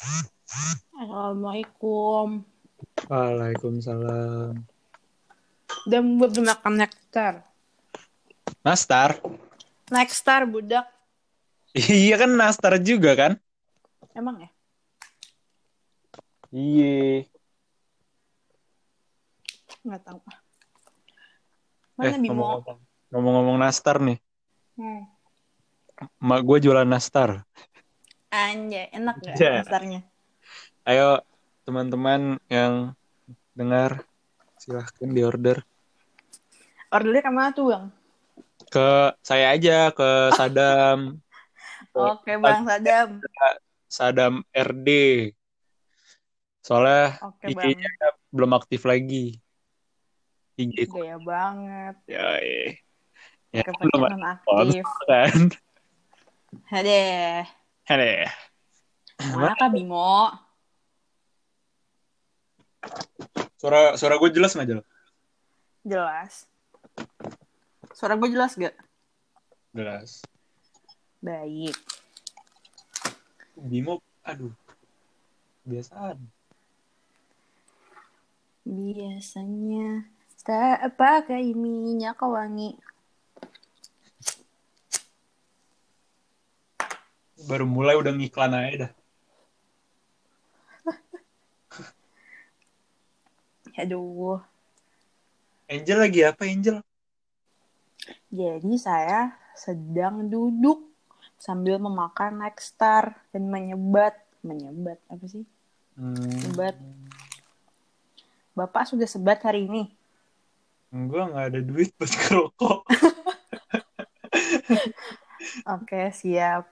Assalamualaikum. 0.00 2.40
Waalaikumsalam. 3.04 4.64
Udah 5.84 6.00
buat 6.16 6.32
makan 6.40 6.74
nektar. 6.80 7.44
Nastar? 8.64 9.20
Nektar 9.92 10.48
budak. 10.48 10.88
Iya 11.76 12.16
kan 12.16 12.32
nastar 12.34 12.80
juga 12.80 13.12
kan? 13.12 13.32
Emang 14.16 14.40
ya? 14.40 14.48
Iya. 16.50 17.28
Nggak 19.84 20.02
tahu. 20.02 20.18
Eh, 22.00 22.02
Mana 22.10 22.16
Bimo? 22.16 22.40
ngomong-ngomong, 22.40 22.80
ngomong-ngomong 23.12 23.58
nastar 23.60 24.00
nih. 24.00 24.16
Hmm. 24.80 25.04
Mak 26.16 26.40
gue 26.48 26.64
jualan 26.64 26.88
nastar. 26.88 27.44
Anjay, 28.30 28.86
enak 28.94 29.18
gak 29.26 29.36
Ya. 29.42 29.52
nektarnya? 29.58 30.00
Ayo 30.86 31.18
teman-teman 31.66 32.38
yang 32.46 32.94
dengar 33.58 34.06
silahkan 34.54 35.10
di 35.10 35.22
order 35.26 35.66
Ordernya 36.90 37.22
ke 37.22 37.30
mana 37.30 37.50
tuh 37.50 37.66
bang? 37.74 37.84
ke 38.70 38.88
saya 39.26 39.58
aja 39.58 39.90
ke 39.90 40.30
Sadam 40.30 41.18
Oke 42.14 42.38
bang 42.38 42.62
Sadam. 42.62 43.08
Sadam 43.90 44.34
RD 44.54 44.88
soalnya 46.62 47.18
bang. 47.42 47.50
IG-nya 47.74 47.90
belum 48.30 48.54
aktif 48.54 48.86
lagi 48.86 49.42
IG 50.54 50.86
Gaya 50.86 51.18
banget. 51.18 51.94
ya 52.06 52.38
ya 53.50 53.66
belum 53.74 54.22
aktif. 54.22 54.86
sponsor 54.86 55.06
kan 55.10 55.40
Hadeh. 56.70 57.59
Hele. 57.90 58.30
Mana 59.34 59.58
kak 59.58 59.74
Bimo? 59.74 60.30
suara 63.58 63.98
suara 63.98 64.14
gue 64.16 64.30
jelas 64.30 64.54
nggak 64.54 64.68
jelas 64.70 64.86
Jelas. 65.82 66.34
Suara 67.90 68.14
gue 68.14 68.30
jelas 68.30 68.54
gak? 68.54 68.78
jelas 69.74 70.22
Baik. 71.18 71.74
Bimo 73.58 73.98
aduh 74.22 74.54
biasaan 75.66 76.30
Biasanya 78.62 80.06
tak 80.46 80.94
pakai 80.94 81.58
minyak 81.58 82.22
wangi. 82.22 82.78
Baru 87.48 87.64
mulai 87.64 87.96
udah 87.96 88.12
ngiklan 88.12 88.52
aja 88.52 88.76
dah 88.86 88.92
Aduh. 93.80 94.42
Angel 95.70 95.98
lagi 96.02 96.20
apa 96.26 96.42
Angel 96.44 96.82
Jadi 98.28 98.74
saya 98.76 99.38
sedang 99.54 100.26
duduk 100.26 100.90
sambil 101.38 101.78
memakan 101.78 102.42
Nexstar 102.42 103.14
dan 103.30 103.48
menyebat. 103.48 104.18
Menyebat 104.42 104.98
apa 105.06 105.24
sih? 105.24 105.46
hmm, 105.96 106.34
Sebat. 106.44 106.76
Bapak 108.52 108.90
sudah 108.90 109.06
sebat 109.06 109.40
hari 109.40 109.70
ini. 109.70 109.94
gue 110.90 111.22
nggak 111.22 111.46
ada 111.54 111.60
duit 111.62 111.94
buat 111.94 112.10
kerokok 112.26 112.82
Oke, 115.78 116.10
siap. 116.10 116.66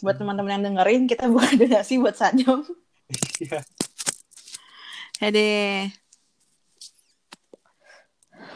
Buat 0.00 0.16
teman-teman 0.16 0.52
yang 0.56 0.64
dengerin, 0.72 1.04
kita 1.04 1.28
buka 1.28 1.52
donasi 1.56 2.00
buat 2.00 2.16
Sadam. 2.20 2.64
Iya. 3.40 3.60
Hede. 5.20 5.90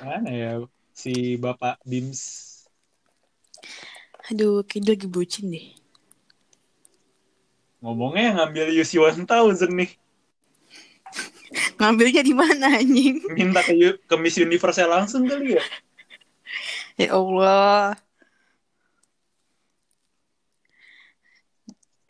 mana 0.05 0.29
ya 0.29 0.53
si 0.93 1.41
bapak 1.41 1.81
Bims 1.85 2.21
Aduh, 4.29 4.65
kayaknya 4.65 4.97
lagi 4.97 5.07
bucin 5.09 5.49
deh. 5.49 5.67
ngomongnya 7.81 8.33
ngambil 8.41 8.73
UC 8.81 8.97
1000 8.97 9.29
nih 9.73 9.91
Ngambilnya 11.81 12.23
di 12.25 12.33
mana 12.37 12.81
anjing? 12.81 13.21
minta 13.33 13.61
ke, 13.61 13.73
ke 14.05 14.15
Miss 14.17 14.41
Universe 14.41 14.85
langsung 14.85 15.29
kali 15.29 15.57
ya 15.57 15.65
Ya 17.01 17.11
Allah. 17.13 17.99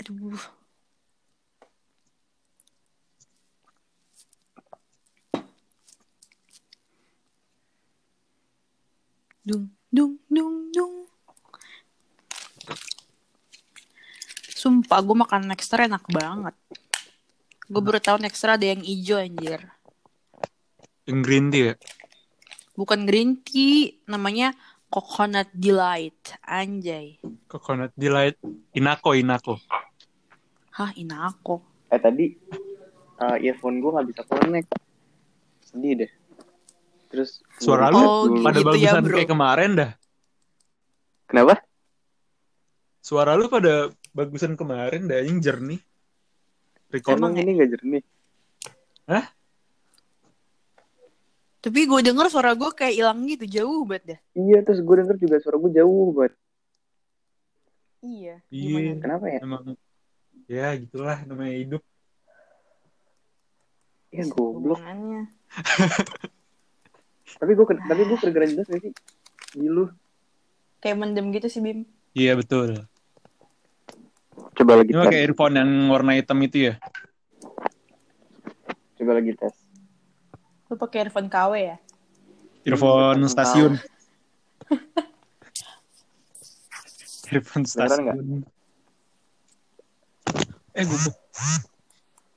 Aduh. 0.04 0.36
Dung, 9.44 9.72
dung, 9.88 10.20
dung, 10.28 10.56
dung. 10.76 10.94
Sumpah, 14.52 15.00
gue 15.00 15.16
makan 15.16 15.48
Nextra 15.48 15.88
enak 15.88 16.04
banget. 16.12 16.52
Gue 17.64 17.80
baru 17.80 17.96
tahu 17.96 18.20
Nextra 18.20 18.60
ada 18.60 18.68
yang 18.68 18.84
hijau 18.84 19.16
anjir. 19.16 19.72
yang 21.04 21.20
green 21.20 21.48
tea 21.52 21.72
ya 21.72 21.74
Bukan 22.76 23.04
green 23.08 23.40
tea, 23.40 24.00
namanya 24.04 24.52
coconut 24.88 25.48
delight. 25.52 26.36
Anjay. 26.44 27.20
coconut 27.48 27.92
delight 27.96 28.36
inako 28.72 29.12
inako 29.16 29.60
Hah, 30.74 30.90
inako. 30.94 31.62
Eh 31.86 32.00
tadi 32.02 32.34
uh, 33.18 33.36
earphone 33.38 33.78
gue 33.78 33.90
nggak 33.94 34.08
bisa 34.10 34.22
connect. 34.26 34.70
Sedih 35.62 36.04
deh. 36.04 36.10
Terus 37.08 37.38
suara 37.62 37.94
lu 37.94 37.98
Oh, 38.02 38.26
pada 38.42 38.58
gitu 38.58 38.74
ya, 38.74 38.90
bagusan 38.90 39.02
bro. 39.06 39.14
kayak 39.14 39.30
kemarin 39.30 39.70
dah 39.78 39.90
Kenapa? 41.30 41.62
suara 42.98 43.38
lu 43.38 43.46
pada 43.46 43.94
bagusan 44.10 44.58
kemarin 44.58 45.06
dah 45.06 45.22
yang 45.22 45.38
jernih 45.38 45.78
record 46.90 47.14
Emang 47.14 47.38
ya? 47.38 47.46
ini 47.46 47.50
nggak 47.54 47.70
jernih? 47.70 48.02
Tapi 51.62 51.80
gue 51.86 52.00
denger 52.02 52.26
suara 52.28 52.52
gue 52.52 52.66
kayak 52.74 52.92
hilang 52.98 53.24
gitu, 53.24 53.46
jauh 53.48 53.86
banget 53.86 54.04
dah. 54.04 54.18
Iya 54.34 54.58
terus 54.66 54.82
gue 54.82 54.94
denger 55.00 55.16
juga 55.16 55.36
suara 55.38 55.56
gue 55.56 55.70
jauh 55.70 56.06
banget. 56.12 56.34
Iya. 58.04 58.34
Iya. 58.50 58.92
Kenapa 59.00 59.24
ya? 59.30 59.38
emang 59.38 59.78
ya 60.46 60.76
gitulah 60.76 61.18
namanya 61.24 61.54
hidup 61.56 61.82
Ya 64.08 64.22
goblok. 64.30 64.78
Tapi 67.34 67.50
gue 67.50 67.66
tapi 67.66 68.00
gue 68.00 68.14
kedengeran 68.14 68.54
jelas 68.54 68.70
gak 68.70 68.78
sih? 68.78 68.92
Gilu. 69.52 69.90
Kayak 70.78 71.02
mendem 71.02 71.34
gitu 71.34 71.50
sih, 71.50 71.58
Bim. 71.58 71.82
iya 72.12 72.38
betul 72.38 72.86
Coba 74.54 74.78
lagi 74.78 74.86
ini 74.86 74.94
tes. 74.94 75.02
pakai 75.02 75.18
earphone 75.20 75.54
yang 75.58 75.70
warna 75.90 76.14
hitam 76.14 76.38
itu 76.40 76.70
ya 76.70 76.74
Coba 78.94 79.18
lagi 79.18 79.34
tes. 79.34 79.54
Lu 80.70 80.78
pakai 80.78 80.98
earphone 81.02 81.26
KW 81.26 81.52
ya? 81.58 81.76
earphone 82.62 83.26
stasiun 83.26 83.74
earphone 87.28 87.66
Beneran 87.66 87.90
stasiun 87.90 88.46
eh 90.74 90.84
gue 90.84 90.98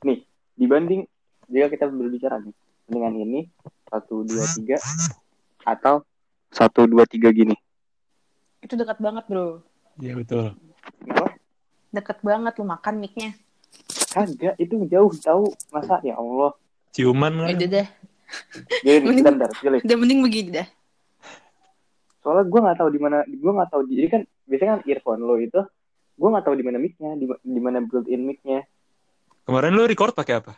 Nih 0.03 0.20
dibanding 0.53 1.02
jika 1.48 1.68
kita 1.70 1.86
berbicara 1.88 2.38
nih 2.38 2.53
dengan 2.86 3.14
ini 3.14 3.40
satu 3.88 4.22
dua 4.22 4.46
tiga 4.53 4.78
atau 5.64 6.03
satu 6.47 6.88
dua 6.88 7.03
tiga 7.03 7.28
gini. 7.30 7.56
Itu 8.59 8.74
dekat 8.74 8.97
banget, 8.97 9.28
bro. 9.28 9.59
iya 9.97 10.14
betul 10.14 10.56
Kenapa? 11.02 11.34
Deket 11.90 12.18
banget 12.22 12.53
lu 12.56 12.66
makan 12.66 12.96
mic-nya. 13.00 13.31
Kagak 14.11 14.56
itu 14.58 14.76
jauh 14.88 15.11
tahu 15.14 15.44
masa 15.70 16.00
ya 16.02 16.16
Allah. 16.16 16.53
ciuman 16.91 17.34
Ya 17.34 17.44
kan 17.44 17.58
udah 17.58 17.70
deh. 17.70 17.88
Jadi 18.84 18.97
Mending- 19.03 19.26
bentar. 19.26 19.50
Udah 19.84 19.97
mending 19.97 20.20
begini 20.22 20.50
dah. 20.53 20.67
soalnya 22.17 22.44
gue 22.44 22.59
nggak 22.59 22.76
tahu 22.76 22.90
di 22.91 23.00
mana 23.00 23.23
gue 23.23 23.52
nggak 23.56 23.72
tahu 23.72 23.82
jadi 23.88 24.08
kan 24.11 24.22
biasanya 24.44 24.72
kan 24.76 24.82
earphone 24.84 25.23
lo 25.23 25.40
itu 25.40 25.64
gue 26.17 26.29
nggak 26.34 26.46
tahu 26.49 26.55
di 26.58 26.66
mana 26.66 26.78
mic-nya 26.81 27.14
di, 27.14 27.59
mana 27.61 27.78
built-in 27.85 28.25
mic-nya. 28.25 28.66
Kemarin 29.46 29.72
lu 29.78 29.85
record 29.85 30.17
pakai 30.17 30.41
apa? 30.41 30.58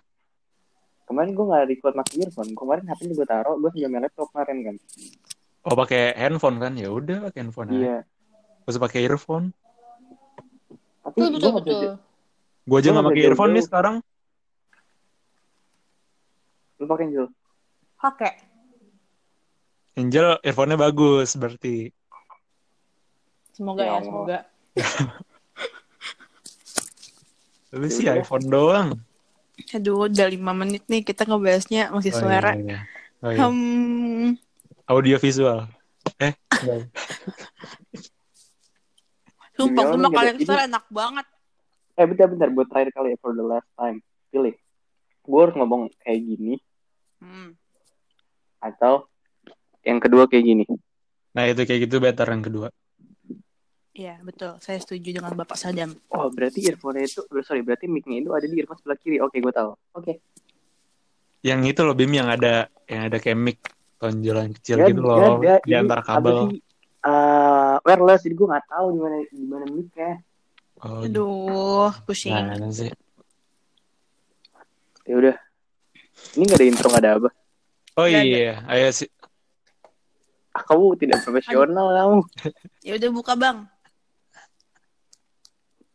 Kemarin 1.03 1.35
gue 1.35 1.45
nggak 1.45 1.65
record 1.67 1.94
pakai 2.00 2.15
earphone. 2.23 2.51
Kemarin 2.56 2.83
HP 2.88 3.11
gue 3.11 3.27
taruh 3.27 3.59
gue 3.59 3.69
sambil 3.75 3.89
main 3.91 4.03
laptop 4.07 4.31
kemarin 4.31 4.57
kan. 4.63 4.75
Oh 5.67 5.75
pakai 5.75 6.15
handphone 6.15 6.57
kan? 6.63 6.73
Ya 6.79 6.88
udah 6.88 7.27
pakai 7.27 7.39
handphone 7.44 7.69
aja. 7.75 7.77
Iya. 7.77 7.97
Usah 8.63 8.79
pakai 8.79 9.00
earphone. 9.03 9.51
Tapi 11.03 11.17
Betul, 11.19 11.39
gue 11.41 11.51
betul, 11.59 11.79
gue 12.69 12.77
aja 12.79 12.89
nggak 12.95 13.07
pakai 13.12 13.23
earphone 13.27 13.51
nih 13.51 13.65
sekarang. 13.67 13.95
Lu 16.79 16.85
pakai 16.88 17.05
Angel? 17.12 17.27
Pakai. 18.00 18.33
Angel 20.00 20.39
earphone-nya 20.39 20.77
bagus 20.79 21.35
berarti. 21.35 21.91
Semoga 23.51 23.83
Ya 23.83 24.00
ya, 24.00 24.00
semoga. 24.07 24.38
Tapi 27.69 27.86
sih 27.88 28.06
iPhone 28.06 28.45
doang. 28.45 28.88
Aduh, 29.71 30.07
udah 30.07 30.25
lima 30.25 30.51
menit 30.54 30.88
nih 30.88 31.04
kita 31.04 31.24
ngebahasnya 31.24 31.92
masih 31.92 32.12
Oh, 32.12 32.18
selera. 32.18 32.51
iya, 32.54 32.63
iya. 32.63 32.80
Oh, 33.19 33.30
iya. 33.30 33.39
Hmm, 33.45 34.27
Audio 34.88 35.18
visual. 35.18 35.69
Eh, 36.18 36.33
sumpah 39.54 39.83
makan 39.86 40.00
nggak 40.01 40.16
ada- 40.16 40.33
Lexer 40.33 40.60
enak 40.66 40.86
banget. 40.89 41.25
Eh 41.94 42.06
bentar-bentar 42.07 42.50
buat 42.50 42.68
terakhir 42.68 42.89
kali 42.95 43.07
ya 43.13 43.18
for 43.19 43.36
the 43.36 43.44
last 43.44 43.68
time. 43.75 44.00
Pilih. 44.30 44.56
Gue 45.22 45.39
harus 45.44 45.56
ngomong 45.56 45.92
kayak 46.00 46.22
gini 46.24 46.54
Hmm. 47.19 47.54
atau 48.57 49.06
yang 49.83 50.00
kedua 50.00 50.25
kayak 50.25 50.45
gini. 50.45 50.63
Nah, 51.30 51.44
itu 51.45 51.62
kayak 51.62 51.86
gitu 51.86 52.00
better 52.00 52.25
yang 52.25 52.42
kedua. 52.42 52.68
Iya, 54.00 54.16
betul. 54.24 54.56
Saya 54.63 54.80
setuju 54.80 55.12
dengan 55.12 55.36
Bapak 55.36 55.60
Sadam. 55.60 55.92
Oh 56.07 56.31
berarti 56.31 56.63
earphone 56.63 57.04
itu, 57.04 57.19
sorry 57.44 57.60
berarti 57.60 57.92
mic-nya 57.92 58.24
itu 58.24 58.31
ada 58.31 58.48
di 58.48 58.56
earphone 58.56 58.80
sebelah 58.80 58.96
kiri. 58.96 59.19
Oke 59.19 59.44
gue 59.44 59.51
tahu. 59.51 59.75
Oke. 59.92 60.24
Yang 61.44 61.75
itu 61.75 61.81
loh 61.84 61.96
Bim 62.00 62.12
yang 62.16 62.31
ada 62.31 62.72
yang 62.88 63.12
ada 63.12 63.19
kayak 63.19 63.36
mic 63.36 63.60
tonjolan 64.00 64.56
kecil 64.56 64.80
Ya, 64.80 64.88
gitu 64.88 65.04
loh 65.04 65.19
ada. 65.44 65.60
di 65.60 65.68
Ini 65.68 65.84
antara 65.84 66.00
apa 66.00 66.16
kabel. 66.16 66.38
sih? 66.48 66.63
Eh, 67.00 67.75
wireless 67.84 68.22
jadi 68.24 68.36
gue 68.40 68.48
nggak 68.48 68.66
tahu 68.72 68.86
di 68.96 69.00
mana 69.04 69.16
di 69.28 69.44
mana 69.44 69.66
mic-nya. 69.68 70.12
Oh, 70.80 71.04
Aduh, 71.04 71.92
pusing. 72.07 72.31
gimana 72.31 72.72
sih? 72.72 72.88
Ya 75.04 75.13
udah. 75.19 75.36
Ini 76.40 76.44
nggak 76.48 76.56
ada 76.56 76.68
intro 76.72 76.88
nggak 76.88 77.04
ada 77.04 77.12
apa. 77.19 77.30
Oh 78.00 78.07
ada. 78.07 78.24
iya, 78.24 78.63
ayo 78.72 78.88
sih. 78.96 79.12
Ah, 80.56 80.63
kamu 80.63 80.96
tidak 80.96 81.19
profesional 81.19 81.92
kamu. 81.92 82.19
Ya 82.80 82.96
udah 82.96 83.10
buka, 83.12 83.36
Bang. 83.36 83.68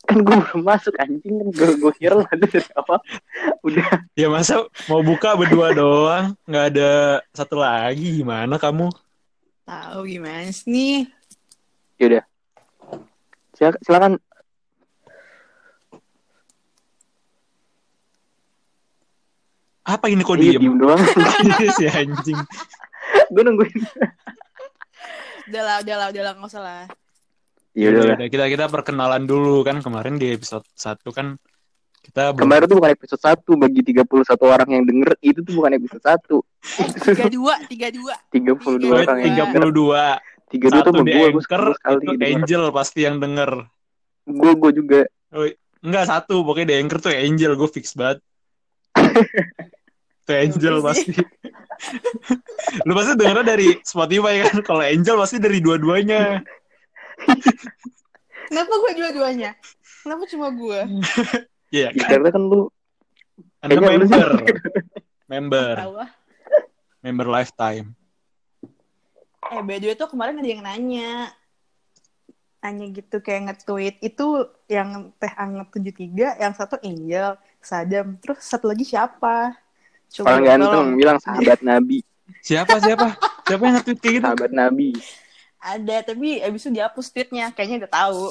Kan 0.05 0.21
gue 0.21 0.37
belum 0.37 0.62
masuk 0.62 0.95
anjing 1.01 1.35
kan 1.41 1.49
gue 1.51 1.69
gue 1.81 1.93
kira 1.97 2.15
lah 2.21 2.29
ada 2.29 2.45
dari 2.45 2.71
awal. 2.77 3.01
Udah. 3.65 3.89
Ya 4.12 4.29
masa 4.29 4.55
mau 4.85 5.01
buka 5.01 5.33
berdua 5.33 5.73
doang, 5.73 6.37
nggak 6.45 6.65
ada 6.71 6.91
satu 7.33 7.56
lagi 7.56 8.21
gimana 8.21 8.61
kamu? 8.61 8.93
Tahu 9.65 9.99
gimana 10.05 10.53
sih 10.53 10.69
nih? 10.69 10.97
Ya 11.97 12.05
udah. 12.11 12.25
Sil- 13.56 13.81
Silakan. 13.81 14.21
Apa 19.85 20.09
ini 20.09 20.25
kok 20.25 20.41
Iya, 20.41 20.56
diem? 20.56 20.61
diem 20.65 20.77
doang. 20.81 21.01
si 21.77 21.85
anjing. 21.85 22.41
gue 23.31 23.43
nungguin. 23.45 23.81
Udah 25.53 25.62
lah, 25.62 25.77
udah 25.85 25.97
lah, 26.01 26.06
udah 26.09 26.23
lah, 26.25 26.33
nggak 26.37 26.49
usah 26.49 26.62
lah. 26.65 26.83
Ya 27.75 27.91
udah. 27.91 28.03
lah. 28.05 28.17
Udah, 28.17 28.29
kita 28.29 28.44
kita 28.49 28.65
perkenalan 28.67 29.23
dulu 29.25 29.61
kan 29.61 29.79
kemarin 29.79 30.15
di 30.15 30.31
episode 30.31 30.62
1 30.73 31.03
kan 31.11 31.35
kita 32.00 32.31
belum- 32.31 32.41
Kemarin 32.41 32.65
tuh 32.65 32.76
bukan 32.79 32.93
episode 32.93 33.19
1 33.19 33.53
bagi 33.56 33.81
31 33.82 34.06
orang 34.44 34.69
yang 34.71 34.85
denger 34.85 35.11
itu 35.21 35.41
tuh 35.41 35.55
bukan 35.55 35.73
episode 35.75 36.05
1. 36.05 36.38
Tiga 37.03 37.26
dua, 37.29 37.55
tiga 37.67 37.88
dua. 37.91 38.15
32 38.31 38.55
Oh, 38.87 38.97
orang 38.97 39.19
yang 39.21 39.50
denger. 39.50 39.73
32 39.75 40.21
32 40.55 40.71
satu 40.71 40.88
tuh 40.93 41.03
di 41.03 41.11
gue, 41.11 41.19
gue 41.19 41.29
anchor 41.35 41.62
sekali 41.75 41.97
itu 41.97 42.06
denger. 42.15 42.29
Angel 42.31 42.65
pasti 42.71 43.00
yang 43.03 43.17
denger 43.19 43.50
Gue 44.25 44.53
gue 44.55 44.70
juga. 44.73 45.00
oh, 45.32 45.49
enggak 45.81 46.05
satu 46.06 46.35
pokoknya 46.41 46.67
di 46.67 46.77
anchor 46.79 46.99
tuh 46.99 47.11
Angel 47.11 47.53
gue 47.53 47.69
fix 47.69 47.93
banget 47.93 48.23
tuh 50.25 50.32
Angel 50.35 50.77
pasti 50.81 51.12
lu 52.87 52.93
pasti 52.93 53.12
dengernya 53.15 53.44
dari 53.44 53.69
Spotify 53.81 54.35
kan 54.43 54.56
kalau 54.62 54.81
Angel 54.81 55.17
pasti 55.19 55.37
dari 55.37 55.59
dua-duanya 55.59 56.41
Kenapa 58.44 58.72
gue 58.72 58.93
dua-duanya? 58.94 59.50
Kenapa 60.00 60.22
cuma 60.26 60.49
gue? 60.50 60.81
iya 61.69 61.88
Ya, 61.90 61.96
kan 61.96 62.08
karena 62.12 62.28
kan 62.31 62.43
lu 62.43 62.61
Anda 63.58 63.72
kayaknya 63.75 63.96
lu 63.96 64.05
sih- 64.05 64.12
member 64.12 64.31
member 65.26 65.75
Tahu 65.76 65.94
ah. 65.99 66.11
member 67.00 67.26
lifetime 67.26 67.88
Eh, 69.44 69.61
by 69.61 69.76
the 69.76 69.87
way 69.87 69.94
tuh 69.94 70.08
kemarin 70.08 70.40
ada 70.40 70.49
yang 70.49 70.64
nanya. 70.64 71.28
Nanya 72.58 72.87
gitu 72.90 73.20
kayak 73.20 73.40
nge-tweet. 73.44 74.00
Itu 74.00 74.40
yang 74.67 75.12
teh 75.14 75.28
anget 75.31 75.69
73, 75.69 76.40
yang 76.40 76.56
satu 76.56 76.81
Angel, 76.81 77.37
Sadam. 77.60 78.17
Terus 78.17 78.40
satu 78.40 78.64
lagi 78.64 78.82
siapa? 78.82 79.52
Coba 80.08 80.32
orang 80.32 80.49
ganteng 80.49 80.88
bilang 80.96 81.19
sahabat 81.19 81.60
Nabi, 81.60 82.00
siapa 82.40 82.78
siapa 82.78 83.20
siapa 83.44 83.62
yang 83.62 83.75
nge-tweet 83.76 83.99
kayak 83.99 84.14
gitu 84.14 84.25
sahabat 84.25 84.50
Nabi, 84.50 84.88
Ada, 85.64 86.12
tapi 86.12 86.44
abis 86.44 86.69
itu 86.69 86.76
dihapus 86.76 87.08
tweetnya. 87.08 87.49
Kayaknya 87.49 87.88
udah 87.88 87.93
tahu. 87.96 88.28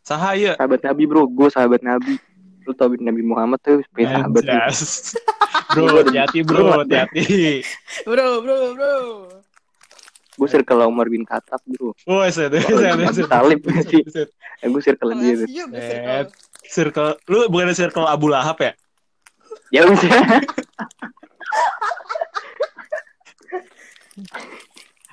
Sahaya 0.00 0.56
sahabat 0.56 0.80
Nabi 0.80 1.04
bro, 1.04 1.28
gue 1.28 1.52
sahabat 1.52 1.84
Nabi. 1.84 2.16
Lu 2.64 2.72
tau 2.72 2.88
Nabi 2.88 3.20
Muhammad 3.20 3.60
tuh 3.60 3.84
punya 3.92 4.16
sahabat. 4.16 4.48
Anjas. 4.48 5.12
bro 5.76 6.02
hati-hati 6.02 6.40
bro 6.42 6.82
hati-hati 6.82 7.62
Bro, 8.08 8.42
bro, 8.42 8.58
bro. 8.74 8.94
Gue 10.40 10.48
circle 10.48 10.88
Umar 10.88 11.12
bin 11.12 11.28
Khattab 11.28 11.60
bro. 11.68 11.92
Woi, 12.08 12.32
set, 12.32 12.48
set, 12.48 12.64
set, 12.64 13.28
Talib 13.28 13.60
set, 13.60 13.84
sih. 13.92 14.00
set. 14.08 14.32
Eh, 14.64 14.72
gue 14.72 14.80
circle 14.80 15.12
dia 15.20 15.36
Eh, 15.36 15.44
circle. 15.44 16.32
Circle, 16.64 17.10
lu 17.28 17.44
bukan 17.52 17.76
circle 17.76 18.08
Abu 18.08 18.32
Lahab 18.32 18.56
ya? 18.56 18.72
Ya 19.68 19.84
udah. 19.84 20.00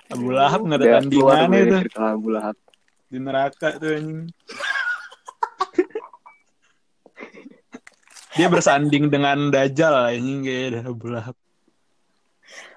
Abu 0.07 0.27
Lahab 0.30 0.59
nggak 0.63 0.80
ada 0.80 0.86
tandingan 1.00 1.48
gue 1.48 1.62
itu 1.83 1.98
Abu 1.98 2.27
Lahab. 2.31 2.56
di 3.07 3.18
neraka 3.18 3.68
tuh 3.75 3.92
anjing. 3.94 4.27
Dia 8.36 8.48
bersanding 8.48 9.07
dengan 9.07 9.50
Dajjal 9.50 10.13
anjing 10.13 10.44
kayak 10.44 10.63
ada 10.69 10.80
Abu 10.86 11.06
Lahab. 11.09 11.36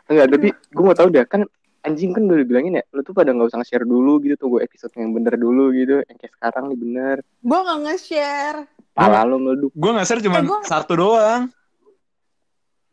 Enggak, 0.07 0.27
tapi 0.33 0.47
gue 0.51 0.83
mau 0.83 0.93
tahu 0.93 1.09
dah 1.11 1.23
kan 1.23 1.43
anjing 1.81 2.11
kan 2.11 2.25
udah 2.25 2.43
bilangin 2.43 2.77
ya, 2.77 2.83
lu 2.91 3.01
tuh 3.01 3.13
pada 3.13 3.31
nggak 3.31 3.47
usah 3.47 3.59
nge-share 3.59 3.85
dulu 3.85 4.19
gitu 4.21 4.35
tunggu 4.37 4.59
episode 4.59 4.91
yang 4.95 5.11
bener 5.11 5.35
dulu 5.35 5.71
gitu, 5.71 6.03
yang 6.03 6.17
kayak 6.17 6.33
sekarang 6.35 6.63
nih 6.69 6.79
bener. 6.79 7.17
Gue 7.41 7.59
gak 7.59 7.79
nge-share. 7.81 8.59
Pala 8.91 9.23
lu 9.23 9.37
meleduk. 9.39 9.71
Gue 9.73 9.91
nggak 9.91 10.05
share 10.05 10.21
cuma 10.21 10.39
Eh, 10.39 10.43
gua- 10.45 10.65
satu 10.65 10.93
doang. 10.95 11.43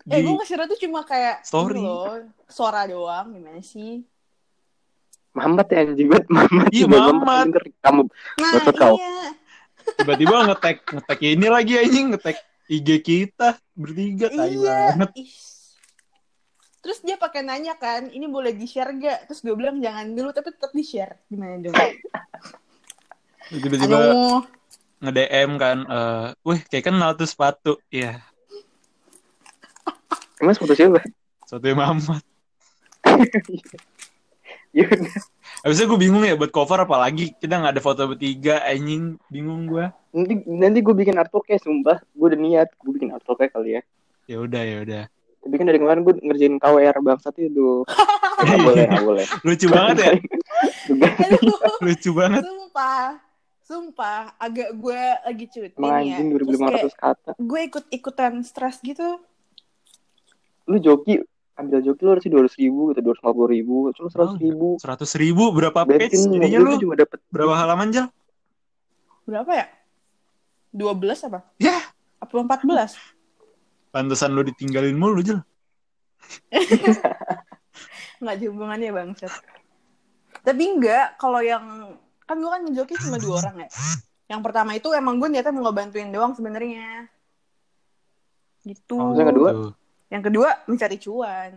Eh, 0.07 0.13
Di- 0.13 0.23
gue 0.23 0.33
nge-share 0.35 0.63
tuh 0.65 0.79
cuma 0.79 0.99
kayak 1.03 1.35
Story. 1.43 1.77
loh, 1.77 2.21
suara 2.45 2.85
doang. 2.85 3.25
Gimana 3.31 3.59
sih? 3.59 4.01
Mamat 5.37 5.67
ya 5.69 5.85
anjing 5.85 6.09
banget, 6.09 6.25
Mamat. 6.27 6.67
Iya, 6.73 6.85
Mamat. 6.89 7.45
kamu 7.77 8.01
Nah, 8.41 8.51
Betul 8.57 8.73
kau. 8.73 8.95
iya. 8.97 9.17
Tiba-tiba 9.95 10.35
ngetek 10.43 10.77
ngetek 10.89 11.19
ini 11.23 11.47
lagi 11.47 11.73
anjing 11.77 12.05
ngetek 12.11 12.37
IG 12.67 12.89
kita 12.99 13.49
bertiga 13.71 14.27
tai 14.27 14.51
Iya. 14.51 14.97
banget. 14.97 15.09
Terus 16.77 16.99
dia 17.01 17.15
pakai 17.15 17.43
nanya 17.43 17.75
kan, 17.75 18.07
ini 18.07 18.25
boleh 18.25 18.51
di-share 18.51 18.95
gak? 18.95 19.27
Terus 19.27 19.39
gue 19.41 19.53
bilang 19.53 19.77
jangan 19.77 20.07
dulu, 20.09 20.31
tapi 20.31 20.49
tetap 20.49 20.71
di-share. 20.71 21.19
Gimana 21.27 21.59
dong? 21.59 21.75
Tiba-tiba 23.49 23.97
nge-DM 24.97 25.51
kan, 25.55 25.77
eh, 25.83 26.27
wih 26.41 26.59
kayak 26.65 26.85
kenal 26.85 27.11
tuh 27.13 27.27
sepatu. 27.27 27.77
Iya, 27.87 28.23
Emang 30.37 30.53
sepatu 30.53 30.73
siapa? 30.73 31.01
sepatu 31.43 31.67
Mamat. 31.71 32.23
Ya 34.77 34.85
udah. 34.85 35.17
Habisnya 35.65 35.85
gue 35.89 35.99
bingung 35.99 36.21
ya 36.21 36.37
buat 36.37 36.53
cover 36.53 36.85
apalagi 36.85 37.33
kita 37.41 37.57
nggak 37.57 37.73
ada 37.73 37.81
foto 37.81 38.05
bertiga 38.13 38.61
anjing 38.61 39.17
bingung 39.33 39.65
gue. 39.65 39.89
Nanti 40.13 40.45
nanti 40.45 40.79
gue 40.85 40.93
bikin 40.93 41.17
artworknya 41.17 41.57
sumpah. 41.57 41.97
Gue 42.13 42.29
udah 42.29 42.39
niat 42.39 42.69
gue 42.77 42.91
bikin 42.93 43.09
artworknya 43.09 43.49
kali 43.49 43.69
ya. 43.73 43.81
Ya 44.29 44.37
udah 44.37 44.61
ya 44.61 44.77
udah. 44.85 45.03
Tapi 45.41 45.53
kan 45.57 45.65
dari 45.65 45.79
kemarin 45.81 46.05
gue 46.05 46.13
ngerjain 46.21 46.55
KWR 46.61 46.97
bangsat 47.01 47.35
itu. 47.41 47.81
Nggak 48.37 48.59
boleh, 48.61 48.85
nggak 48.85 49.05
boleh. 49.09 49.25
Lucu 49.41 49.65
banget 49.65 49.95
ya, 49.97 50.11
lucu 51.89 52.09
banget. 52.13 52.45
sumpah. 52.45 53.05
Sumpah, 53.65 54.37
agak 54.37 54.77
gue 54.77 55.01
lagi 55.25 55.45
cuti 55.49 55.81
ya. 55.81 55.89
anjing 55.99 56.37
Terus 56.37 56.55
kayak 56.55 56.93
2500 56.93 57.01
kata. 57.01 57.31
gue 57.33 57.59
ikut-ikutan 57.65 58.33
stres 58.45 58.77
gitu. 58.79 59.17
Lu 60.69 60.77
joki, 60.77 61.17
ambil 61.57 61.81
joki 61.81 62.01
lu 62.05 62.09
harusnya 62.13 62.31
200 62.37 62.61
ribu 62.61 62.81
gitu, 62.93 62.99
250 63.01 63.53
ribu. 63.57 63.75
Cuma 63.97 64.07
100 64.13 64.37
ribu. 64.45 64.67
Seratus 64.77 65.11
ribu 65.17 65.43
berapa 65.49 65.79
page 65.83 66.13
Bensin 66.13 66.29
jadinya 66.37 66.59
lu? 66.61 66.77
cuma 66.77 66.93
dapet 66.93 67.19
Berapa 67.33 67.53
halaman 67.57 67.89
Jal? 67.89 68.07
Berapa 69.25 69.51
ya? 69.51 69.65
12 70.71 71.27
apa? 71.27 71.39
Ya. 71.57 71.77
Apa 72.21 72.33
14? 72.45 72.93
Pantesan 73.89 74.37
lu 74.37 74.45
ditinggalin 74.45 74.93
mulu 74.93 75.25
Jal. 75.25 75.41
Nggak 78.21 78.33
ada 78.37 78.45
hubungannya 78.49 78.89
bangsat. 78.93 79.33
Tapi 80.45 80.63
enggak, 80.63 81.17
kalau 81.17 81.41
yang 81.41 81.97
kan 82.27 82.35
gue 82.37 82.51
kan 82.51 82.61
ngejoki 82.65 82.93
cuma 83.01 83.17
dua 83.17 83.41
orang 83.41 83.65
ya. 83.65 83.69
Yang 84.27 84.41
pertama 84.43 84.71
itu 84.75 84.89
emang 84.91 85.17
gue 85.17 85.27
niatnya 85.31 85.53
mau 85.55 85.69
ngebantuin 85.69 86.09
doang 86.11 86.33
sebenarnya. 86.35 87.07
Gitu. 88.67 88.95
Oh, 88.99 89.15
yang 89.15 89.31
kedua? 89.31 89.51
Yang 90.07 90.23
kedua 90.31 90.49
mencari 90.65 90.97
cuan. 90.97 91.53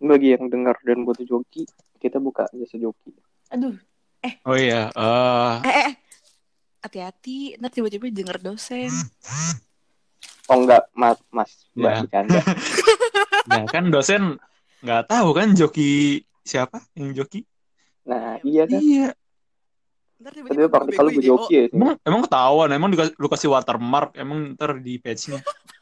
bagi 0.00 0.32
yang 0.32 0.48
dengar 0.48 0.80
dan 0.80 1.04
butuh 1.04 1.28
joki, 1.28 1.68
kita 2.00 2.16
buka 2.16 2.48
jasa 2.56 2.80
joki. 2.80 3.12
Aduh, 3.52 3.76
Oh 4.48 4.56
iya, 4.56 4.88
eh 4.96 5.60
eh, 5.64 5.76
eh, 5.88 5.92
hati-hati 6.80 7.56
ntar 7.60 7.68
tiba-tiba 7.72 8.08
denger 8.08 8.40
dosen 8.40 8.88
Oh 10.48 10.56
enggak, 10.60 10.88
mas, 10.96 11.20
mas, 11.32 11.50
mbak 11.76 11.92
Ya. 11.92 12.00
bercanda. 12.04 12.40
Nah 13.50 13.64
kan 13.72 13.88
dosen 13.88 14.36
nggak 14.84 15.08
tahu 15.08 15.32
kan 15.32 15.56
joki 15.56 16.20
siapa 16.44 16.84
yang 16.96 17.16
joki? 17.16 17.44
Nah, 18.04 18.36
iya 18.44 18.64
kan. 18.68 18.80
Iya. 18.80 19.08
ntar 20.20 20.32
Tapi 20.32 20.38
tiba-tiba 20.44 20.68
praktikal 20.68 21.04
lu 21.08 21.20
joki 21.20 21.52
ya 21.56 21.64
sih. 21.68 21.76
Emang 21.76 21.96
emang 22.04 22.20
ketahuan, 22.28 22.68
emang 22.72 22.88
dikasih, 22.92 23.14
lu 23.16 23.28
kasih 23.28 23.48
watermark, 23.52 24.12
emang 24.16 24.52
ntar 24.56 24.76
di 24.80 24.96
page-nya. 25.00 25.40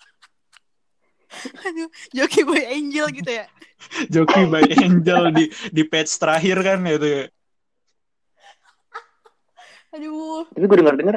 Aduh, 1.68 1.88
joki 2.14 2.40
boy 2.44 2.62
angel 2.66 3.06
gitu 3.14 3.32
ya 3.32 3.46
Joki 4.14 4.42
by 4.50 4.64
Angel 4.84 5.22
di 5.34 5.44
di 5.70 5.82
page 5.86 6.10
terakhir 6.18 6.56
kan 6.62 6.78
gitu 6.82 7.06
ya. 7.08 7.24
aduh 9.88 10.44
Tapi 10.52 10.64
gue 10.68 10.78
dengar-dengar 10.84 11.16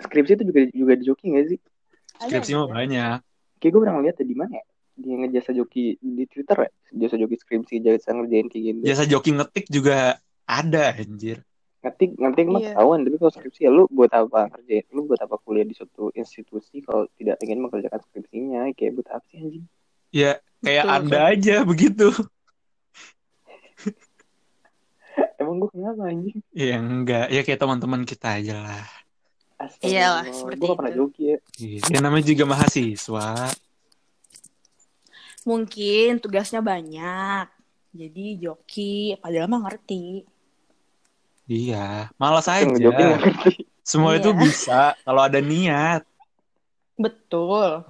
skripsi 0.00 0.32
itu 0.40 0.44
juga 0.48 0.60
juga 0.72 0.92
di 0.96 1.04
joki 1.04 1.24
nggak 1.34 1.46
sih? 1.50 1.58
Skripsi 2.24 2.52
mah 2.56 2.68
banyak. 2.70 3.18
Kayak 3.58 3.70
gue 3.74 3.80
pernah 3.82 4.00
lihat 4.00 4.16
ya 4.22 4.26
di 4.26 4.36
mana 4.38 4.52
ya? 4.62 4.64
Dia 4.98 5.14
ngejasa 5.22 5.50
joki 5.54 5.98
di 5.98 6.24
Twitter 6.26 6.56
ya? 6.66 6.70
Jasa 7.04 7.14
joki 7.20 7.36
skripsi, 7.38 7.82
jasa 7.82 8.14
ngerjain 8.14 8.46
kayak 8.50 8.62
gitu. 8.64 8.78
Jasa 8.86 9.04
joki 9.06 9.30
ngetik 9.34 9.66
juga 9.68 10.18
ada 10.48 10.94
anjir. 10.96 11.44
Ngetik, 11.78 12.10
ngetik 12.18 12.46
mah 12.50 12.58
Iya. 12.58 12.74
ketahuan. 12.74 12.98
Tapi 13.06 13.16
kalau 13.16 13.32
skripsi 13.32 13.60
ya 13.62 13.70
lu 13.70 13.86
buat 13.88 14.10
apa 14.10 14.50
kerjain? 14.50 14.82
Lu 14.90 15.06
buat 15.06 15.20
apa 15.22 15.38
kuliah 15.38 15.62
di 15.62 15.78
suatu 15.78 16.10
institusi 16.12 16.82
kalau 16.82 17.06
tidak 17.14 17.38
ingin 17.38 17.62
mengerjakan 17.62 18.02
skripsinya? 18.02 18.66
Kayak 18.74 18.92
buat 18.98 19.08
apa 19.14 19.24
sih 19.30 19.38
anjing? 19.38 19.64
Ya 20.10 20.32
kayak 20.58 20.84
Betul, 20.84 20.96
Anda 20.98 21.18
aja 21.30 21.56
begitu. 21.62 22.08
Emang 25.38 25.62
gue 25.62 25.70
kenapa 25.70 26.02
anjing? 26.10 26.38
Ya 26.50 26.76
enggak, 26.76 27.26
ya 27.30 27.40
kayak 27.46 27.60
teman-teman 27.62 28.02
kita 28.02 28.42
aja 28.42 28.54
lah. 28.58 28.84
Iyalah, 29.82 30.26
seperti 30.30 30.58
Gue 30.62 30.74
pernah 30.74 30.90
itu. 30.90 30.98
joki 30.98 31.22
ya. 31.30 31.36
Iya, 31.58 31.78
Ya 31.90 31.98
namanya 32.02 32.26
juga 32.26 32.44
mahasiswa. 32.46 33.26
mungkin 35.42 36.20
tugasnya 36.20 36.60
banyak 36.60 37.48
jadi 37.96 38.26
joki 38.36 39.16
padahal 39.16 39.48
mah 39.48 39.64
ngerti 39.64 40.20
Iya, 41.48 42.12
malas 42.20 42.44
aja. 42.44 42.68
Semua 43.80 44.12
Iya. 44.14 44.20
itu 44.20 44.30
bisa 44.36 44.92
kalau 45.02 45.24
ada 45.24 45.40
niat. 45.40 46.04
betul 46.98 47.86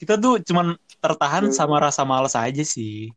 Kita 0.00 0.16
tuh 0.16 0.40
cuman 0.42 0.74
tertahan 0.98 1.46
Iya. 1.46 1.54
sama 1.54 1.78
rasa 1.78 2.02
malas 2.02 2.34
aja 2.34 2.64
sih. 2.66 3.14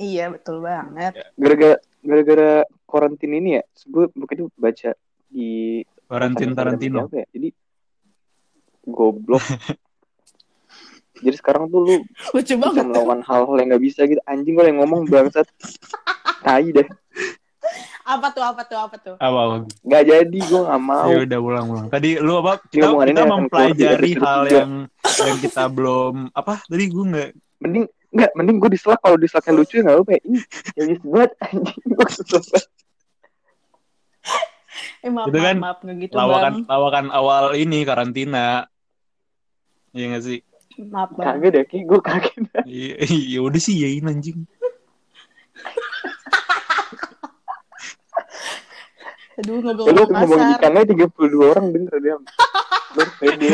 iya 0.00 0.32
betul 0.32 0.64
banget 0.64 1.12
Gara-gara 1.36 1.76
gara-gara 2.00 2.50
karantin 2.88 3.36
ini 3.36 3.60
ya, 3.60 3.62
gue 3.84 4.08
waktu 4.16 4.32
itu 4.40 4.44
baca 4.56 4.90
di 5.28 5.84
Valentin 6.08 6.56
Tarantino. 6.56 7.12
Ya? 7.12 7.28
Jadi 7.28 7.48
goblok. 8.88 9.42
Jadi 11.22 11.36
sekarang 11.36 11.68
tuh 11.68 11.80
lu 11.84 11.94
lucu 12.32 12.54
bisa 12.54 12.56
banget 12.58 12.84
melakukan 12.88 13.20
hal-hal 13.22 13.56
yang 13.60 13.68
gak 13.76 13.84
bisa 13.84 14.00
gitu. 14.08 14.18
Anjing 14.24 14.54
gue 14.56 14.64
yang 14.66 14.78
ngomong 14.82 15.06
bangsat. 15.06 15.46
Tai 16.46 16.66
deh. 16.66 16.88
Apa 18.12 18.26
tuh 18.30 18.44
apa 18.44 18.62
tuh 18.68 18.78
apa 18.78 18.96
tuh 19.00 19.14
Apa, 19.16 19.38
apa? 19.48 19.56
Gak 19.88 20.02
jadi, 20.04 20.38
gue 20.38 20.60
gak 20.68 20.82
mau. 20.82 21.08
Ya 21.08 21.18
udah 21.24 21.38
ulang-ulang. 21.40 21.86
Tadi 21.88 22.10
lu 22.20 22.34
apa? 22.44 22.60
Kita, 22.68 22.92
kita 22.92 23.08
ini 23.08 23.20
akan 23.20 23.28
mempelajari 23.48 24.10
hal 24.20 24.40
yang 24.48 24.70
yang 25.24 25.38
kita 25.40 25.64
belum 25.72 26.14
apa? 26.36 26.60
Tadi 26.68 26.84
gue 26.88 27.04
nggak 27.08 27.30
Mending 27.62 27.86
Enggak, 28.12 28.30
mending 28.36 28.60
gue 28.60 28.70
dislike 28.76 29.00
kalau 29.00 29.16
dislike 29.16 29.48
lucu 29.56 29.80
ya 29.80 29.88
gak 29.88 29.96
apa-apa 29.96 30.12
ya. 30.12 30.20
Ih, 30.28 30.44
ya 30.76 30.82
bisa 30.84 31.04
banget 31.08 31.32
anjing. 31.40 31.80
Gue 31.88 32.04
kesel 32.04 32.24
banget. 32.28 32.64
eh 35.02 35.10
maaf 35.10 35.26
Itu 35.26 35.38
maaf, 35.38 35.46
kan 35.48 35.56
maaf 35.58 35.78
nggak 35.82 35.96
gitu 35.98 36.14
lawakan 36.14 36.52
bang 36.54 36.70
lawakan 36.70 37.06
awal 37.10 37.44
ini 37.58 37.78
karantina. 37.82 38.68
Iya 39.96 40.04
gak 40.16 40.22
sih? 40.28 40.38
maaf 40.92 41.10
bang 41.16 41.40
Kagak 41.40 41.50
deh, 41.56 41.64
kayak 41.64 41.84
gue 41.88 42.00
kaget. 42.04 42.44
Iya, 42.68 42.92
ya 43.08 43.40
udah 43.40 43.60
sih 43.60 43.74
yain 43.80 44.04
anjing. 44.08 44.44
aduh 49.42 49.58
ngobrol 49.58 49.90
Lu 49.90 50.02
ngomongin 50.06 50.48
ikannya 50.54 50.82
32 50.86 51.52
orang 51.52 51.66
denger 51.74 51.96
dia. 51.98 52.16
Lu 52.92 53.02
pede. 53.18 53.48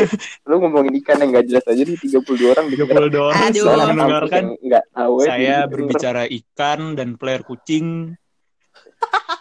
Lu 0.45 0.55
ngomongin 0.59 0.93
ikan 1.01 1.17
yang 1.19 1.29
gak 1.33 1.45
jelas 1.49 1.65
aja 1.65 1.81
nih 1.81 1.97
32 1.97 2.53
orang 2.53 2.65
denger. 2.69 2.85
32 3.09 3.17
orang 3.17 3.39
Aduh. 3.41 3.63
Soalnya 3.65 3.85
mendengarkan 3.89 4.29
kampus 4.29 4.31
yang 4.31 4.47
nggak 4.61 4.85
tahu 4.91 5.13
ya, 5.17 5.25
saya 5.25 5.41
denger. 5.57 5.71
berbicara 5.73 6.23
ikan 6.29 6.79
dan 6.93 7.09
player 7.17 7.41
kucing. 7.41 7.87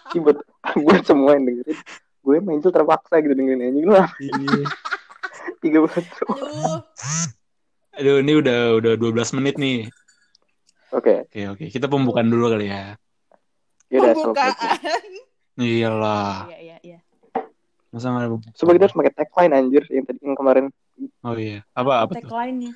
Ini 0.09 0.19
buat 0.19 0.39
buat 0.87 1.03
semua 1.05 1.37
yang 1.37 1.45
dengerin. 1.45 1.79
Gue 2.19 2.37
main 2.41 2.59
tuh 2.59 2.73
terpaksa 2.73 3.21
gitu 3.21 3.35
dengerin 3.35 3.69
anjing 3.69 3.85
lu. 3.85 3.95
Iya. 3.95 4.65
30 5.65 5.75
aduh 5.75 6.81
Aduh, 7.99 8.17
ini 8.23 8.33
udah 8.33 8.79
udah 8.79 8.93
12 8.95 9.37
menit 9.37 9.59
nih. 9.59 9.91
Oke, 10.89 11.27
Oke, 11.27 11.41
oke. 11.51 11.65
Kita 11.67 11.85
pembukaan 11.85 12.31
dulu 12.31 12.49
kali 12.49 12.71
ya. 12.71 12.95
ya 13.91 13.99
udah 13.99 14.15
selesai. 14.15 14.23
pembukaan 14.23 15.03
Iyalah. 15.59 16.47
iya 16.49 16.59
iya 16.59 16.77
iya 16.81 16.99
Masa 17.89 18.09
nggak 18.09 18.21
ada 18.21 18.31
pembukaan? 18.31 18.55
Coba 18.55 18.71
kita 18.71 18.85
harus 18.85 18.97
pakai 18.97 19.13
tagline 19.15 19.53
anjir 19.53 19.83
yang 19.89 20.05
tadi 20.05 20.19
yang 20.21 20.37
kemarin 20.37 20.65
Oh 21.21 21.35
iya. 21.35 21.63
Apa 21.73 21.93
apa 22.03 22.13
tuh? 22.13 22.23
tagline-nya 22.23 22.73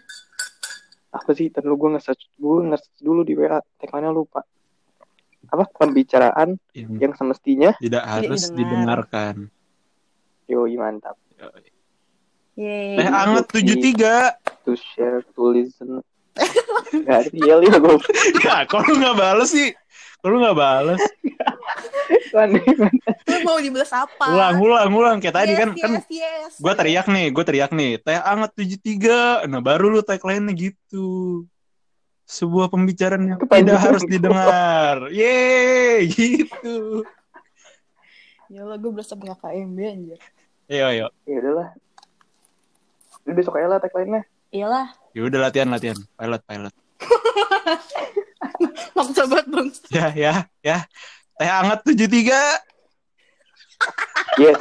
apa 1.10 1.30
sih? 1.30 1.46
Tadi 1.46 1.66
gue 1.66 1.90
nge-search 1.92 2.22
gue 2.32 2.54
nge-search 2.64 2.98
dulu 2.98 3.20
di 3.20 3.34
WA 3.34 3.60
tagline-nya 3.76 4.10
lupa. 4.10 4.40
Apa 5.44 5.68
pembicaraan 5.68 6.56
Yang 6.72 6.90
yang 6.98 7.12
semestinya 7.12 7.70
tidak 7.76 8.02
harus 8.02 8.48
didengar. 8.48 9.04
didengarkan. 9.04 9.34
yoi 10.44 10.74
mantap 10.74 11.16
Yeay. 12.52 12.96
Teh 12.96 13.08
anget 13.08 13.44
73. 13.48 14.64
to 14.64 14.72
share 14.76 15.24
to 15.26 15.42
listen 15.46 16.04
Gak 17.02 17.24
ada 17.24 17.32
yel 17.32 17.60
ya 17.62 17.76
gue 17.76 17.96
Ya, 18.40 18.64
kok 18.64 18.84
lu 18.84 18.96
nggak 18.96 19.16
bales 19.16 19.48
sih? 19.48 19.72
Kok 20.20 20.28
lu 20.28 20.36
nggak 20.38 20.56
bales? 20.56 21.00
Lu 23.28 23.36
mau 23.44 23.58
dibelas 23.60 23.90
apa 23.92 24.24
Ulang, 24.32 24.56
ulang, 24.60 24.90
ulang. 24.92 25.16
Kayak 25.20 25.36
tadi 25.44 25.52
yes, 25.52 25.60
kan 25.60 25.68
kan 25.76 25.92
yes, 26.00 26.06
yes. 26.08 26.52
gue 26.60 26.72
teriak 26.72 27.06
nih, 27.08 27.26
gue 27.32 27.44
teriak 27.44 27.70
nih, 27.72 27.90
teh 28.00 28.16
anget 28.16 28.50
73. 28.56 29.48
Nah, 29.48 29.60
baru 29.60 29.92
lu 29.92 30.00
tagline-nya 30.04 30.54
gitu. 30.56 31.44
Sebuah 32.24 32.72
pembicaraan 32.72 33.28
yang 33.28 33.38
Kepanjangan 33.40 33.66
tidak 33.66 33.78
harus 33.82 34.04
didengar. 34.08 34.96
Yeay, 35.12 36.08
gitu. 36.08 37.04
ya 38.52 38.68
Allah 38.68 38.76
gue 38.76 38.90
berasa 38.92 39.16
punya 39.16 39.32
KMB 39.32 39.78
anjir 39.80 40.20
Ayo, 40.68 40.84
ayo. 40.92 41.06
ya 41.24 41.36
udahlah 41.40 41.68
Udah 43.24 43.34
besok 43.34 43.56
aja 43.56 43.64
lah 43.64 43.80
tagline-nya 43.80 44.22
iyalah 44.52 44.92
Ya 45.16 45.24
udah 45.24 45.38
latihan, 45.48 45.68
latihan. 45.72 45.96
Pilot, 46.16 46.42
pilot. 46.44 46.74
maksa 48.96 49.22
banget 49.28 49.46
bang 49.48 49.68
Ya, 49.92 50.06
ya, 50.12 50.34
ya. 50.64 50.78
Teh 51.38 51.48
anget 51.50 51.80
73. 51.84 52.36
yes 54.38 54.60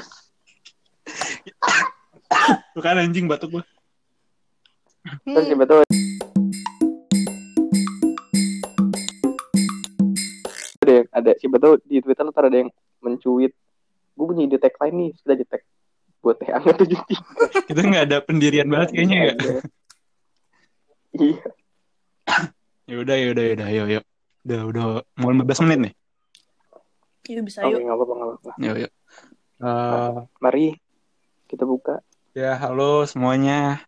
Tuh 2.71 2.81
kan 2.81 2.95
anjing 2.97 3.27
batuk 3.27 3.51
gue. 3.51 3.63
terus 5.25 5.41
Hmm. 5.41 5.49
siapa 5.49 5.65
tahu 5.65 5.81
ada 10.77 10.91
yang 10.93 11.07
ada 11.09 11.31
siapa 11.37 11.57
tahu 11.57 11.73
di 11.83 11.97
Twitter 11.99 12.21
ntar 12.23 12.45
ada 12.45 12.57
yang 12.57 12.69
mencuit 12.99 13.53
gue 14.13 14.25
punya 14.25 14.45
ide 14.45 14.57
tagline 14.57 14.93
nih 14.93 15.09
sudah 15.17 15.35
di 15.35 15.45
tag 15.45 15.65
buat 16.21 16.37
teh 16.37 16.53
anget 16.53 16.77
tujuh 16.77 17.01
tiga 17.03 17.25
Kita 17.65 17.79
nggak 17.81 18.03
ada 18.05 18.17
pendirian 18.21 18.69
banget 18.69 18.93
kayaknya 18.93 19.17
ya. 19.17 19.33
iya 21.17 21.37
Ya 22.85 22.95
udah, 22.99 23.15
ya 23.15 23.27
udah, 23.31 23.45
ya 23.47 23.65
ayo. 23.65 24.03
Udah, 24.43 24.59
udah 24.67 24.83
mau 25.15 25.31
15 25.31 25.63
menit 25.63 25.79
nih. 25.79 25.93
Yuk 27.29 27.45
bisa 27.45 27.61
oke 27.61 27.77
yuk. 27.77 27.85
nggak 27.85 27.97
apa-apa 27.97 28.13
nggak 28.17 28.29
apa-apa. 28.29 28.51
Yuk, 28.57 28.77
yuk. 28.81 28.91
Eh, 29.61 30.15
mari 30.41 30.65
kita 31.45 31.69
buka. 31.69 32.01
ya, 32.33 32.57
halo 32.57 33.05
semuanya. 33.05 33.83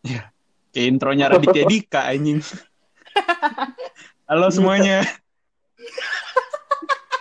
Ya, 0.00 0.32
kayak 0.72 0.86
intronya 0.96 1.28
Raditya 1.32 1.68
Dika, 1.68 2.08
anjing. 2.08 2.40
Halo 4.24 4.48
semuanya. 4.48 5.04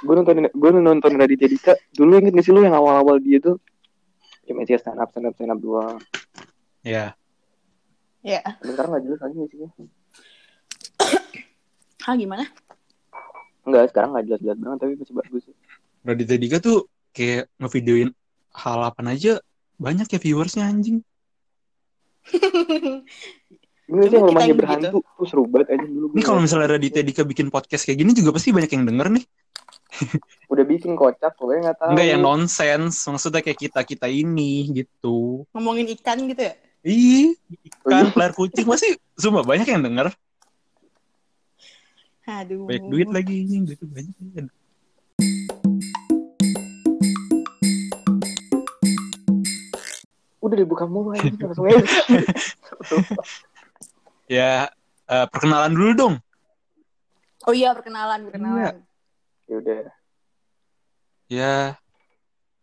gue 0.02 0.14
nonton 0.16 0.48
gue 0.48 0.70
nonton 0.80 1.12
Raditya 1.20 1.52
Dika. 1.52 1.74
Dulu 1.92 2.24
inget 2.24 2.32
gak 2.32 2.46
sih 2.48 2.56
lu 2.56 2.64
yang 2.64 2.78
awal-awal 2.78 3.20
dia 3.20 3.44
tuh? 3.44 3.60
Cuma 4.48 4.64
sih 4.64 4.80
stand 4.80 5.02
up 5.02 5.12
stand 5.12 5.28
up 5.28 5.36
stand 5.36 5.52
up 5.52 5.60
doang. 5.60 6.00
Ya, 6.82 7.14
ya. 8.24 8.42
Tapi 8.42 8.72
sekarang 8.74 8.90
nggak 8.96 9.04
jelas 9.06 9.20
lagi 9.22 9.38
sih? 9.52 9.60
Ah 12.02 12.18
gimana 12.18 12.50
Enggak, 13.62 13.94
sekarang 13.94 14.10
nggak 14.18 14.26
jelas-jelas 14.26 14.58
banget 14.58 14.78
tapi 14.82 14.94
masih 14.98 15.16
bagus 15.16 15.42
sih. 15.46 15.56
Raditya 16.02 16.38
Dika 16.42 16.58
tuh 16.58 16.90
kayak 17.14 17.52
ngevideoin 17.62 18.10
hal 18.52 18.80
apa 18.82 19.02
aja 19.06 19.38
banyak 19.78 20.08
ya 20.10 20.20
viewersnya 20.20 20.66
anjing. 20.66 21.06
Ini 23.92 24.08
sih 24.08 24.18
kita 24.18 24.24
rumahnya 24.24 24.56
berhantu 24.56 24.98
tuh 25.04 25.26
seru 25.28 25.44
banget 25.46 25.76
aja 25.76 25.86
dulu. 25.86 26.16
Ini 26.16 26.24
kalau 26.24 26.40
misalnya 26.40 26.80
Raditya 26.80 27.04
Dika 27.04 27.22
bikin 27.28 27.52
podcast 27.52 27.84
kayak 27.84 28.00
gini 28.00 28.12
juga 28.16 28.32
pasti 28.32 28.56
banyak 28.56 28.72
yang 28.72 28.86
denger 28.88 29.08
nih. 29.20 29.26
Udah 30.52 30.64
bikin 30.64 30.96
kocak, 30.96 31.36
gue 31.36 31.60
nggak 31.60 31.78
tahu. 31.78 31.90
Enggak 31.92 32.08
yang 32.08 32.22
nonsens, 32.24 32.96
maksudnya 33.04 33.44
kayak 33.44 33.60
kita-kita 33.60 34.08
ini 34.08 34.72
gitu. 34.72 35.44
Ngomongin 35.52 35.92
ikan 36.00 36.24
gitu 36.32 36.40
ya? 36.40 36.54
Ih, 36.82 37.36
Oh, 37.86 37.90
ikan, 37.94 38.08
iya. 38.08 38.12
pelar 38.16 38.32
kucing 38.34 38.66
masih 38.66 38.98
cuma 39.20 39.44
banyak 39.44 39.68
yang 39.68 39.84
denger. 39.84 40.10
Aduh. 42.32 42.64
Banyak 42.68 42.86
duit 42.88 43.10
lagi 43.12 43.36
ini, 43.44 43.58
duit 43.68 43.82
banyak. 43.84 44.48
Udah 50.42 50.56
dibuka 50.58 50.86
mulu 50.90 51.14
aja 51.14 51.30
langsung 51.46 51.68
aja. 51.70 51.86
Ya, 54.32 54.72
eh, 55.12 55.26
perkenalan 55.28 55.76
dulu 55.76 55.92
dong. 55.92 56.16
Oh 57.44 57.52
iya, 57.52 57.76
perkenalan, 57.76 58.32
perkenalan. 58.32 58.80
ya 59.44 59.56
udah. 59.60 59.84
Ya, 61.28 61.56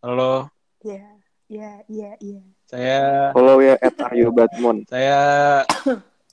halo, 0.01 0.49
Iya, 0.81 1.05
iya, 1.53 1.71
iya, 1.93 2.11
iya. 2.25 2.41
saya 2.65 3.01
Follow 3.37 3.61
ya 3.61 3.77
at 3.77 4.01
Aryo 4.01 4.33
Batmon. 4.33 4.89
saya 4.89 5.21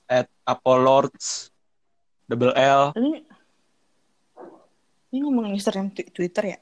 at 0.07 0.31
Apolords 0.47 1.51
double 2.25 2.53
L. 2.53 2.91
Ini 2.97 3.11
ini 5.13 5.17
ngomongin 5.23 5.55
twi- 5.93 6.11
Twitter 6.11 6.43
ya? 6.43 6.59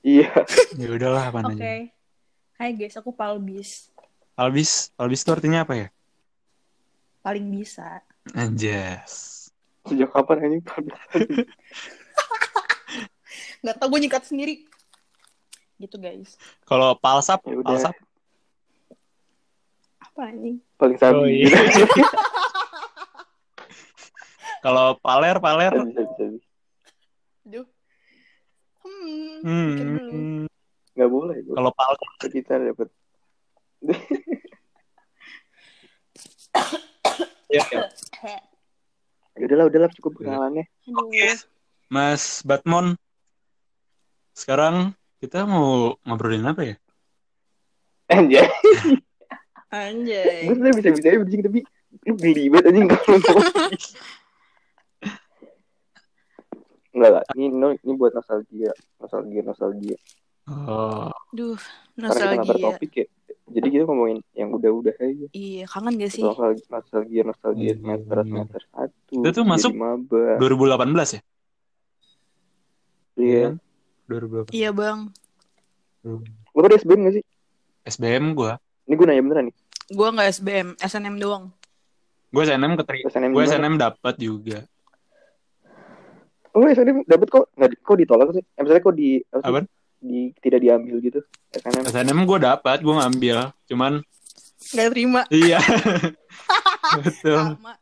Iya. 0.00 0.32
Ya 0.80 0.88
udahlah 0.88 1.28
apa 1.28 1.44
Oke. 1.44 1.60
aja. 1.60 1.90
Hai 2.56 2.72
guys, 2.72 2.96
aku 2.96 3.12
Palbis. 3.12 3.92
Albis, 4.32 4.88
Albis 4.96 5.20
itu 5.20 5.30
artinya 5.30 5.68
apa 5.68 5.76
ya? 5.76 5.88
Paling 7.20 7.52
bisa. 7.52 8.00
Anjas. 8.32 9.36
Sejak 9.84 10.08
kapan 10.08 10.48
anjing 10.48 10.64
Gak 13.60 13.76
tau 13.76 13.88
gue 13.92 14.00
nyikat 14.00 14.24
sendiri. 14.24 14.64
Gitu 15.76 15.96
guys. 16.00 16.36
Kalau 16.64 16.96
palsap, 16.96 17.44
Ya 17.44 17.60
palsap. 17.60 17.92
Apa 20.00 20.32
anjing? 20.32 20.64
paling 20.80 20.96
sabi. 20.96 21.16
Oh, 21.16 21.28
iya. 21.28 21.52
Kalau 24.60 24.96
paler, 25.00 25.36
paler. 25.40 25.72
Aduh. 27.48 27.66
Hmm, 28.80 29.40
Hmm. 29.44 30.44
Nggak 30.96 31.10
boleh. 31.10 31.36
Kalau 31.48 31.70
pal, 31.72 31.92
kita 32.28 32.60
dapat 32.60 32.88
ya, 37.48 37.62
ya. 37.72 37.84
Ya 39.40 39.44
udahlah, 39.48 39.66
udahlah 39.72 39.90
cukup 39.96 40.20
perkenalannya. 40.20 40.68
Aduh. 40.84 41.08
Oke. 41.08 41.28
Mas 41.88 42.44
Batmon. 42.44 43.00
Sekarang 44.36 44.92
kita 45.20 45.48
mau 45.48 45.96
ngobrolin 46.04 46.44
apa 46.44 46.62
ya? 46.64 46.76
Anjay. 48.12 48.46
Anjay. 49.70 50.50
Gue 50.50 50.56
bisa-bisa 50.76 51.08
aja 51.08 51.18
bridging 51.22 51.42
tapi 51.46 51.60
lu 52.06 52.14
geli 52.18 52.46
banget 52.52 52.70
anjing 52.70 52.86
kalau. 52.90 53.18
Enggak 56.90 57.10
lah, 57.14 57.22
ini, 57.34 57.46
no- 57.48 57.76
ini 57.76 57.92
buat 57.94 58.10
nostalgia, 58.10 58.70
nostalgia, 58.98 59.40
nostalgia. 59.46 59.96
Oh, 60.50 61.06
Duh, 61.30 61.54
Karena 61.94 62.10
kita 62.10 62.24
nggak 62.26 62.38
nostalgia. 62.42 62.66
topik 62.74 62.92
ya. 62.98 63.06
Jadi 63.50 63.66
kita 63.66 63.82
ngomongin 63.82 64.18
yang 64.34 64.50
udah-udah 64.50 64.94
aja. 64.94 65.26
Iya, 65.30 65.64
kangen 65.66 65.98
gak 65.98 66.10
sih? 66.10 66.22
Nostalgia, 66.22 66.66
nostalgia, 66.70 67.22
nostalgia 67.26 67.66
Iya, 67.66 67.74
semester 67.78 68.16
semester 68.22 68.60
satu. 68.66 69.14
Itu 69.22 69.28
tuh 69.30 69.44
masuk 69.46 69.72
maba. 69.74 70.38
2018 70.38 71.18
ya? 71.18 71.20
Iya. 73.16 73.46
2018. 74.06 74.50
Iya 74.50 74.70
bang. 74.70 74.98
Lu 76.02 76.58
pada 76.58 76.74
SBM 76.74 77.00
gak 77.06 77.14
sih? 77.18 77.24
SBM 77.86 78.24
gua. 78.34 78.58
Ini 78.86 78.94
gue 78.94 79.06
nanya 79.06 79.22
beneran 79.22 79.44
nih. 79.50 79.56
Gue 79.90 80.08
nggak 80.08 80.28
SBM, 80.30 80.68
SNM 80.78 81.16
doang. 81.18 81.44
Gue 82.30 82.42
SNM 82.42 82.78
keterima. 82.78 83.06
SNM 83.06 83.30
Gue? 83.34 83.42
SNM 83.46 83.74
dapat 83.76 84.14
juga. 84.16 84.58
Oh, 86.50 86.66
SNM 86.66 87.06
dapet 87.06 87.28
kok 87.30 87.46
nggak 87.54 87.70
kok 87.78 87.96
ditolak 87.98 88.28
sih? 88.34 88.42
Eh, 88.42 88.62
misalnya 88.66 88.82
kok 88.82 88.96
di 88.98 89.22
apa 89.30 89.62
di 90.00 90.32
tidak 90.42 90.60
diambil 90.64 90.96
gitu. 90.98 91.20
SNM. 91.54 91.84
SNM 91.86 92.18
gue 92.26 92.38
dapat, 92.40 92.78
gue 92.82 92.94
ngambil. 92.94 93.36
Cuman 93.70 93.92
Gak 94.70 94.88
terima. 94.92 95.22
iya. 95.32 95.58
Betul. 97.00 97.56
Sama. 97.56 97.74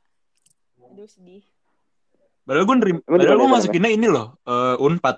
Aduh 0.84 1.08
sedih. 1.08 1.42
Padahal 2.44 2.64
gue 2.64 2.76
nerima, 2.80 3.00
Emang 3.04 3.20
padahal 3.20 3.36
mana 3.36 3.42
gue 3.44 3.50
masukinnya 3.60 3.90
ini 3.92 4.06
loh, 4.08 4.40
eh, 4.44 4.76
Unpad 4.80 5.16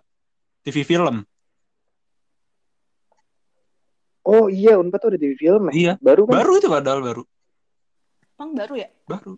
TV 0.67 0.83
film. 0.83 1.23
Oh 4.27 4.47
iya, 4.47 4.77
Unpad 4.79 4.99
tuh 5.01 5.11
ada 5.15 5.19
di 5.19 5.35
film 5.35 5.71
ya? 5.71 5.73
Iya. 5.75 5.93
Baru 5.99 6.27
kan? 6.27 6.43
Baru 6.43 6.53
itu 6.59 6.69
padahal 6.71 7.01
baru. 7.03 7.23
Bang 8.39 8.51
baru 8.55 8.75
ya? 8.79 8.89
Baru. 9.07 9.33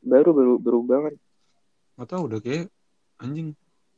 Baru 0.00 0.30
baru 0.32 0.54
baru 0.60 0.78
banget. 0.84 1.14
Gak 1.96 2.08
tau 2.08 2.28
udah 2.28 2.38
kayak 2.40 2.68
anjing 3.20 3.52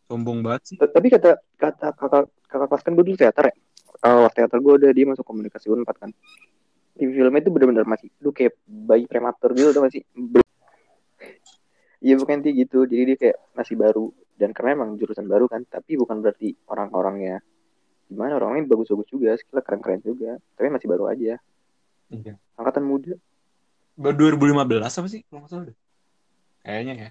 sombong 0.08 0.40
banget 0.40 0.74
sih. 0.74 0.76
Tapi 0.78 1.06
kata 1.12 1.38
kata 1.58 1.92
kakak 1.94 2.24
kakak 2.48 2.68
kelas 2.70 2.82
kan 2.82 2.92
gue 2.96 3.04
dulu 3.04 3.16
teater 3.18 3.44
ya. 3.50 3.54
Kalau 3.98 4.28
teater 4.30 4.58
gue 4.62 4.74
udah 4.84 4.90
dia 4.94 5.06
masuk 5.06 5.24
komunikasi 5.26 5.66
Unpad 5.68 5.96
kan. 5.98 6.10
TV 6.98 7.14
filmnya 7.14 7.40
itu 7.42 7.50
benar-benar 7.54 7.86
masih 7.86 8.10
lu 8.18 8.34
kayak 8.34 8.58
bayi 8.66 9.06
prematur 9.06 9.54
gitu 9.54 9.70
tuh 9.70 9.86
masih 9.86 10.02
Iya 11.98 12.14
bukan 12.14 12.42
sih 12.42 12.52
gitu. 12.54 12.86
Jadi 12.86 13.02
dia 13.14 13.16
kayak 13.18 13.36
masih 13.58 13.74
baru 13.74 14.10
dan 14.38 14.54
karena 14.54 14.78
emang 14.78 14.94
jurusan 14.94 15.26
baru 15.26 15.50
kan, 15.50 15.66
tapi 15.66 15.98
bukan 15.98 16.22
berarti 16.22 16.54
orang-orangnya 16.70 17.42
gimana 18.08 18.38
orang-orangnya 18.38 18.70
bagus-bagus 18.70 19.10
juga, 19.10 19.34
skillnya 19.36 19.66
keren-keren 19.66 20.00
juga, 20.00 20.38
tapi 20.54 20.70
masih 20.70 20.88
baru 20.88 21.10
aja. 21.10 21.36
Iya. 22.08 22.40
Angkatan 22.56 22.86
muda, 22.86 23.18
Baru 23.98 24.14
2015 24.14 24.78
apa 24.78 25.08
sih? 25.10 25.26
Kalau 25.26 25.42
nggak 25.42 25.50
salah 25.50 25.64
deh. 25.66 25.78
Kayaknya 26.62 26.94
ya. 26.94 27.10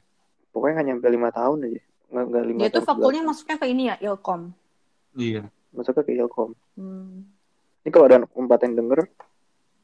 pokoknya 0.56 0.74
nggak 0.80 0.88
nyampe 0.90 1.08
lima 1.12 1.30
tahun 1.30 1.58
aja, 1.70 1.82
nggak 2.08 2.26
nggak 2.28 2.44
lima 2.48 2.60
Dia 2.60 2.70
tuh 2.70 2.84
tahun 2.84 2.90
fakulnya 2.90 3.22
masuknya 3.24 3.58
ke 3.60 3.66
ini 3.68 3.84
ya, 3.92 3.96
Ilkom. 4.00 4.42
Iya. 5.18 5.44
masuknya 5.76 6.04
ke 6.04 6.12
Ilkom. 6.16 6.50
Hmm. 6.80 7.28
Ini 7.84 7.90
kalau 7.92 8.06
ada 8.08 8.18
empat 8.24 8.60
yang 8.68 8.74
denger, 8.80 9.00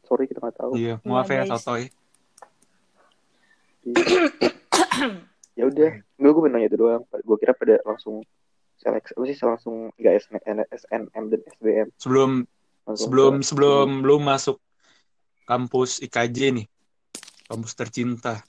sorry 0.04 0.28
kita 0.28 0.40
nggak 0.44 0.58
tahu. 0.60 0.72
Iya. 0.76 1.00
Maaf 1.04 1.28
ya. 1.30 1.44
Sotoy. 1.48 1.92
ya 5.60 5.64
udah 5.68 5.92
gue 6.00 6.32
gue 6.32 6.50
nanya 6.50 6.72
itu 6.72 6.80
doang 6.80 7.04
gue 7.04 7.38
kira 7.38 7.52
pada 7.52 7.78
langsung 7.84 8.24
seleksi 8.80 9.12
apa 9.14 9.24
sih 9.28 9.38
langsung 9.44 9.76
nggak 10.00 10.14
SN, 10.24 10.40
SNM 10.72 11.24
dan 11.30 11.40
SBM 11.60 11.88
Sebelum 12.00 12.32
langsung 12.88 13.04
sebelum 13.08 13.34
ke- 13.40 13.46
sebelum 13.48 13.90
lu 14.08 14.18
masuk 14.24 14.58
kampus 15.44 16.00
IKJ 16.00 16.56
nih, 16.56 16.68
kampus 17.52 17.76
tercinta. 17.76 18.44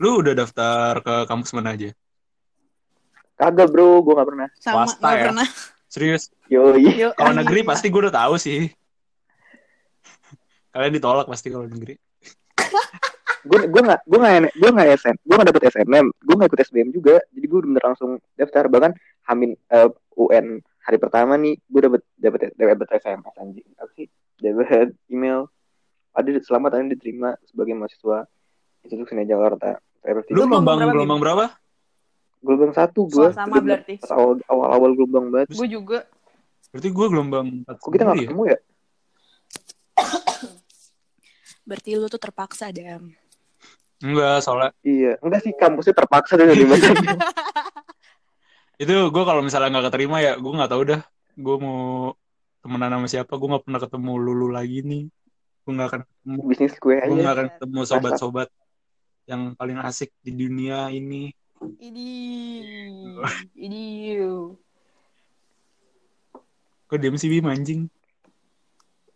Lu 0.00 0.24
udah 0.24 0.32
daftar 0.32 1.04
ke 1.04 1.14
kampus 1.28 1.52
mana 1.52 1.76
aja? 1.76 1.92
Kagak 3.42 3.68
bro. 3.74 3.98
Gue 4.06 4.14
nggak 4.14 4.28
pernah. 4.30 4.48
Sama, 4.58 4.86
Swasta 4.86 5.08
gak 5.10 5.14
ya? 5.18 5.24
pernah. 5.26 5.48
Serius? 5.90 6.22
yoi. 6.48 6.84
Yo, 6.96 7.08
Kalau 7.16 7.34
negeri 7.36 7.60
pasti 7.66 7.86
gue 7.90 8.00
udah 8.08 8.14
tahu 8.14 8.34
sih. 8.38 8.70
Kalian 10.72 10.92
ditolak 10.96 11.26
pasti 11.28 11.48
kalau 11.52 11.68
negeri. 11.68 11.98
gue 13.42 13.58
gue 13.66 13.82
nggak 13.82 14.06
gue 14.06 14.18
nggak 14.22 14.54
gue 14.54 14.70
nggak 14.70 14.88
SN 15.02 15.16
gue 15.18 15.34
nggak 15.34 15.48
dapet 15.50 15.62
SNM 15.74 16.06
gue 16.14 16.34
nggak 16.38 16.48
ikut 16.48 16.60
SBM 16.62 16.88
juga. 16.94 17.16
Jadi 17.34 17.46
gue 17.50 17.60
bener 17.66 17.82
langsung 17.82 18.10
daftar. 18.38 18.70
Bahkan 18.70 18.92
Hamin 19.28 19.52
eh, 19.52 19.90
UN 20.16 20.62
hari 20.82 20.98
pertama 20.98 21.34
nih 21.36 21.58
gue 21.58 21.80
dapet 21.82 22.02
dapet 22.16 22.40
dapet 22.54 22.88
SMS 23.02 23.34
anjing. 23.36 23.68
Apa 23.76 23.90
sih? 23.98 24.06
Dapet 24.38 24.94
email. 25.10 25.50
Ada 26.12 26.44
selamat 26.44 26.76
anda 26.76 26.92
diterima 26.92 27.32
sebagai 27.48 27.72
mahasiswa 27.72 28.28
Institut 28.84 29.08
Seni 29.08 29.24
Jakarta. 29.24 29.80
Lu 30.34 30.44
gelombang 30.44 30.82
gelombang 30.82 31.20
berapa, 31.22 31.44
gelombang 32.42 32.74
satu 32.74 33.06
gue 33.06 33.26
sama 33.30 33.62
berarti. 33.62 34.02
pas 34.02 34.10
awal 34.12 34.42
awal 34.50 34.68
awal 34.74 34.90
gelombang 34.98 35.26
banget 35.30 35.48
Gue 35.54 35.68
juga. 35.70 35.98
Berarti 36.74 36.88
gue 36.90 37.06
gelombang 37.06 37.46
empat 37.62 37.76
kok 37.78 37.90
kita 37.94 38.02
nggak 38.02 38.14
sendiri 38.18 38.26
ya? 38.26 38.30
ketemu 38.30 38.44
ya 38.44 38.58
Berarti 41.68 41.90
lu 41.94 42.06
tuh 42.10 42.18
terpaksa, 42.18 42.74
Dam. 42.74 43.14
Enggak, 44.02 44.42
soalnya 44.42 44.74
Iya, 44.82 45.14
enggak 45.22 45.40
sih 45.46 45.52
kampusnya 45.54 45.94
terpaksa 45.94 46.34
dari 46.34 46.66
mana? 46.66 46.90
itu 48.82 48.90
gue 48.90 49.22
kalau 49.22 49.46
misalnya 49.46 49.78
nggak 49.78 49.94
keterima 49.94 50.18
ya 50.18 50.34
gue 50.34 50.52
nggak 50.58 50.70
tahu 50.74 50.82
dah 50.90 51.00
gue 51.38 51.56
mau 51.62 52.10
temenan 52.66 52.98
sama 52.98 53.06
siapa 53.06 53.32
gue 53.38 53.48
nggak 53.54 53.62
pernah 53.62 53.78
ketemu 53.78 54.12
lulu 54.18 54.46
lagi 54.50 54.78
nih 54.82 55.02
gue 55.62 55.72
nggak 55.78 55.88
akan 55.92 56.00
ketemu 56.02 56.38
Bisnis 56.50 56.74
gue 56.82 56.96
gue 56.98 57.06
aja. 57.06 57.14
nggak 57.14 57.34
akan 57.38 57.48
ketemu 57.54 57.80
sobat-sobat 57.86 58.48
yang 59.30 59.54
paling 59.54 59.78
asik 59.86 60.10
di 60.18 60.34
dunia 60.34 60.90
ini 60.90 61.30
Ini. 61.62 62.10
Ini. 63.54 63.84
kok 66.86 67.00
diem 67.00 67.16
sih 67.16 67.30
Bim 67.32 67.48
anjing 67.48 67.88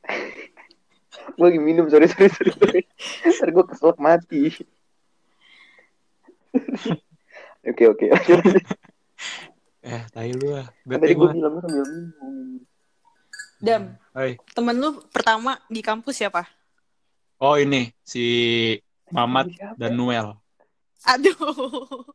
Gue 1.37 1.52
lagi 1.52 1.61
minum, 1.61 1.85
sorry, 1.92 2.09
sorry, 2.09 2.32
sorry. 2.32 2.52
sorry. 2.56 2.82
Ntar 3.28 3.52
gue 3.52 3.64
keselak 3.68 3.98
mati. 4.00 4.42
Oke, 7.66 7.85
oke. 7.90 8.06
Eh, 9.87 10.02
tai 10.11 10.35
lu 10.35 10.50
ah. 10.50 10.66
Kan 10.82 10.98
tadi 10.98 11.14
gue 11.14 11.22
gua. 11.22 11.30
bilang 11.30 11.52
lu 11.54 11.61
sambil 11.62 11.85
bingung. 11.87 12.59
Dam, 13.62 13.82
Hai. 14.11 14.35
temen 14.50 14.74
lu 14.82 14.98
pertama 15.14 15.62
di 15.70 15.78
kampus 15.78 16.18
siapa? 16.18 16.42
Oh, 17.38 17.54
ini 17.54 17.94
si 18.02 18.24
Mamat 19.14 19.46
dan 19.78 19.94
Noel. 19.94 20.35
Aduh. 21.04 21.37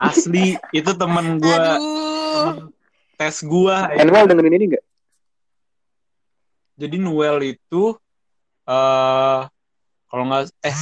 Asli 0.01 0.57
itu 0.73 0.91
temen 0.97 1.37
gua, 1.37 1.55
Aduh. 1.77 1.77
temen 2.33 2.55
tes 3.19 3.37
gua. 3.45 3.85
Anwar 3.93 4.25
dengerin 4.25 4.57
ini 4.57 4.65
gak? 4.73 4.85
Jadi 6.81 6.97
Noel 6.97 7.53
itu 7.53 7.93
eh 8.65 9.41
kalau 10.09 10.23
nggak 10.25 10.49
eh 10.65 10.77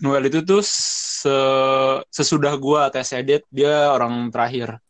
Noel 0.00 0.32
itu 0.32 0.40
tuh 0.40 0.64
se- 0.64 2.00
sesudah 2.08 2.56
gua 2.56 2.88
tes 2.88 3.12
edit 3.12 3.44
dia 3.52 3.92
orang 3.92 4.32
terakhir. 4.32 4.80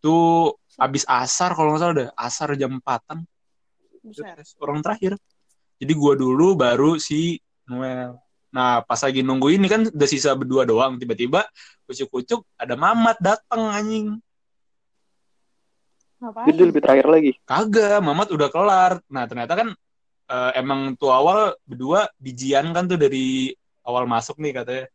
Tuh 0.00 0.56
abis 0.78 1.04
asar 1.04 1.52
kalau 1.52 1.74
nggak 1.74 1.82
salah 1.82 1.94
udah 1.94 2.08
asar 2.16 2.48
jam 2.56 2.78
4-an 2.80 3.26
Buset. 4.00 4.40
orang 4.62 4.80
terakhir. 4.80 5.12
Jadi 5.78 5.92
gua 5.92 6.16
dulu 6.16 6.56
baru 6.56 6.96
si 6.96 7.36
Noel. 7.68 8.16
Nah, 8.48 8.80
pas 8.80 9.00
lagi 9.00 9.20
nunggu 9.20 9.52
ini 9.52 9.66
kan 9.68 9.84
udah 9.88 10.08
sisa 10.08 10.32
berdua 10.32 10.64
doang. 10.64 10.96
Tiba-tiba 10.96 11.44
kucuk-kucuk 11.84 12.44
ada 12.56 12.74
Mamat 12.74 13.16
datang 13.20 13.68
anjing. 13.68 14.16
Ngapain? 16.18 16.48
Itu 16.50 16.62
lebih 16.66 16.82
terakhir 16.82 17.06
lagi. 17.06 17.32
Kagak, 17.44 18.00
Mamat 18.00 18.28
udah 18.32 18.48
kelar. 18.48 18.92
Nah, 19.06 19.24
ternyata 19.28 19.52
kan 19.54 19.68
eh, 20.28 20.52
emang 20.56 20.96
tuh 20.96 21.12
awal 21.12 21.54
berdua 21.68 22.08
bijian 22.16 22.72
kan 22.72 22.88
tuh 22.88 22.96
dari 22.96 23.52
awal 23.84 24.04
masuk 24.08 24.40
nih 24.40 24.52
katanya. 24.56 24.86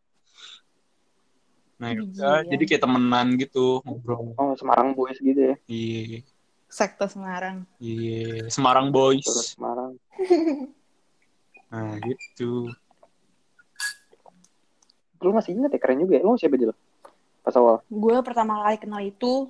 Nah, 1.81 1.89
ya 1.91 2.31
jadi 2.47 2.63
kayak 2.63 2.83
temenan 2.85 3.27
gitu 3.35 3.83
ngobrol. 3.83 4.37
Oh, 4.39 4.53
Semarang 4.55 4.95
Boys 4.95 5.19
gitu 5.19 5.35
ya. 5.35 5.55
Iya, 5.67 6.23
Sekte 6.69 7.05
Semarang. 7.11 7.67
iya, 7.81 8.47
Semarang 8.47 8.87
Terus 8.93 8.95
Boys. 8.95 9.57
Semarang. 9.57 9.91
Nah, 11.73 11.97
gitu. 12.05 12.69
Lu 15.23 15.31
masih 15.31 15.55
inget 15.55 15.71
ya 15.71 15.79
keren 15.79 16.03
juga 16.03 16.19
ya. 16.19 16.23
Lu 16.23 16.35
siapa 16.35 16.59
aja 16.59 16.69
lo? 16.69 16.75
Pas 17.43 17.55
awal. 17.55 17.79
Gue 17.87 18.15
pertama 18.21 18.59
kali 18.63 18.77
kenal 18.77 19.01
itu 19.03 19.47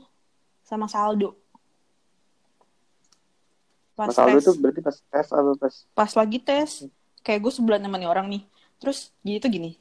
sama 0.62 0.86
Saldo. 0.86 1.36
Pas 3.94 4.10
Mas 4.10 4.18
Aldo 4.18 4.38
tes. 4.42 4.46
tuh 4.50 4.56
berarti 4.58 4.82
pas 4.82 4.98
tes 4.98 5.28
atau 5.30 5.54
pas 5.54 5.74
pas 5.94 6.12
lagi 6.18 6.38
tes 6.42 6.90
kayak 7.22 7.40
gue 7.46 7.54
sebelah 7.54 7.78
nemenin 7.78 8.10
orang 8.10 8.26
nih 8.26 8.44
terus 8.82 9.14
jadi 9.22 9.38
tuh 9.38 9.54
gini 9.54 9.72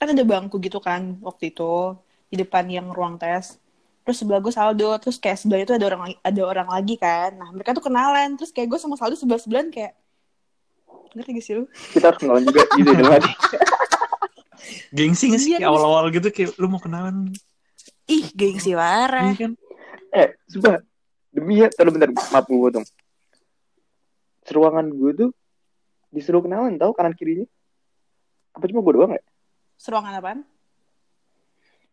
kan 0.00 0.08
ada 0.08 0.24
bangku 0.24 0.56
gitu 0.58 0.80
kan 0.80 1.20
waktu 1.20 1.52
itu 1.52 1.94
di 2.32 2.40
depan 2.40 2.64
yang 2.72 2.88
ruang 2.90 3.20
tes 3.20 3.60
terus 4.02 4.18
sebelah 4.18 4.42
gue 4.42 4.50
saldo 4.50 4.90
terus 4.98 5.20
kayak 5.20 5.38
sebelah 5.38 5.62
itu 5.62 5.72
ada 5.76 5.86
orang 5.86 6.16
ada 6.24 6.42
orang 6.42 6.68
lagi 6.72 6.98
kan 6.98 7.38
nah 7.38 7.48
mereka 7.54 7.70
tuh 7.70 7.86
kenalan 7.86 8.34
terus 8.34 8.50
kayak 8.50 8.72
gue 8.72 8.78
sama 8.82 8.98
saldo 8.98 9.14
sebelah 9.14 9.38
sebelahan 9.38 9.70
kayak 9.70 9.94
ngerti 11.14 11.30
gak 11.36 11.44
sih 11.44 11.54
lu 11.60 11.64
kita 11.94 12.10
harus 12.10 12.18
kenalan 12.18 12.42
juga 12.42 12.62
gitu 12.80 12.90
ya 12.90 13.02
dong 13.04 13.20
Gengsi 14.94 15.32
gak 15.32 15.42
sih 15.42 15.50
Iya, 15.58 15.68
awal-awal 15.68 16.10
gitu 16.14 16.28
kayak 16.30 16.56
lu 16.56 16.70
mau 16.70 16.80
kenalan 16.82 17.30
ih 18.06 18.26
gengsi 18.34 18.74
parah 18.74 19.30
Iya 19.32 19.48
kan? 19.48 19.52
Eh, 20.12 20.28
sumpah. 20.44 20.84
Demi 21.32 21.64
ya, 21.64 21.72
taruh 21.72 21.88
bentar, 21.88 22.12
maaf 22.12 22.44
gue 22.44 22.60
potong. 22.60 22.84
Seruangan 24.44 24.84
gue 24.92 25.10
tuh 25.16 25.30
disuruh 26.12 26.44
kenalan 26.44 26.76
tahu 26.76 26.92
kanan 26.92 27.16
kirinya. 27.16 27.48
Apa 28.52 28.68
cuma 28.68 28.84
gue 28.84 28.92
doang 28.92 29.12
ya? 29.16 29.24
seruangan 29.80 30.14
apaan 30.22 30.40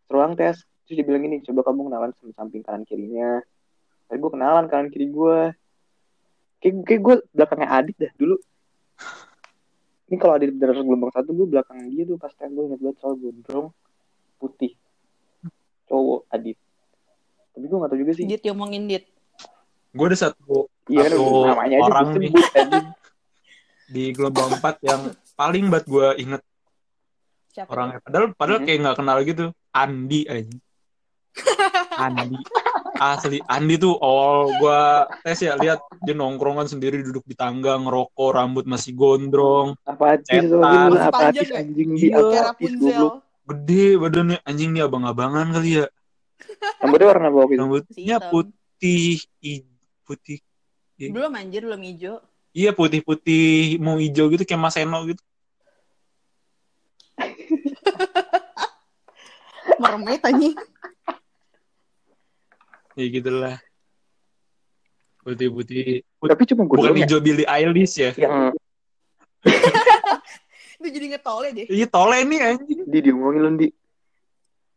Seruang 0.06 0.38
tes. 0.38 0.62
Terus 0.86 1.02
dia 1.02 1.06
bilang 1.06 1.22
gini, 1.26 1.40
coba 1.46 1.64
kamu 1.70 1.90
kenalan 1.90 2.12
sama 2.18 2.32
samping 2.36 2.62
kanan 2.66 2.84
kirinya. 2.84 3.40
Tapi 4.10 4.18
gue 4.18 4.32
kenalan 4.34 4.66
kanan 4.68 4.90
kiri 4.90 5.08
gue. 5.08 5.54
Kayak, 6.60 6.76
kayak 6.84 7.02
gue 7.06 7.16
belakangnya 7.32 7.70
Adit 7.72 7.96
dah 7.96 8.12
dulu. 8.18 8.36
Ini 10.10 10.18
kalau 10.18 10.34
Adit 10.36 10.50
bener 10.52 10.74
gelombang 10.76 11.14
satu, 11.14 11.30
gue 11.32 11.48
belakang 11.48 11.86
dia 11.88 12.02
tuh 12.04 12.18
pas 12.18 12.34
gue 12.34 12.64
inget 12.66 12.80
banget 12.82 12.98
soal 12.98 13.14
gondrong 13.16 13.68
putih. 14.36 14.74
Cowok 15.86 16.26
Adit. 16.28 16.58
Tapi 17.54 17.66
gue 17.66 17.78
gak 17.78 17.90
tau 17.90 18.00
juga 18.00 18.12
sih. 18.14 18.26
dit 18.26 18.40
diomongin 18.40 18.86
dit 18.86 19.06
Gue 19.90 20.06
ada 20.06 20.18
satu 20.20 20.70
Iya 20.86 21.06
Satu 21.08 21.46
namanya 21.46 21.76
aja 21.78 21.86
orang 21.86 22.08
anjing. 22.10 22.34
di 23.88 24.04
gelombang 24.10 24.54
4 24.56 24.82
yang 24.82 25.02
paling 25.34 25.66
buat 25.68 25.86
gue 25.86 26.08
inget 26.20 26.42
siapa 27.52 27.70
orangnya. 27.70 27.98
Padahal 28.02 28.26
padahal 28.34 28.60
Mhm. 28.62 28.66
kayak 28.66 28.80
nggak 28.82 28.98
kenal 28.98 29.18
gitu. 29.22 29.46
Andi 29.70 30.22
aja. 30.26 30.58
Andi. 32.06 32.38
Asli 33.00 33.40
Andi 33.46 33.76
tuh 33.76 33.96
awal 33.96 34.52
gue 34.54 34.80
tes 35.24 35.40
ya 35.40 35.56
lihat 35.56 35.80
dia 35.98 36.12
nongkrongan 36.12 36.66
sendiri 36.66 37.00
duduk 37.00 37.24
di 37.24 37.34
tangga 37.34 37.76
ngerokok 37.76 38.30
rambut 38.30 38.64
masih 38.64 38.92
gondrong. 38.92 39.74
Apatis 39.82 40.46
Masih 40.46 41.02
apatis 41.02 41.10
panjang 41.10 41.48
ya? 41.48 41.58
anjing 41.58 41.90
di 41.90 42.06
Iya. 42.06 42.20
kayak 42.20 42.22
apatis 42.22 42.46
Rapunzel 42.46 42.92
goblok. 42.92 43.14
gede 43.48 43.86
badannya. 43.98 44.38
Anjing 44.44 44.70
nih 44.70 44.82
abang-abangan 44.84 45.48
kali 45.50 45.70
ya. 45.80 45.86
Rambutnya 46.84 47.08
warna 47.08 47.28
apa 47.28 47.40
gitu? 47.48 47.60
rambutnya 47.60 48.18
putih 48.22 49.04
i- 49.42 49.66
putih. 50.04 50.38
Belum 51.00 51.32
anjir 51.32 51.64
belum 51.64 51.80
hijau. 51.80 52.20
Iya 52.52 52.72
putih-putih 52.72 53.78
mau 53.80 53.96
hijau 53.96 54.28
gitu 54.28 54.44
kayak 54.44 54.60
Mas 54.60 54.76
Eno 54.76 55.00
gitu. 55.06 55.22
Meremet 59.80 60.22
anjing 60.22 60.54
ya 63.00 63.08
gitulah. 63.10 63.56
Putih-putih. 65.20 66.04
Put- 66.20 66.30
Tapi 66.32 66.44
cuma 66.48 66.64
gue 66.64 66.76
bukan 66.76 66.92
ya. 66.94 67.08
hijau 67.08 67.20
Billie 67.20 67.48
Eilish 67.48 67.96
ya? 67.98 68.12
Yang 68.14 68.60
itu 70.80 70.88
jadi 70.92 71.06
ngetole 71.12 71.48
deh. 71.52 71.68
Iya 71.68 71.88
tole 71.88 72.18
nih 72.24 72.40
anjing. 72.42 72.80
Di 72.84 73.00
diomongin 73.00 73.42
lu 73.42 73.52
di. 73.56 73.68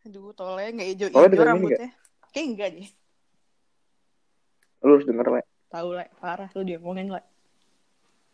aduh 0.03 0.35
tole 0.35 0.67
nggak 0.67 0.89
hijau? 0.89 1.07
Hijau 1.09 1.23
dengerin 1.23 1.39
ini 1.39 1.47
rambutnya 1.47 1.91
kayak 2.31 2.47
enggak 2.47 2.69
deh. 2.75 2.89
Lu 4.83 4.91
harus 4.95 5.07
denger 5.07 5.27
le. 5.31 5.43
tahu 5.67 5.89
lah 5.95 6.05
parah 6.19 6.51
lu 6.53 6.63
diomongin 6.63 7.09
lah 7.09 7.25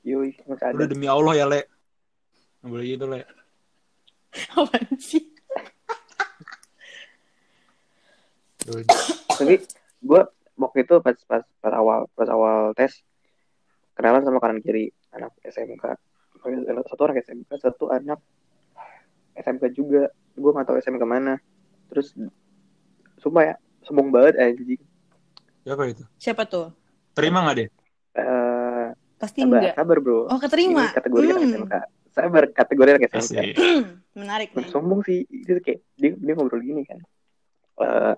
Yoi, 0.02 0.34
masih 0.42 0.64
ada. 0.64 0.74
udah 0.74 0.86
demi 0.88 1.06
Allah 1.06 1.34
ya 1.34 1.46
le 1.46 1.60
nggak 2.58 2.70
boleh 2.72 2.86
gitu 2.88 3.04
le 3.06 3.20
apaan 4.56 4.88
sih. 4.98 5.22
Tapi 9.28 9.54
gue 10.00 10.20
waktu 10.54 10.78
itu 10.80 10.94
pas 10.98 11.16
pas 11.24 11.42
pas 11.58 11.72
awal 11.72 12.06
pas 12.12 12.26
awal 12.26 12.72
tes 12.72 13.02
kenalan 13.92 14.22
sama 14.22 14.38
kanan 14.38 14.58
kiri 14.58 14.90
anak 15.10 15.34
SMK. 15.42 15.84
Satu 16.84 17.00
orang 17.02 17.18
SMK, 17.18 17.50
satu 17.58 17.84
anak 17.88 18.18
SMK 19.34 19.64
juga. 19.72 20.06
Gue 20.32 20.50
gak 20.50 20.66
tahu 20.66 20.78
SMK 20.78 21.02
mana. 21.02 21.34
Terus 21.88 22.14
sumpah 23.16 23.42
ya, 23.44 23.54
sombong 23.80 24.08
banget 24.08 24.34
anjing. 24.36 24.78
siapa 25.60 25.84
itu 25.84 26.00
siapa 26.16 26.42
tuh 26.44 26.72
terima 27.12 27.42
nggak 27.42 27.56
deh 27.56 27.68
Eh, 28.14 28.86
pasti 29.14 29.44
sabar, 29.44 29.60
enggak 29.60 29.74
sabar 29.76 29.96
bro. 29.98 30.24
oh 30.24 30.38
keterima 30.38 30.80
Ini 30.82 30.96
kategori 30.96 31.26
anak 31.28 31.38
Hmm, 31.38 31.52
SMK. 31.52 31.74
Sabar, 32.08 32.42
kategori 32.48 32.88
anak 32.88 33.02
SMK. 33.06 33.38
Menarik 34.18 34.48
nih 34.52 34.66
sombong 34.66 35.00
sih 35.02 35.22
itu 35.24 35.60
kayak 35.60 35.84
dia 35.94 36.10
dia 36.14 36.32
ngobrol 36.32 36.58
gini 36.58 36.82
kan 36.82 36.98
Eh 37.78 38.14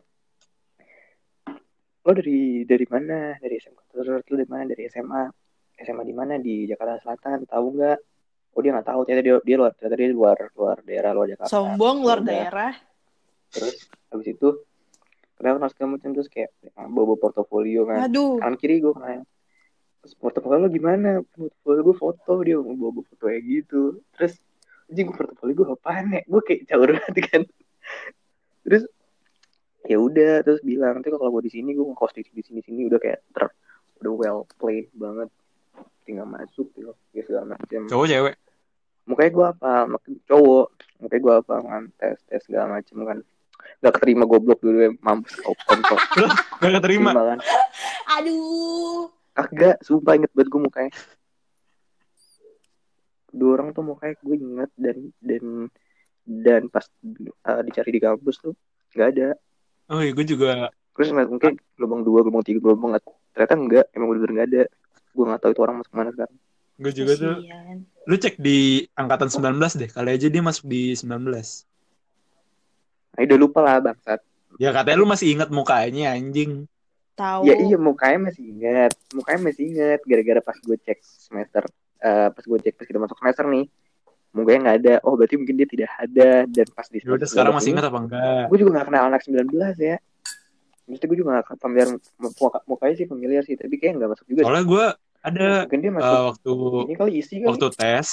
lo 2.01 2.11
dari 2.17 2.65
dari 2.65 2.87
mana? 2.89 3.37
Dari 3.37 3.55
SMK 3.61 3.81
terus 3.93 4.07
lo 4.09 4.35
dari 4.37 4.49
mana? 4.49 4.63
Dari 4.69 4.83
SMA 4.89 5.23
SMA 5.81 6.03
di 6.05 6.15
mana? 6.17 6.35
Di 6.41 6.65
Jakarta 6.69 7.01
Selatan 7.01 7.45
tahu 7.45 7.67
nggak? 7.77 7.99
Oh 8.51 8.61
dia 8.65 8.71
nggak 8.75 8.89
tahu 8.89 9.01
ternyata 9.07 9.23
dia 9.23 9.35
dia 9.47 9.57
luar 9.57 9.73
ternyata 9.79 9.97
dia 9.97 10.09
luar 10.11 10.37
luar 10.59 10.77
daerah 10.83 11.11
luar 11.15 11.27
Jakarta. 11.31 11.53
Sombong 11.53 11.97
luar 12.03 12.19
Udah. 12.25 12.29
daerah. 12.29 12.73
Terus 13.51 13.77
habis 14.11 14.27
itu 14.33 14.49
kenal 15.41 15.57
segala 15.73 15.97
macam 15.97 16.11
terus 16.13 16.29
kayak 16.29 16.51
bawa 16.77 17.15
portofolio 17.17 17.89
kan? 17.89 18.11
Aduh. 18.11 18.43
Kanan 18.43 18.57
kiri 18.59 18.83
gue 18.83 18.93
kenal 18.93 19.25
terus 20.01 20.17
portofolio 20.17 20.65
lo 20.65 20.69
gimana? 20.73 21.21
Portofolio 21.21 21.83
gue 21.85 21.97
foto 21.97 22.33
dia 22.41 22.57
bawa 22.57 22.75
bawa 22.91 23.05
foto 23.05 23.23
kayak 23.29 23.43
gitu. 23.45 24.01
Terus 24.17 24.41
anjing 24.89 25.05
gue 25.13 25.17
portofolio 25.17 25.55
gue 25.55 25.67
apaan 25.69 26.07
ya? 26.17 26.21
Gue 26.25 26.43
kayak 26.43 26.61
caur 26.69 26.89
banget 26.89 27.17
kan? 27.29 27.43
Terus 28.65 28.83
ya 29.89 29.97
udah 29.97 30.45
terus 30.45 30.61
bilang 30.61 31.01
nanti 31.01 31.09
kalau 31.09 31.33
gue 31.33 31.49
di 31.49 31.53
sini 31.53 31.73
gue 31.73 31.87
ngekos 31.87 32.13
di 32.13 32.23
di 32.29 32.43
sini 32.45 32.61
sini. 32.61 32.81
Udah 32.89 33.01
kayak 33.01 33.21
ter 33.33 33.49
udah 34.01 34.13
well 34.13 34.41
played 34.61 34.93
banget. 34.93 35.29
Tinggal 36.05 36.27
masuk 36.29 36.69
tinggal 36.77 36.95
ya 37.15 37.23
segala 37.25 37.57
macam 37.57 37.81
cowok 37.89 38.07
cewek? 38.09 38.35
Mukanya 39.09 39.31
gue 39.33 39.47
apa? 39.57 39.73
Cowok. 40.29 40.67
Mukanya 41.01 41.23
gue 41.23 41.35
apa? 41.41 41.55
Kan 41.65 41.83
tes 41.97 42.19
tes 42.29 42.41
segala 42.45 42.81
macam 42.81 42.97
kan. 43.07 43.19
Gak 43.81 43.93
keterima 44.01 44.25
goblok 44.25 44.61
dulu 44.65 44.79
ya 44.81 44.91
mampus 45.05 45.37
kau 45.41 45.57
kontol. 45.69 45.99
Nggak 46.61 46.73
keterima? 46.81 47.11
Kan? 47.13 47.39
Aduh. 48.21 49.09
Kagak 49.37 49.81
sumpah 49.85 50.17
inget 50.17 50.33
banget 50.37 50.49
gue 50.53 50.61
mukanya. 50.61 50.93
Dua 53.31 53.51
orang 53.57 53.73
tuh 53.73 53.85
mukanya 53.87 54.15
gue 54.21 54.37
inget 54.37 54.71
dan 54.75 54.97
dan 55.23 55.45
dan 56.27 56.63
pas 56.69 56.85
uh, 57.49 57.61
dicari 57.65 57.91
di 57.91 58.01
kampus 58.03 58.39
tuh 58.39 58.55
nggak 58.95 59.09
ada 59.17 59.29
oh 59.91 60.01
iya 60.01 60.13
gue 60.15 60.27
juga 60.27 60.71
terus 60.95 61.11
mungkin 61.13 61.59
gelombang 61.75 62.03
dua 62.07 62.21
gelombang 62.23 62.45
tiga 62.47 62.61
gelombang 62.63 62.97
ternyata 63.35 63.55
enggak 63.57 63.87
emang 63.93 64.09
bener 64.15 64.31
nggak 64.31 64.49
ada 64.49 64.63
gue 65.11 65.25
nggak 65.27 65.41
tahu 65.43 65.51
itu 65.53 65.63
orang 65.65 65.77
masuk 65.83 65.95
mana 65.95 66.11
sekarang 66.15 66.37
Gue 66.81 66.93
juga 66.97 67.13
tuh. 67.13 67.45
Kasian. 67.45 67.85
Lu 68.09 68.17
cek 68.17 68.41
di 68.41 68.89
angkatan 68.97 69.29
19 69.29 69.53
deh. 69.77 69.91
Kali 69.93 70.11
aja 70.17 70.27
dia 70.33 70.41
masuk 70.41 70.65
di 70.65 70.97
19. 70.97 71.29
nah, 73.11 73.27
udah 73.27 73.37
lupa 73.37 73.61
lah 73.61 73.85
bangsat 73.85 74.21
Ya 74.57 74.73
katanya 74.73 74.97
lu 74.97 75.05
masih 75.05 75.37
ingat 75.37 75.53
mukanya 75.53 76.17
anjing. 76.17 76.65
Tahu. 77.21 77.45
ya 77.45 77.53
iya 77.61 77.77
mukanya 77.77 78.33
masih 78.33 78.49
ingat 78.49 78.97
mukanya 79.13 79.41
masih 79.53 79.63
ingat 79.69 80.01
gara-gara 80.09 80.41
pas 80.41 80.57
gue 80.57 80.73
cek 80.81 81.05
semester 81.05 81.69
eh, 82.01 82.29
pas 82.33 82.41
gue 82.41 82.59
cek 82.65 82.81
pas 82.81 82.87
kita 82.89 82.97
masuk 82.97 83.21
semester 83.21 83.45
nih 83.45 83.69
mukanya 84.31 84.59
nggak 84.65 84.79
ada. 84.83 84.95
Oh 85.03 85.15
berarti 85.19 85.35
mungkin 85.37 85.57
dia 85.59 85.69
tidak 85.69 85.91
ada. 85.99 86.31
Dan 86.47 86.67
pas 86.71 86.87
di 86.87 86.99
udah 87.03 87.29
sekarang 87.29 87.53
masih 87.55 87.71
ingat 87.75 87.87
apa 87.91 87.99
enggak? 87.99 88.43
gue 88.49 88.59
juga 88.59 88.71
gak 88.81 88.87
kenal 88.91 89.03
anak 89.11 89.21
19 89.27 89.47
ya. 89.79 89.97
Maksudnya 90.87 91.07
gue 91.07 91.19
juga 91.19 91.31
gak 91.39 91.47
familiar 91.63 91.89
muka- 92.19 92.65
mukanya 92.67 92.95
sih 92.99 93.07
familiar 93.07 93.43
sih 93.47 93.55
tapi 93.55 93.75
kayak 93.79 93.99
gak 93.99 94.11
masuk 94.11 94.27
juga 94.27 94.41
Soalnya 94.43 94.67
gue 94.67 94.85
ada 95.21 95.49
mungkin 95.69 95.79
dia 95.79 95.91
eh, 95.91 95.95
masuk 95.95 96.17
waktu 96.33 96.53
ini 96.83 96.95
kali 96.97 97.13
isi 97.19 97.35
kali. 97.39 97.49
waktu 97.53 97.67
tes 97.77 98.09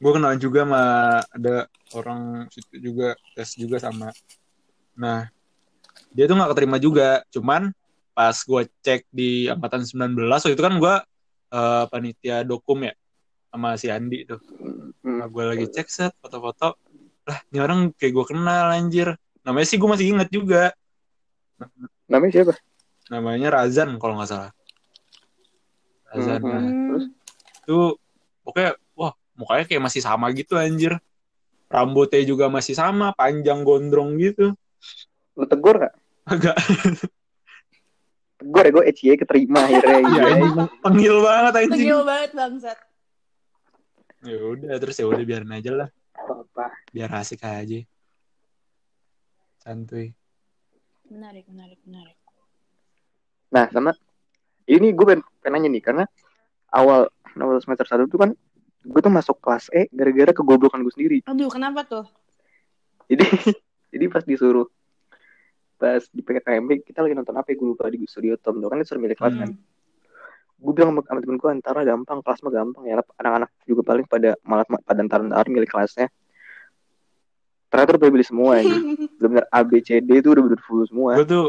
gue 0.00 0.10
kenalan 0.12 0.38
juga 0.38 0.60
sama 0.64 0.82
ada 1.28 1.54
orang 1.92 2.22
situ 2.48 2.74
juga 2.80 3.08
tes 3.34 3.50
juga 3.54 3.76
sama. 3.76 4.08
Nah 4.94 5.28
dia 6.10 6.24
tuh 6.24 6.34
nggak 6.34 6.50
keterima 6.52 6.76
juga. 6.76 7.22
Cuman 7.30 7.72
pas 8.10 8.36
gue 8.36 8.62
cek 8.82 9.06
di 9.08 9.46
angkatan 9.46 9.82
19 9.82 10.14
waktu 10.28 10.52
itu 10.52 10.62
kan 10.62 10.74
gue 10.76 10.94
eh, 11.50 11.84
panitia 11.88 12.42
dokum 12.42 12.84
ya 12.84 12.94
sama 13.50 13.74
si 13.74 13.90
Andi 13.90 14.22
tuh. 14.24 14.38
Hmm. 15.02 15.18
nah, 15.20 15.26
gue 15.26 15.44
lagi 15.44 15.66
cek 15.66 15.88
set 15.90 16.14
foto-foto. 16.22 16.78
Lah 17.26 17.38
ini 17.50 17.58
orang 17.58 17.90
kayak 17.98 18.12
gue 18.14 18.26
kenal 18.30 18.70
anjir. 18.70 19.18
Namanya 19.42 19.66
sih 19.66 19.76
gue 19.76 19.88
masih 19.90 20.06
inget 20.14 20.28
juga. 20.30 20.70
Namanya 22.06 22.32
siapa? 22.32 22.54
Namanya 23.10 23.48
Razan 23.50 23.98
kalau 23.98 24.16
nggak 24.16 24.30
salah. 24.30 24.50
Razan 26.14 26.40
nah, 26.42 26.62
Hmm. 26.62 26.88
Terus? 26.90 27.04
itu 27.60 27.78
pokoknya 28.42 28.70
wah 28.98 29.12
mukanya 29.38 29.64
kayak 29.66 29.82
masih 29.82 30.00
sama 30.02 30.30
gitu 30.30 30.54
anjir. 30.54 30.98
Rambutnya 31.70 32.22
juga 32.26 32.50
masih 32.50 32.74
sama 32.74 33.14
panjang 33.14 33.62
gondrong 33.62 34.18
gitu. 34.18 34.54
Lu 35.38 35.46
tegur 35.46 35.78
gak 35.78 35.94
agak. 36.26 36.56
Tegur 38.42 38.62
ya 38.66 38.70
gue 38.74 38.84
ECA 38.90 39.14
keterima 39.20 39.68
akhirnya 39.68 40.00
ya 40.02 40.22
iya 40.38 40.64
tengil 40.82 41.16
banget 41.22 41.52
anjing. 41.66 41.86
Tegil 41.86 42.00
banget 42.02 42.30
bangsat. 42.34 42.78
Ya 44.20 44.36
udah 44.36 44.76
terus 44.76 44.96
ya 45.00 45.06
udah 45.08 45.24
biarin 45.24 45.52
aja 45.52 45.70
lah. 45.72 45.88
Apa 46.14 46.72
biar 46.92 47.10
asik 47.16 47.40
aja. 47.42 47.80
Santuy. 49.60 50.12
Menarik, 51.10 51.44
menarik, 51.50 51.80
menarik. 51.84 52.16
nah 53.50 53.66
sama 53.74 53.90
ini 54.70 54.94
gue 54.94 55.02
pengen, 55.02 55.26
pengen 55.42 55.52
nanya 55.58 55.68
nih 55.74 55.82
karena 55.82 56.04
awal 56.70 57.10
awal 57.34 57.58
semester 57.58 57.82
satu 57.82 58.06
tuh 58.06 58.14
kan 58.22 58.30
gue 58.80 59.00
tuh 59.02 59.10
masuk 59.10 59.42
kelas 59.42 59.66
E 59.74 59.90
gara-gara 59.90 60.30
kegoblokan 60.30 60.80
gue 60.86 60.92
sendiri. 60.94 61.18
Aduh, 61.26 61.50
kenapa 61.50 61.82
tuh? 61.82 62.06
jadi 63.10 63.26
jadi 63.92 64.04
pas 64.06 64.22
disuruh 64.22 64.70
pas 65.74 65.98
di 66.14 66.22
PKKMB 66.22 66.86
kita 66.86 67.02
lagi 67.02 67.18
nonton 67.18 67.34
apa 67.34 67.50
ya? 67.50 67.58
Gue 67.58 67.74
lupa 67.74 67.90
di 67.90 68.06
studio 68.06 68.38
Tom 68.38 68.62
tuh 68.62 68.70
kan 68.70 68.78
disuruh 68.78 69.02
milih 69.02 69.18
kelas 69.18 69.34
Hmm. 69.34 69.42
kan 69.42 69.50
gue 70.60 70.72
bilang 70.76 70.92
sama, 70.92 71.00
sama 71.08 71.20
temen 71.24 71.38
gue 71.40 71.50
antara 71.50 71.80
gampang 71.88 72.18
kelas 72.20 72.40
mah 72.44 72.52
gampang 72.52 72.84
ya. 72.84 73.00
Anak-anak 73.16 73.50
juga 73.64 73.82
paling 73.82 74.04
pada 74.04 74.36
malah 74.44 74.68
pada 74.68 75.00
ntar 75.00 75.24
ntar 75.24 75.48
milih 75.48 75.64
kelasnya. 75.64 76.12
Ternyata 77.72 77.96
udah 77.96 78.10
pilih 78.12 78.28
semua 78.28 78.60
ini 78.60 78.76
benar-benar 79.16 79.46
A 79.48 79.60
B 79.64 79.80
C 79.80 80.04
D 80.04 80.20
itu 80.20 80.28
udah 80.28 80.42
bener 80.44 80.60
full 80.60 80.84
semua. 80.84 81.16
Gue 81.16 81.26
tuh 81.26 81.46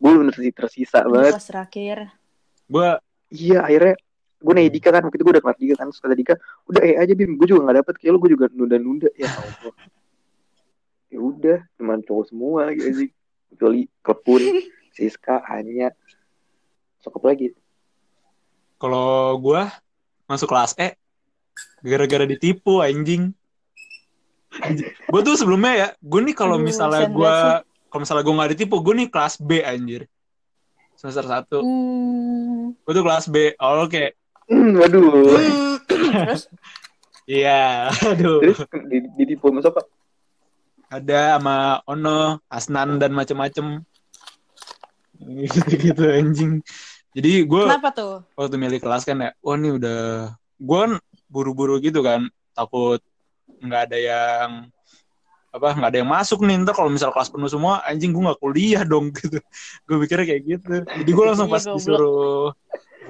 gue 0.00 0.10
bener 0.12 0.32
tersisa, 0.36 0.56
tersisa 0.60 0.98
banget. 1.08 1.32
Kelas 1.36 1.48
terakhir. 1.48 1.98
gue 2.70 2.88
iya 3.34 3.66
akhirnya 3.66 3.98
gue 4.40 4.52
nanya 4.54 4.70
Dika 4.70 4.88
kan 4.94 5.02
waktu 5.02 5.16
itu 5.18 5.24
gue 5.26 5.34
udah 5.34 5.44
kelas 5.44 5.58
Dika 5.58 5.74
kan 5.80 5.86
terus 5.88 6.00
kata 6.04 6.14
Dika. 6.14 6.34
Udah 6.68 6.80
eh 6.84 6.96
aja 7.00 7.12
bim 7.16 7.40
gue 7.40 7.46
juga 7.48 7.60
nggak 7.64 7.76
dapet. 7.80 7.94
Kayak 7.96 8.12
lu 8.12 8.18
gue 8.20 8.30
juga 8.36 8.46
nunda-nunda. 8.52 9.08
Ya 9.16 9.30
Allah. 9.32 9.74
Ya 11.10 11.18
udah 11.18 11.58
cuma 11.80 11.98
cowok 11.98 12.24
semua 12.28 12.70
lagi 12.70 12.82
aja 12.86 13.02
kecuali 13.50 13.90
Kepun 14.04 14.42
Siska 14.94 15.42
Anya 15.48 15.90
Sokop 17.02 17.24
lagi 17.26 17.50
kalau 18.80 19.36
gue 19.36 19.60
masuk 20.24 20.48
kelas 20.48 20.72
E 20.80 20.96
gara-gara 21.84 22.24
ditipu 22.24 22.80
anjing. 22.80 23.36
Gue 25.06 25.20
tuh 25.20 25.36
sebelumnya 25.36 25.72
ya 25.76 25.88
gue 26.00 26.20
nih 26.24 26.34
kalau 26.34 26.56
misalnya 26.56 27.06
gue 27.06 27.34
kalau 27.92 28.00
misalnya 28.00 28.24
gue 28.24 28.34
nggak 28.40 28.50
ditipu 28.56 28.80
gue 28.80 28.94
nih 29.04 29.08
kelas 29.12 29.36
B 29.36 29.60
anjir. 29.60 30.08
Semester 30.96 31.28
satu. 31.28 31.60
Hmm. 31.60 32.76
gue 32.76 32.92
tuh 32.96 33.04
kelas 33.04 33.26
B 33.28 33.52
awal 33.60 33.86
kayak 33.92 34.16
hmm, 34.48 34.80
waduh. 34.80 35.04
Hmm. 35.36 35.76
Terus? 35.88 36.48
Iya 37.28 37.88
aduh. 38.16 38.40
Terus 38.40 38.58
di, 38.88 38.98
di 39.12 39.24
tipu 39.28 39.52
sama 39.52 39.60
siapa? 39.60 39.80
Ada 40.90 41.38
sama 41.38 41.84
Ono 41.86 42.42
Asnan 42.48 42.96
dan 42.96 43.12
macem-macem. 43.12 43.84
Gitu 45.20 45.60
gitu 45.76 46.00
anjing 46.08 46.64
jadi 47.16 47.42
gue 47.44 47.64
kenapa 47.66 47.90
tuh? 47.90 48.14
waktu 48.38 48.56
milih 48.56 48.78
kelas 48.78 49.02
kan 49.02 49.16
ya 49.18 49.30
wah 49.42 49.56
ini 49.58 49.76
udah 49.78 50.34
gue 50.36 50.78
kan 50.78 50.92
buru-buru 51.30 51.78
gitu 51.82 52.02
kan 52.04 52.28
takut 52.52 53.00
nggak 53.60 53.82
ada 53.90 53.98
yang 53.98 54.48
apa 55.50 55.74
nggak 55.74 55.90
ada 55.90 55.98
yang 55.98 56.10
masuk 56.10 56.46
nih 56.46 56.62
ntar 56.62 56.78
kalau 56.78 56.90
misal 56.90 57.10
kelas 57.10 57.26
penuh 57.26 57.50
semua 57.50 57.82
anjing 57.82 58.14
gue 58.14 58.22
nggak 58.22 58.38
kuliah 58.38 58.82
dong 58.86 59.10
gitu. 59.18 59.42
Gue 59.82 59.96
pikirnya 60.06 60.26
kayak 60.30 60.42
gitu. 60.46 60.74
Jadi 60.86 61.10
gue 61.10 61.24
langsung 61.26 61.50
Iya, 61.50 61.54
pas 61.58 61.64
disuruh 61.66 62.54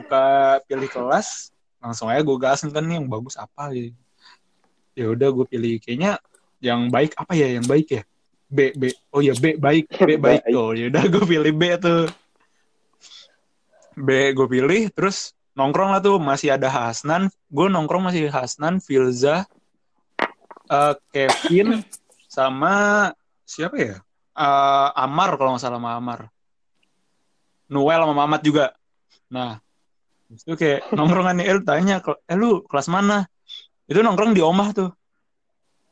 buka 0.00 0.24
pilih 0.64 0.88
kelas 0.88 1.52
langsung 1.80 2.08
aja 2.08 2.24
gue 2.24 2.36
gasin 2.40 2.72
kan 2.72 2.80
nih 2.84 2.96
yang 2.96 3.08
bagus 3.12 3.36
apa 3.36 3.68
gitu. 3.76 3.92
Ya 4.96 5.12
udah 5.12 5.28
gue 5.28 5.46
pilih 5.52 5.76
kayaknya 5.84 6.16
yang 6.64 6.88
baik 6.88 7.12
apa 7.16 7.32
ya 7.36 7.60
yang 7.60 7.66
baik 7.68 7.88
ya? 7.92 8.02
B 8.50 8.72
B 8.74 8.82
oh 9.14 9.20
ya 9.22 9.36
B 9.36 9.54
baik 9.60 9.86
B 9.92 10.16
baik 10.18 10.40
Baik. 10.48 10.56
oh 10.56 10.72
ya 10.74 10.88
udah 10.90 11.04
gue 11.06 11.24
pilih 11.28 11.52
B 11.54 11.62
tuh 11.76 12.08
B 14.00 14.32
gue 14.32 14.46
pilih 14.48 14.88
terus 14.90 15.36
nongkrong 15.52 15.92
lah 15.92 16.00
tuh 16.00 16.16
masih 16.16 16.56
ada 16.56 16.72
Hasnan. 16.72 17.28
Gue 17.52 17.68
nongkrong 17.68 18.08
masih 18.08 18.32
Hasnan 18.32 18.80
Filza 18.80 19.44
eh, 20.72 20.94
Kevin 21.12 21.84
sama 22.26 23.08
siapa 23.44 23.76
ya? 23.76 23.96
Eh, 24.34 24.88
Amar 24.96 25.36
kalau 25.36 25.54
nggak 25.54 25.62
salah 25.62 25.78
sama 25.78 25.94
Amar. 25.94 26.20
Noel 27.70 28.02
sama 28.02 28.14
Mamat 28.16 28.42
juga. 28.42 28.66
Nah 29.30 29.60
itu 30.30 30.54
kayak 30.54 30.94
nongkrongan 30.94 31.42
nih 31.42 31.46
El 31.50 31.60
tanya 31.66 32.00
eh 32.26 32.38
lu 32.38 32.62
kelas 32.64 32.88
mana? 32.88 33.26
Itu 33.90 34.00
nongkrong 34.00 34.32
di 34.32 34.42
Omah 34.42 34.68
tuh. 34.72 34.90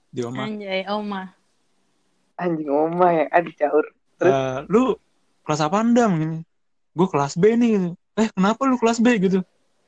Di 0.09 0.25
Omah. 0.25 0.47
Anjay, 0.47 0.87
Oma. 0.88 1.37
anjing 2.38 2.71
oma 2.71 3.07
ya 3.11 3.25
aduh 3.35 3.55
caur. 3.59 3.87
Terus? 4.14 4.31
Eh, 4.31 4.59
lu 4.71 4.94
kelas 5.42 5.59
apa 5.59 5.83
dam 5.90 6.14
gini 6.23 6.38
gue 6.99 7.07
kelas 7.07 7.35
B 7.35 7.55
nih 7.55 7.71
gitu 7.79 7.89
eh 8.17 8.29
kenapa 8.29 8.67
lu 8.67 8.75
kelas 8.75 8.99
B 8.99 9.07
gitu 9.19 9.39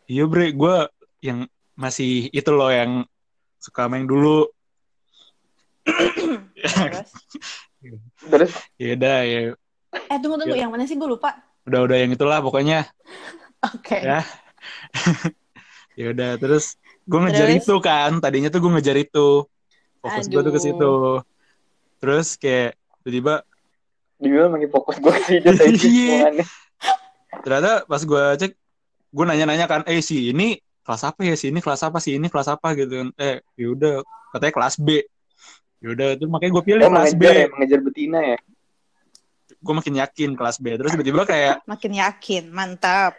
iya 0.07 0.25
bre 0.25 0.55
gue 0.55 0.75
yang 1.21 1.45
masih 1.75 2.31
itu 2.31 2.51
loh 2.51 2.71
yang 2.71 3.03
suka 3.59 3.91
main 3.91 4.07
dulu 4.07 4.47
Terus? 6.55 7.11
terus 8.23 8.53
ya 8.77 8.93
udah 8.95 9.19
ya 9.25 9.41
Eh, 9.91 10.19
tunggu, 10.23 10.39
tunggu. 10.39 10.55
Yang 10.55 10.71
mana 10.71 10.85
sih? 10.87 10.95
Gue 10.95 11.11
lupa. 11.11 11.35
udah 11.67 11.83
udah 11.83 11.97
yang 11.99 12.11
itulah 12.11 12.39
pokoknya 12.39 12.87
Oke. 13.67 13.99
Ya. 13.99 14.23
ya 15.99 16.07
udah 16.09 16.39
terus 16.39 16.79
gue 17.05 17.19
ngejar 17.19 17.51
Terus? 17.51 17.67
itu 17.67 17.75
kan 17.81 18.17
tadinya 18.17 18.49
tuh 18.49 18.63
gue 18.63 18.71
ngejar 18.71 18.97
itu 18.97 19.45
fokus 19.99 20.27
gue 20.27 20.41
tuh 20.41 20.53
ke 20.55 20.61
situ 20.63 20.93
terus 21.99 22.39
kayak 22.39 22.79
tiba-tiba 23.03 23.45
dibilang 24.17 24.55
lagi 24.55 24.69
fokus 24.69 24.97
gue 24.97 25.11
dia 25.43 25.53
Iya. 25.53 26.09
omongannya. 26.15 26.47
Ternyata 27.41 27.85
pas 27.85 28.01
gue 28.01 28.25
cek 28.37 28.53
gue 29.11 29.25
nanya-nanya 29.25 29.67
kan 29.67 29.83
eh 29.85 30.01
si 30.01 30.31
ini 30.31 30.55
kelas 30.81 31.03
apa 31.05 31.21
ya? 31.23 31.35
Si 31.35 31.49
ini 31.49 31.59
kelas 31.59 31.83
apa? 31.83 31.99
Si 31.99 32.15
ini 32.15 32.27
kelas 32.27 32.49
apa? 32.49 32.73
Gitu 32.73 32.91
kan. 32.91 33.09
Eh 33.17 33.41
yaudah 33.55 34.01
katanya 34.31 34.55
kelas 34.55 34.75
B. 34.77 35.03
Yaudah 35.81 36.15
itu 36.15 36.25
makanya 36.27 36.53
gue 36.53 36.65
pilih 36.65 36.85
Oh, 36.85 36.93
kelas 36.93 37.13
B. 37.13 37.23
mengejar 37.23 37.37
ya, 37.37 37.47
mengejar 37.49 37.81
betina 37.81 38.19
ya. 38.25 38.39
gue 39.51 39.75
makin 39.75 39.95
yakin 39.99 40.31
kelas 40.35 40.57
B. 40.57 40.73
Terus 40.75 40.91
tiba-tiba 40.91 41.23
kayak 41.25 41.55
Makin 41.73 41.93
yakin. 41.95 42.45
Mantap. 42.49 43.15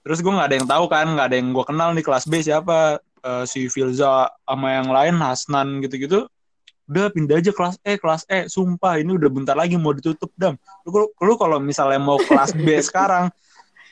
terus 0.00 0.18
gue 0.18 0.30
nggak 0.30 0.48
ada 0.48 0.56
yang 0.56 0.64
tahu 0.66 0.84
kan 0.86 1.04
nggak 1.06 1.26
ada 1.26 1.36
yang 1.36 1.48
gue 1.52 1.64
kenal 1.64 1.88
nih 1.92 2.00
kelas 2.00 2.24
B 2.24 2.40
siapa. 2.40 2.96
Eh, 3.18 3.44
si 3.44 3.66
Filza 3.66 4.30
sama 4.40 4.68
yang 4.72 4.88
lain 4.88 5.18
Hasnan 5.18 5.82
gitu-gitu 5.82 6.30
udah 6.88 7.12
pindah 7.12 7.36
aja 7.36 7.52
kelas 7.52 7.76
E 7.84 8.00
kelas 8.00 8.24
E 8.26 8.48
sumpah 8.48 8.96
ini 8.98 9.12
udah 9.14 9.28
bentar 9.28 9.54
lagi 9.54 9.76
mau 9.76 9.92
ditutup 9.92 10.32
dam 10.34 10.56
lu, 10.88 11.12
lu 11.12 11.34
kalau 11.36 11.60
misalnya 11.60 12.00
mau 12.00 12.16
kelas 12.16 12.56
B 12.56 12.64
sekarang 12.88 13.28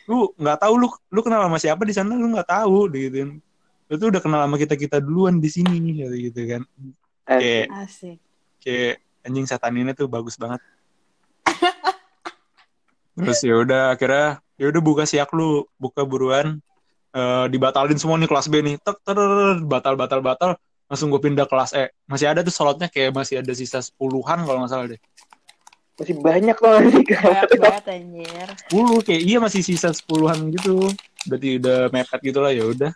lu 0.09 0.33
nggak 0.41 0.65
tahu 0.65 0.75
lu 0.81 0.89
lu 1.13 1.21
kenal 1.21 1.45
sama 1.45 1.61
siapa 1.61 1.85
di 1.85 1.93
sana 1.93 2.17
lu 2.17 2.33
nggak 2.33 2.49
tahu 2.49 2.89
gitu 2.97 3.37
lu 3.87 3.95
tuh 4.01 4.09
udah 4.09 4.21
kenal 4.25 4.41
sama 4.49 4.57
kita 4.57 4.75
kita 4.75 4.97
duluan 4.99 5.39
di 5.39 5.53
sini 5.53 6.03
gitu, 6.03 6.15
gitu 6.33 6.41
kan 6.49 6.63
kayak 7.29 7.69
Asik. 7.85 8.19
kayak 8.65 9.05
anjing 9.23 9.47
setan 9.47 9.77
ini 9.77 9.93
tuh 9.93 10.09
bagus 10.09 10.41
banget 10.41 10.59
Terus 13.17 13.41
ya 13.41 13.55
udah 13.57 13.83
akhirnya 13.97 14.45
ya 14.61 14.69
udah 14.69 14.83
buka 14.85 15.09
siak 15.09 15.33
lu, 15.33 15.65
buka 15.81 16.05
buruan. 16.05 16.61
Eh 17.17 17.47
dibatalin 17.49 17.97
semua 17.97 18.21
nih 18.21 18.29
kelas 18.29 18.53
B 18.53 18.61
nih. 18.61 18.77
Tek 18.77 19.01
ter 19.01 19.17
batal 19.65 19.97
batal 19.97 20.21
batal. 20.21 20.51
Langsung 20.87 21.11
gue 21.11 21.19
pindah 21.19 21.51
kelas 21.51 21.75
E. 21.75 21.91
Masih 22.07 22.31
ada 22.31 22.47
tuh 22.47 22.55
slotnya 22.55 22.87
kayak 22.87 23.11
masih 23.11 23.43
ada 23.43 23.53
sisa 23.55 23.83
sepuluhan 23.83 24.47
kalau 24.47 24.63
nggak 24.63 24.71
salah 24.71 24.87
deh. 24.87 25.01
Masih 25.97 26.15
banyak 26.21 26.57
loh 26.61 26.79
sih. 26.93 27.05
Banyak 27.09 27.51
banget 27.59 27.85
anjir. 27.91 28.49
10 28.71 29.07
kayak 29.07 29.23
iya 29.27 29.39
masih 29.43 29.61
sisa 29.67 29.91
sepuluhan 29.91 30.53
gitu. 30.55 30.87
Berarti 31.27 31.49
udah 31.59 31.79
mepet 31.91 32.21
gitu 32.23 32.39
lah 32.39 32.53
ya 32.55 32.65
udah. 32.71 32.93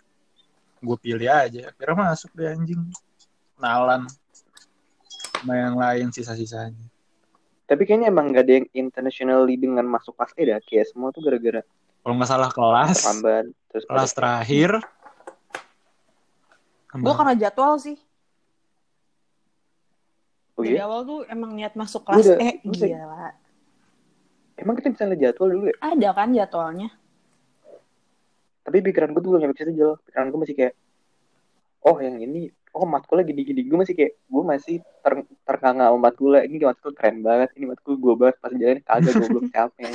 Gue 0.79 0.97
pilih 1.01 1.27
aja. 1.27 1.67
Akhirnya 1.67 1.95
masuk 1.97 2.31
deh 2.37 2.47
anjing. 2.47 2.79
Kenalan 3.59 4.07
sama 5.41 5.53
yang 5.57 5.75
lain 5.75 6.07
sisa-sisanya. 6.13 6.87
Tapi 7.65 7.87
kayaknya 7.87 8.11
emang 8.11 8.35
gak 8.35 8.45
ada 8.45 8.53
yang 8.61 8.67
internationally 8.75 9.55
dengan 9.57 9.83
masuk 9.89 10.15
kelas 10.15 10.31
E 10.37 10.43
dah. 10.47 10.59
Kayak 10.63 10.93
semua 10.93 11.09
tuh 11.11 11.25
gara-gara 11.25 11.65
Kalau 12.01 12.17
nggak 12.17 12.29
salah 12.33 12.49
kelas, 12.49 12.97
terlambat. 12.97 13.45
Terus 13.69 13.83
kelas 13.85 14.11
terakhir. 14.17 14.69
Gue 16.91 17.13
karena 17.15 17.33
jadwal 17.33 17.79
sih. 17.79 17.95
Oh 20.53 20.61
Dari 20.61 20.75
iya? 20.75 20.83
awal 20.83 21.07
tuh 21.07 21.19
emang 21.25 21.55
niat 21.55 21.73
masuk 21.73 22.03
kelas 22.03 22.27
udah- 22.27 22.39
E. 22.39 22.49
lu 22.61 22.75
udah- 22.75 22.89
Gila. 22.91 23.27
Emang 24.59 24.75
kita 24.75 24.87
bisa 24.91 25.03
lihat 25.07 25.19
jadwal 25.23 25.49
dulu 25.49 25.65
ya? 25.71 25.75
Ada 25.79 26.09
kan 26.11 26.29
jadwalnya. 26.31 26.89
Tapi 28.61 28.77
pikiran 28.83 29.09
gue 29.09 29.21
tuh 29.23 29.29
belum 29.31 29.41
nyampe 29.41 29.55
ke 29.55 29.63
situ 29.63 29.73
jadwal. 29.73 29.97
Pikiran 30.03 30.27
gue 30.29 30.39
masih 30.43 30.55
kayak, 30.55 30.73
oh 31.81 31.97
yang 31.97 32.19
ini, 32.19 32.41
oh 32.75 32.85
matkulnya 32.85 33.25
gini-gini. 33.25 33.63
Gue 33.65 33.77
masih 33.79 33.95
kayak, 33.95 34.13
gue 34.21 34.43
masih 34.43 34.75
ter 35.01 35.13
ternganga 35.47 35.89
sama 35.89 35.97
matkulnya. 35.97 36.43
Ini 36.45 36.55
matkul 36.61 36.91
keren 36.93 37.23
banget. 37.23 37.49
Ini 37.55 37.65
matkul 37.71 37.95
gue 37.97 38.13
banget. 38.13 38.35
Pas 38.37 38.51
jalan 38.51 38.79
kagak 38.83 39.13
gue 39.15 39.27
belum 39.31 39.47
capek. 39.49 39.89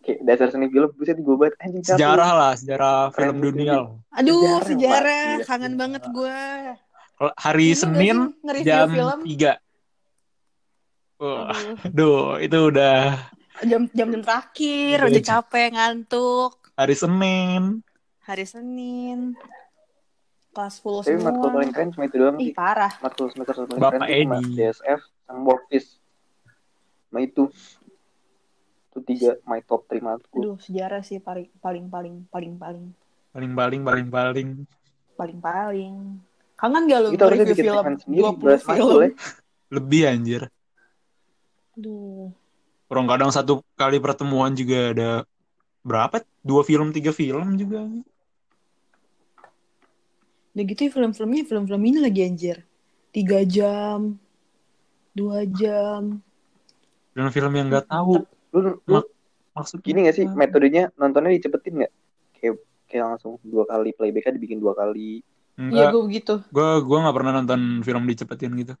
Kayak 0.00 0.18
dasar 0.22 0.48
seni 0.48 0.66
film, 0.66 0.88
buset 0.92 1.16
gue 1.16 1.36
banget. 1.36 1.54
Anjing 1.58 1.84
sejarah 1.84 2.30
lah, 2.32 2.52
sejarah 2.54 2.96
Keren 3.10 3.16
film 3.30 3.36
gitu, 3.36 3.46
dunia. 3.46 3.72
loh. 3.76 3.88
Aduh, 4.10 4.60
Sejarah, 4.60 4.64
sejarah. 4.64 5.28
Pak. 5.36 5.46
Kangen 5.46 5.68
Gila. 5.68 5.80
banget 5.80 6.02
gue. 6.06 6.40
Hari 7.20 7.68
Ini 7.68 7.76
Senin 7.76 8.16
jam 8.62 8.88
film? 8.88 9.18
3. 9.22 9.60
Wah, 11.18 11.52
Aduh, 11.52 11.76
aduh, 11.84 12.20
itu 12.38 12.58
udah 12.66 13.00
jam 13.60 13.84
jam 13.90 14.08
jam 14.08 14.20
terakhir 14.20 14.96
Udah 14.98 15.10
udah 15.10 15.20
capek 15.22 15.66
ngantuk 15.70 16.52
hari 16.72 16.96
Senin. 16.96 17.84
hari 18.20 18.48
Senin 18.48 19.36
kelas 20.50 20.80
full 20.80 21.04
Tapi 21.04 21.20
matkul 21.20 21.28
semua 21.44 21.52
paling 21.52 21.70
keren 21.70 21.88
cuma 21.92 22.04
itu 22.06 22.16
doang 22.16 22.36
ih 22.38 22.48
sih. 22.48 22.54
parah 22.56 22.92
Matkul 22.96 23.28
semester 23.28 23.52
satu 23.54 23.68
paling 23.68 23.82
Bapak 23.84 24.00
keren 24.02 24.32
Edi. 24.32 24.56
DSF 24.56 25.00
sama 25.22 25.40
Workpiece. 25.44 25.90
Sama 27.04 27.18
itu. 27.20 27.44
Itu 28.90 28.98
tiga 29.06 29.38
my 29.46 29.62
top 29.62 29.86
3 29.86 30.02
matkul. 30.02 30.42
aduh 30.42 30.58
sejarah 30.58 31.00
sih 31.06 31.22
paling 31.22 31.46
paling 31.62 31.86
paling 31.86 32.14
paling 32.26 32.54
paling 32.58 32.86
Paling-paling, 33.30 33.86
paling-paling. 33.86 34.48
paling 35.14 35.38
paling 35.38 35.94
kangen 36.58 36.82
gak 36.90 37.14
Kita 37.14 37.24
harusnya 37.30 37.46
review 37.46 37.64
film 37.70 37.84
20 38.10 38.42
bahas 38.42 38.62
film 38.66 38.74
matkul 38.74 39.00
ya. 39.06 39.10
Lebih 39.70 40.02
anjir. 40.10 40.42
aduh 41.78 42.34
Orang 42.90 43.06
kadang 43.06 43.30
satu 43.30 43.62
kali 43.78 44.02
pertemuan 44.02 44.50
juga 44.58 44.90
ada 44.90 45.10
berapa? 45.86 46.26
Dua 46.42 46.66
film, 46.66 46.90
tiga 46.90 47.14
film 47.14 47.54
juga. 47.54 47.86
udah 50.50 50.64
gitu 50.66 50.80
ya 50.82 50.90
film-filmnya 50.90 51.46
film-film 51.46 51.82
ini 51.86 51.98
lagi 52.02 52.20
anjir 52.26 52.66
tiga 53.14 53.46
jam 53.46 54.18
dua 55.14 55.46
jam 55.46 56.18
Dan 57.14 57.30
film 57.30 57.52
yang 57.54 57.70
nggak 57.70 57.86
tahu 57.86 58.26
Lu, 58.50 58.58
lu 58.60 58.98
Mak- 58.98 59.10
maksudnya. 59.54 59.84
gini 59.86 59.98
gak 60.06 60.16
sih 60.16 60.24
apa. 60.26 60.36
metodenya 60.36 60.82
nontonnya 60.98 61.30
dicepetin 61.34 61.86
gak? 61.86 61.92
Kayak 62.38 62.54
kayak 62.90 63.04
langsung 63.14 63.38
dua 63.46 63.64
kali 63.70 63.90
playbacknya 63.94 64.34
dibikin 64.34 64.58
dua 64.58 64.74
kali. 64.74 65.22
iya 65.60 65.92
gue 65.92 66.02
begitu 66.08 66.40
gue 66.48 66.68
gue 66.88 66.98
nggak 67.04 67.16
pernah 67.20 67.32
nonton 67.36 67.84
film 67.84 68.08
dicepetin 68.08 68.56
gitu. 68.56 68.74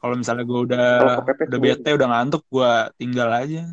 Kalau 0.00 0.18
misalnya 0.18 0.42
gue 0.42 0.60
udah 0.66 0.88
udah 1.46 1.58
bete, 1.62 1.94
udah 1.94 2.08
ngantuk, 2.10 2.42
gue 2.50 2.72
tinggal 2.98 3.30
aja. 3.30 3.68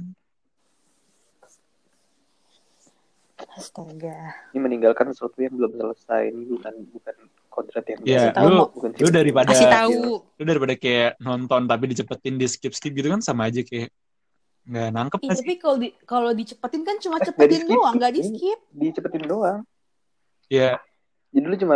astaga 3.59 4.37
Ini 4.53 4.59
meninggalkan 4.61 5.11
sesuatu 5.11 5.35
yang 5.41 5.55
belum 5.55 5.73
selesai. 5.75 6.31
Ini 6.31 6.43
bukan 6.47 6.73
bukan 6.95 7.15
kodrat 7.59 7.83
yang 7.85 7.99
Iya, 8.07 8.23
tahu, 8.31 8.47
lu 8.47 8.63
bukan 8.71 8.89
lu 8.95 9.09
daripada 9.11 9.51
kasih 9.51 9.67
tahu 9.67 9.99
lu 10.23 10.43
daripada 10.47 10.73
kayak 10.79 11.19
nonton 11.19 11.67
tapi 11.67 11.83
dicepetin 11.91 12.39
di 12.39 12.47
skip 12.47 12.71
skip 12.71 12.95
gitu 12.95 13.11
kan 13.11 13.19
sama 13.19 13.51
aja 13.51 13.59
kayak 13.59 13.91
nggak 14.63 14.87
nangkep 14.95 15.19
Ih, 15.19 15.29
tapi 15.35 15.53
kalau 15.57 15.77
di 15.77 15.89
kalau 16.05 16.31
dicepetin 16.31 16.81
kan 16.85 16.95
cuma 16.97 17.17
Eh, 17.19 17.27
cepetin 17.27 17.67
di-skip. 17.67 17.75
doang 17.75 17.93
nggak 17.97 18.13
di 18.15 18.21
skip 18.23 18.59
dicepetin 18.71 19.23
doang. 19.25 19.59
Ya, 20.47 20.79
Jadi 21.29 21.45
lu 21.45 21.55
cuma 21.59 21.75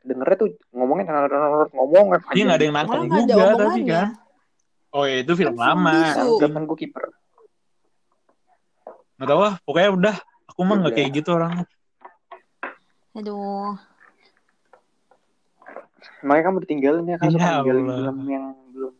dengernya 0.00 0.36
tuh 0.38 0.48
ngomongnya 0.70 1.04
ngomong 1.74 2.04
dia 2.30 2.42
nggak 2.46 2.56
ada 2.56 2.64
yang 2.64 2.76
nangkep 2.78 2.98
juga 3.26 3.44
tapi 3.58 3.80
kan. 3.84 4.08
Oh 4.88 5.04
ya 5.04 5.20
itu 5.20 5.32
film 5.34 5.56
Kan 5.56 5.60
lama. 5.60 5.96
Kan 6.40 6.64
gue 6.64 6.78
kiper. 6.78 7.04
Nggak 9.18 9.28
tahu 9.28 9.40
ah, 9.42 9.54
pokoknya 9.66 9.90
udah. 9.92 10.16
Aku 10.48 10.60
mah 10.64 10.76
nggak 10.80 10.94
kayak 10.96 11.10
gitu 11.16 11.28
orangnya. 11.36 11.66
aduh 13.18 13.74
Makanya 16.20 16.44
kamu 16.44 16.58
ditinggalin 16.62 17.04
ya 17.04 17.16
kan 17.16 17.26
Ya 17.26 17.32
suka 17.32 17.48
tinggalin 17.62 17.84
Allah. 17.84 17.98
film 18.00 18.18
yang 18.26 18.44
belum 18.70 18.92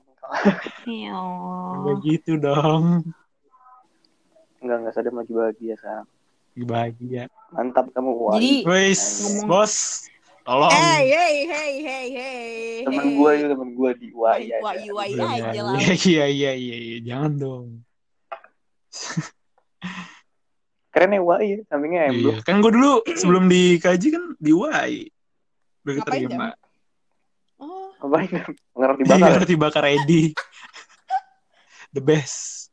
Iya. 0.85 1.17
Nggak 1.81 1.97
gitu 2.05 2.33
dong. 2.37 2.85
enggak 4.59 4.77
enggak 4.77 4.93
sadar 4.93 5.13
lagi 5.13 5.33
bahagia 5.33 5.75
sayang. 5.79 6.07
Bahagia. 6.59 7.25
Mantap 7.49 7.87
kamu 7.91 8.11
wah. 8.13 8.35
Jadi- 8.35 8.63
Wes, 8.65 9.03
Ngomong- 9.23 9.47
bos. 9.49 9.75
Tolong. 10.43 10.73
Hey, 10.73 11.05
hey, 11.07 11.37
hey, 11.45 11.73
hey, 11.79 12.07
hey. 12.09 12.49
temen 12.83 13.05
hey. 13.05 13.15
gue 13.15 13.31
itu 13.35 13.47
temen 13.47 13.71
gue 13.71 13.91
di 13.95 14.07
UAI 14.11 14.45
aja. 14.49 14.65
UAI 14.89 15.11
Iya, 15.13 15.25
aja 15.29 15.61
lah. 15.63 15.75
Iya, 15.77 15.93
iya, 16.09 16.25
iya, 16.27 16.53
iya, 16.55 16.77
iya. 16.79 16.97
Jangan 17.05 17.33
dong. 17.37 17.67
Keren 20.89 21.13
ya 21.13 21.21
ya, 21.39 21.57
sampingnya 21.69 22.01
M 22.09 22.13
Iya, 22.17 22.35
kan 22.43 22.59
gue 22.59 22.73
dulu 22.73 23.05
sebelum 23.13 23.45
dikaji 23.47 24.09
kan 24.09 24.25
di 24.37 24.51
UAI. 24.51 24.97
Udah 25.85 25.95
Ngapain, 26.01 26.27
Oh, 27.99 28.07
Ngapain? 28.07 28.31
Ngerti 28.75 29.03
Iya, 29.03 29.15
bakal. 29.19 29.39
roti 29.43 29.55
bakar 29.59 29.83
ready. 29.85 30.23
The 31.95 32.03
best. 32.05 32.71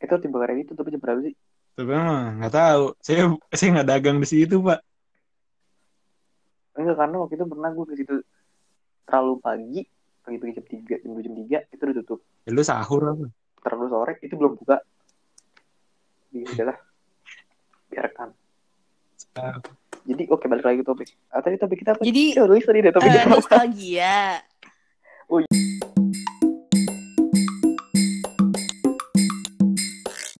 Itu 0.00 0.16
tiba 0.16 0.40
kali 0.40 0.64
itu 0.64 0.72
tapi 0.72 0.88
jam 0.90 0.98
berapa 0.98 1.20
sih? 1.20 1.36
Tapi 1.76 1.86
emang 1.86 2.40
nggak 2.40 2.54
tahu. 2.56 2.84
Saya 2.98 3.30
saya 3.52 3.68
nggak 3.78 3.88
dagang 3.88 4.16
di 4.18 4.26
situ, 4.26 4.58
Pak. 4.58 4.80
Enggak 6.74 6.96
karena 6.96 7.16
waktu 7.20 7.34
itu 7.36 7.44
pernah 7.44 7.70
gue 7.70 7.84
ke 7.84 7.94
situ 7.94 8.14
terlalu 9.04 9.34
pagi, 9.38 9.80
pagi-pagi 10.24 10.52
jam 10.56 10.64
3, 10.64 10.94
jam 11.04 11.10
2, 11.12 11.20
jam 11.20 11.34
3 11.36 11.58
itu 11.68 11.82
udah 11.84 11.96
tutup. 12.00 12.20
Ya, 12.42 12.50
lu 12.56 12.62
sahur 12.64 13.02
apa? 13.06 13.26
Terlalu 13.60 13.86
sore 13.92 14.12
itu 14.24 14.34
belum 14.34 14.52
buka. 14.56 14.76
Jadi 16.32 16.46
udahlah. 16.48 16.78
Biarkan. 17.92 18.28
Sahur. 19.20 19.62
Jadi 20.08 20.24
oke 20.26 20.44
balik 20.48 20.64
lagi 20.64 20.78
ke 20.80 20.86
topik. 20.86 21.08
Ah, 21.28 21.40
tadi 21.44 21.56
topik 21.60 21.78
kita 21.80 21.92
apa? 21.94 22.02
Jadi, 22.02 22.34
Ya, 22.34 22.44
tulis 22.48 22.64
tadi 22.64 22.78
deh 22.80 22.88
eh, 22.88 22.94
topiknya 22.94 23.22
apa? 23.24 23.32
nostalgia. 23.36 24.16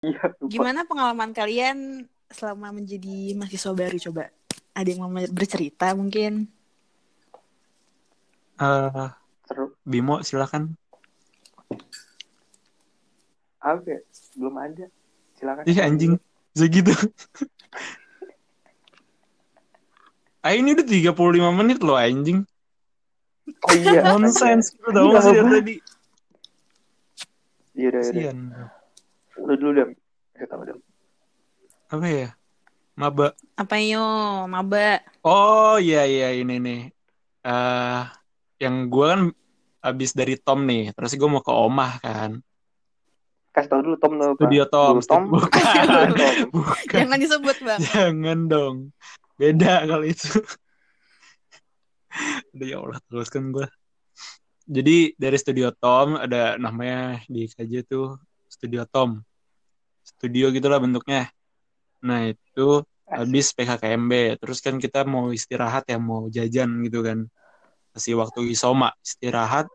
Iya, 0.01 0.21
lupa. 0.41 0.49
Gimana 0.49 0.81
pengalaman 0.89 1.31
kalian 1.31 2.09
selama 2.31 2.73
menjadi 2.73 3.37
mahasiswa 3.37 3.73
baru 3.75 3.97
coba? 4.11 4.25
Ada 4.73 4.89
yang 4.89 5.01
mau 5.05 5.11
bercerita 5.31 5.93
mungkin? 5.93 6.49
Eh, 8.61 9.09
Seru. 9.49 9.77
Bimo 9.85 10.23
silakan. 10.23 10.73
Apa 13.61 13.85
ya? 13.85 14.01
Belum 14.37 14.57
ada. 14.57 14.87
Silakan. 15.37 15.65
Ih 15.69 15.79
anjing, 15.81 16.13
segitu. 16.57 16.93
Ah 20.41 20.57
ini 20.57 20.73
udah 20.73 20.87
35 21.13 21.59
menit 21.61 21.79
loh 21.85 22.01
anjing. 22.01 22.49
Oh 23.69 23.75
iya. 23.77 24.01
Nonsense. 24.05 24.73
Lu 24.81 24.89
tau 24.93 25.13
gak 25.13 25.23
sih 25.25 25.33
dari 25.37 25.51
tadi? 25.53 25.75
Iya 27.77 27.89
udah, 27.93 28.01
udah. 28.01 28.13
Kasian. 28.13 28.39
Udah 29.41 29.57
dulu 29.57 29.71
deh. 29.77 29.89
Saya 30.37 30.47
tahu 30.49 30.63
deh. 30.65 30.77
Apa 31.91 32.07
ya? 32.09 32.29
Maba. 32.97 33.33
Apa 33.57 33.77
yo, 33.81 34.05
maba? 34.49 35.01
Oh 35.25 35.81
iya 35.81 36.05
iya 36.05 36.37
ini 36.37 36.57
nih. 36.61 36.83
eh 37.41 38.03
yang 38.61 38.93
gue 38.93 39.07
kan 39.09 39.23
abis 39.81 40.13
dari 40.13 40.37
Tom 40.37 40.69
nih, 40.69 40.93
terus 40.93 41.17
gue 41.17 41.25
mau 41.25 41.41
ke 41.41 41.49
Omah 41.49 41.97
kan. 42.05 42.45
Kasih 43.57 43.69
tahu 43.73 43.81
dulu 43.83 43.97
Tom 43.97 44.13
apa? 44.21 44.37
Studio 44.37 44.65
Tom. 44.69 44.95
Dulu 45.01 45.03
Tom. 45.09 45.23
Bukan. 45.33 46.09
Bukan. 46.55 46.93
Jangan 46.93 47.19
disebut 47.19 47.57
bang. 47.65 47.81
Jangan 47.81 48.39
dong. 48.47 48.77
Beda 49.41 49.89
kali 49.89 50.13
itu. 50.13 50.37
Udah 52.53 52.67
ya 52.69 52.77
Allah 52.77 53.01
teruskan 53.09 53.57
gue. 53.57 53.65
jadi 54.71 55.17
dari 55.17 55.35
Studio 55.41 55.73
Tom 55.73 56.21
ada 56.21 56.61
namanya 56.61 57.25
di 57.25 57.49
KJ 57.49 57.89
tuh 57.89 58.21
Studio 58.53 58.85
Tom. 58.85 59.25
Studio 60.05 60.53
gitulah 60.53 60.77
bentuknya. 60.77 61.33
Nah, 62.05 62.29
itu 62.29 62.85
habis 63.09 63.57
PKKMB. 63.57 64.37
Terus 64.39 64.61
kan 64.61 64.77
kita 64.77 65.09
mau 65.09 65.33
istirahat 65.33 65.89
ya, 65.89 65.97
mau 65.97 66.29
jajan 66.29 66.85
gitu 66.85 67.01
kan. 67.01 67.25
Kasih 67.97 68.21
waktu 68.21 68.53
isoma, 68.53 68.93
istirahat, 69.01 69.67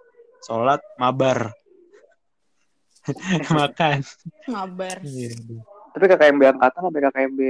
sholat, 0.45 0.79
mabar. 1.01 1.51
Makan. 3.57 4.05
Mabar. 4.47 4.97
Tapi 5.95 6.05
KKMB 6.05 6.41
angkatan 6.55 6.79
apa 6.85 6.89
KKMB 6.91 7.01
PKKMB? 7.01 7.41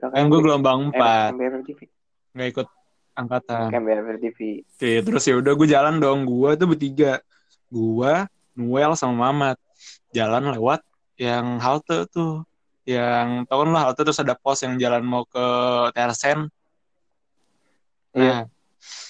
Kan 0.00 0.24
gue 0.28 0.40
gelombang 0.40 0.92
4, 0.92 0.96
KKMB 0.96 1.42
FTV. 1.64 1.80
nggak 2.36 2.48
ikut 2.52 2.68
angkatan. 3.16 3.68
KKMB 3.72 3.88
FTV. 4.20 4.38
Oke, 4.68 4.92
terus 5.02 5.22
ya 5.24 5.34
udah 5.40 5.52
gue 5.56 5.68
jalan 5.68 5.94
dong. 5.96 6.28
Gua 6.28 6.52
tuh 6.52 6.68
bertiga. 6.68 7.20
Gua, 7.66 8.28
Noel 8.52 8.92
sama 8.94 9.32
Mamat. 9.32 9.56
Jalan 10.12 10.52
lewat 10.52 10.80
yang 11.16 11.56
halte 11.60 12.04
tuh. 12.08 12.44
Yang 12.86 13.48
tau 13.50 13.66
kan 13.66 13.70
lah 13.74 13.82
halte 13.90 14.00
terus 14.06 14.22
ada 14.22 14.38
pos 14.38 14.62
yang 14.62 14.78
jalan 14.78 15.02
mau 15.02 15.26
ke 15.26 15.46
Tersen. 15.90 16.46
Nah, 18.16 18.46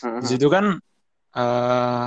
Mhm. 0.03 0.21
di 0.23 0.27
situ 0.27 0.47
kan 0.49 0.81
eh 1.37 2.07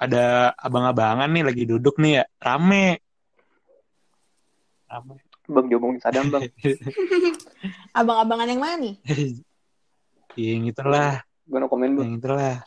ada 0.00 0.26
abang-abangan 0.56 1.28
nih 1.28 1.44
lagi 1.44 1.64
duduk 1.68 2.00
nih 2.00 2.18
ya. 2.18 2.24
Rame. 2.40 2.98
Rame. 4.88 5.14
Bang 5.50 5.66
diomongin 5.66 5.98
Sadam 5.98 6.30
bang. 6.30 6.46
Abang-abangan 7.98 8.46
yang 8.46 8.62
mana 8.62 8.76
nih? 8.78 8.94
yang 10.40 10.70
itulah. 10.70 11.26
Gue 11.44 11.58
no 11.58 11.66
komen 11.66 11.98
bang. 11.98 12.06
yang 12.06 12.18
itulah 12.22 12.62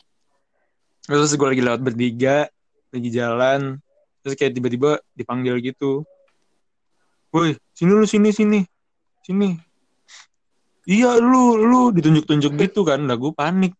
terus 1.04 1.36
gue 1.36 1.48
lagi 1.48 1.62
lewat 1.62 1.80
bertiga 1.84 2.48
lagi 2.88 3.08
jalan 3.12 3.76
terus 4.24 4.34
kayak 4.40 4.56
tiba-tiba 4.56 4.96
dipanggil 5.12 5.60
gitu 5.60 6.00
woi 7.28 7.60
sini 7.76 7.92
lu 7.92 8.08
sini 8.08 8.32
sini 8.32 8.60
sini 9.20 9.52
iya 10.88 11.20
lu 11.20 11.60
lu 11.60 11.92
ditunjuk-tunjuk 11.92 12.52
gitu 12.56 12.88
kan 12.88 13.04
lah 13.04 13.20
gue 13.20 13.32
panik 13.36 13.76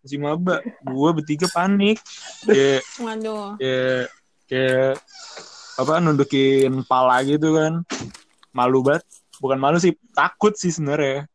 si 0.00 0.16
maba 0.16 0.64
gue 0.64 1.10
bertiga 1.12 1.44
panik 1.52 2.00
kayak 2.48 2.80
Waduh. 3.04 3.60
kayak 3.60 4.08
kayak 4.48 4.96
apa 5.76 5.92
nundukin 6.00 6.88
pala 6.88 7.20
gitu 7.20 7.52
kan 7.52 7.84
malu 8.52 8.84
banget. 8.84 9.04
Bukan 9.40 9.58
malu 9.58 9.80
sih 9.80 9.96
takut 10.12 10.54
sih 10.54 10.70
sebenarnya. 10.70 11.26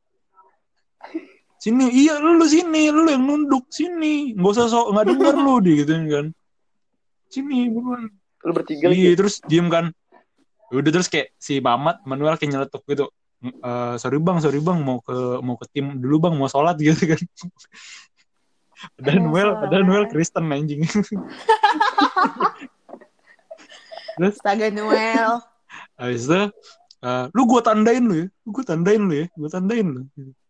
Sini 1.57 1.89
iya 1.89 2.21
lu, 2.21 2.37
lu 2.37 2.45
sini 2.45 2.93
lu 2.93 3.09
yang 3.09 3.25
nunduk 3.25 3.65
sini. 3.73 4.37
Nggak 4.37 4.51
usah 4.55 4.69
sok 4.69 4.93
nggak 4.93 5.05
denger 5.11 5.35
lu 5.35 5.55
di 5.65 5.71
gitu 5.83 5.93
kan. 6.07 6.25
Sini 7.27 7.67
buruan. 7.67 8.07
Lu 8.45 8.51
bertiga 8.53 8.87
iya 8.93 9.11
terus 9.17 9.41
diem 9.43 9.67
kan. 9.67 9.91
Udah 10.69 10.91
terus 10.93 11.09
kayak 11.09 11.33
si 11.41 11.59
Mamat 11.59 12.05
Manuel 12.05 12.37
kayak 12.37 12.51
nyeletuk 12.53 12.85
gitu. 12.87 13.09
"Eh, 13.41 13.95
sorry 14.01 14.17
bang 14.21 14.37
sorry 14.41 14.61
bang 14.61 14.81
mau 14.81 15.01
ke 15.01 15.41
mau 15.41 15.57
ke 15.57 15.65
tim 15.73 15.97
dulu 15.97 16.29
bang 16.29 16.33
mau 16.37 16.47
sholat 16.47 16.77
gitu 16.85 17.03
kan. 17.09 17.21
Padahal 18.93 19.25
sholat. 19.33 19.83
Noel 19.83 20.05
Kristen 20.07 20.45
anjing. 20.53 20.85
Astaga 24.17 24.73
Noel. 24.73 25.41
Habis 25.93 26.25
itu, 26.25 26.41
eh, 27.07 27.25
lu 27.31 27.41
gua 27.47 27.61
tandain 27.63 28.03
lu 28.03 28.15
ya, 28.21 28.27
lu 28.43 28.49
gua 28.51 28.65
tandain 28.67 29.01
lu 29.01 29.13
ya, 29.15 29.25
gua 29.39 29.49
tandain 29.49 29.87
lu. 29.87 30.01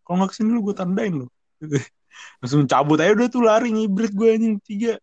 Kalau 0.02 0.16
nggak 0.18 0.30
ke 0.30 0.34
sini 0.34 0.50
lu 0.50 0.60
gua 0.66 0.74
tandain 0.74 1.14
lu. 1.14 1.26
Langsung 2.42 2.66
cabut 2.66 2.98
aja 2.98 3.14
udah 3.14 3.28
tuh 3.30 3.42
lari 3.42 3.70
ngibrit 3.70 4.12
gue 4.14 4.28
anjing 4.30 4.56
tiga. 4.62 4.94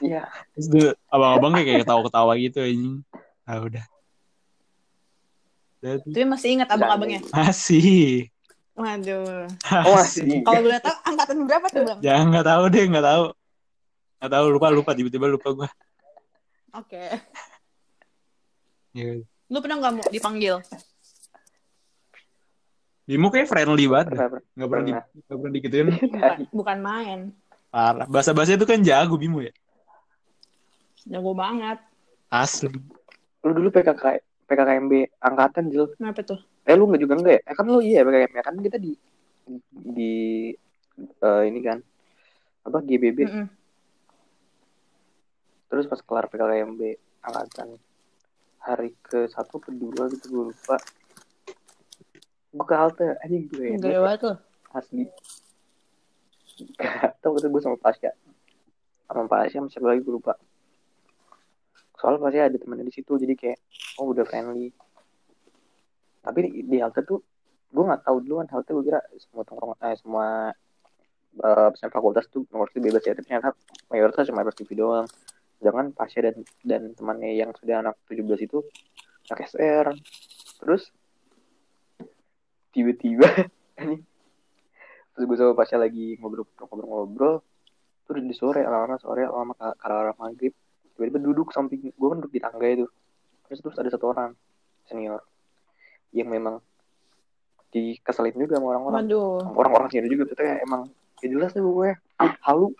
Iya. 0.00 0.24
Terus 0.56 0.66
tuh 0.72 0.90
abang-abang 1.12 1.60
kayak 1.60 1.84
ketawa-ketawa 1.84 2.32
gitu 2.40 2.58
anjing. 2.64 2.96
Ah 3.44 3.60
udah. 3.60 3.84
Tapi 5.80 6.24
masih 6.28 6.48
ingat 6.60 6.68
abang-abangnya. 6.72 7.20
Masih. 7.32 8.28
Waduh. 8.76 9.48
Oh 9.88 9.94
masih. 9.96 10.44
Kalau 10.44 10.60
boleh 10.64 10.80
tahu 10.80 10.96
angkatan 11.04 11.36
berapa 11.44 11.66
tuh 11.68 11.82
bang? 11.84 11.98
Jangan 12.00 12.24
nggak 12.32 12.46
tahu 12.48 12.62
deh, 12.72 12.84
nggak 12.88 13.06
tahu. 13.06 13.24
Nggak 14.20 14.32
tahu 14.32 14.44
lupa 14.52 14.68
lupa 14.72 14.90
tiba-tiba 14.92 15.26
lupa 15.28 15.48
gua. 15.52 15.68
Oke. 16.76 17.04
Ya. 18.92 19.20
Lu 19.50 19.58
pernah 19.58 19.76
nggak 19.82 19.94
mau 19.98 20.06
dipanggil? 20.08 20.56
Bimo 23.04 23.26
kayak 23.28 23.50
friendly 23.50 23.90
banget. 23.90 24.14
Pernah, 24.14 24.28
pernah. 24.30 24.42
Nggak 24.54 24.68
pernah 24.70 24.84
di, 24.86 24.92
Pernah. 24.94 25.04
nggak 25.26 25.36
pernah 25.38 25.52
digituin. 25.52 25.86
Bukan, 26.14 26.36
bukan 26.54 26.78
main. 26.78 27.18
Parah. 27.70 28.06
Bahasa-bahasa 28.06 28.54
itu 28.54 28.66
kan 28.66 28.78
jago 28.80 29.18
Bimo 29.18 29.42
ya. 29.42 29.50
Jago 31.06 31.34
banget. 31.34 31.78
Asli. 32.30 32.70
Lu 33.42 33.50
dulu 33.50 33.68
PKK 33.68 34.22
PKKMB 34.46 34.92
angkatan 35.18 35.70
Jil. 35.70 35.90
Kenapa 35.98 36.22
tuh? 36.22 36.38
Eh 36.62 36.78
lu 36.78 36.86
nggak 36.86 37.02
juga 37.02 37.14
enggak 37.18 37.34
ya? 37.34 37.42
Eh 37.50 37.54
kan 37.58 37.64
lu 37.66 37.82
iya 37.82 38.06
PKKMB 38.06 38.36
kan 38.38 38.54
kita 38.62 38.78
di 38.78 38.92
di 39.70 40.14
eh, 41.00 41.42
ini 41.50 41.58
kan 41.58 41.78
apa 42.60 42.78
GBB 42.84 43.18
Mm-mm. 43.24 43.46
terus 45.66 45.88
pas 45.88 45.98
kelar 45.98 46.28
PKKMB 46.28 46.80
angkatan 47.24 47.80
hari 48.60 48.92
ke 49.00 49.28
satu 49.32 49.56
ke 49.58 49.72
dua 49.72 50.08
gitu 50.12 50.26
gue 50.30 50.44
lupa. 50.52 50.76
Gue 52.50 52.66
ke 52.66 52.74
halte 52.76 53.06
anjing 53.24 53.48
gue 53.48 53.76
Gede 53.80 53.98
banget 54.00 54.20
tuh. 54.20 54.36
asli. 54.76 55.04
Tau 57.24 57.34
itu 57.36 57.48
gue 57.48 57.62
sama 57.62 57.78
Pasya 57.80 58.12
sama 59.10 59.26
Pasya 59.26 59.58
sama 59.58 59.68
siapa 59.72 59.86
lagi 59.90 60.00
gue 60.06 60.14
lupa. 60.14 60.38
Soalnya 61.98 62.20
Pasya 62.22 62.40
ada 62.46 62.56
temennya 62.56 62.86
di 62.86 62.94
situ 62.94 63.12
jadi 63.18 63.34
kayak 63.34 63.58
oh 63.98 64.14
udah 64.14 64.22
friendly. 64.22 64.70
Tapi 66.20 66.38
di, 66.46 66.50
di 66.68 66.76
halte 66.78 67.02
tuh 67.02 67.18
gue 67.70 67.84
nggak 67.86 68.02
tahu 68.06 68.16
dulu 68.22 68.44
kan 68.44 68.48
halte 68.54 68.70
gue 68.74 68.84
kira 68.86 69.00
semua 69.18 69.42
tongkrong 69.46 69.78
eh, 69.78 69.96
semua 69.98 70.26
pesan 71.70 71.94
fakultas 71.94 72.26
tuh 72.26 72.42
itu 72.42 72.78
bebas 72.82 73.06
ya 73.06 73.14
tapi 73.14 73.30
ternyata 73.30 73.54
mayoritas 73.86 74.26
cuma 74.26 74.42
Mayoritas 74.42 74.58
TV 74.58 74.74
doang 74.74 75.06
jangan 75.60 75.92
Pasya 75.92 76.32
dan 76.32 76.36
dan 76.64 76.82
temannya 76.96 77.36
yang 77.36 77.52
sudah 77.56 77.84
anak 77.84 77.96
17 78.08 78.26
itu 78.48 78.64
anak 79.28 79.40
SR 79.52 79.86
terus 80.60 80.88
tiba-tiba 82.72 83.28
anjing 83.80 84.02
terus 85.12 85.24
gue 85.28 85.36
sama 85.36 85.52
Pasha 85.52 85.76
lagi 85.76 86.16
ngobrol-ngobrol-ngobrol 86.18 87.44
terus 88.08 88.22
di 88.26 88.34
sore 88.34 88.64
lama-lama 88.64 88.98
sore 88.98 89.28
lama 89.28 89.54
arah 89.84 90.16
maghrib 90.16 90.56
tiba-tiba 91.00 91.32
duduk 91.32 91.48
samping 91.56 91.80
gue 91.80 92.08
kan 92.12 92.20
duduk 92.20 92.28
di 92.36 92.44
tangga 92.44 92.68
itu. 92.68 92.84
Terus 93.48 93.64
terus 93.64 93.76
ada 93.80 93.88
satu 93.88 94.12
orang 94.12 94.36
senior 94.84 95.24
yang 96.12 96.28
memang 96.28 96.60
dikeselin 97.72 98.36
juga 98.36 98.60
sama 98.60 98.76
orang-orang. 98.76 99.08
Orang-orang 99.56 99.88
senior 99.88 100.12
juga. 100.12 100.36
Ternyata 100.36 100.60
emang 100.60 100.92
ya 101.24 101.32
jelas 101.32 101.56
deh 101.56 101.64
gue 101.64 101.90
halu 102.44 102.76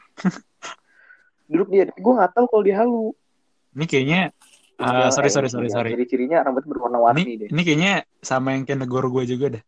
duduk 1.51 1.69
dia 1.69 1.83
tapi 1.91 1.99
gue 1.99 2.15
nggak 2.15 2.33
tahu 2.33 2.47
kalau 2.47 2.63
dia 2.63 2.77
halu 2.79 3.11
Ini 3.71 3.85
kayaknya 3.87 4.21
ah, 4.79 5.11
sorry 5.11 5.31
sorry 5.31 5.51
sorry 5.51 5.69
sorry. 5.71 5.91
ciri-cirinya 5.95 6.47
rambut 6.47 6.63
Ini 6.63 6.71
berwarna-warni 6.71 7.33
deh 7.37 7.49
ini 7.51 7.63
kayaknya 7.67 7.93
sama 8.23 8.55
yang 8.55 8.63
kayak 8.65 8.87
negor 8.87 9.11
gue 9.11 9.25
juga 9.27 9.47
dah. 9.59 9.63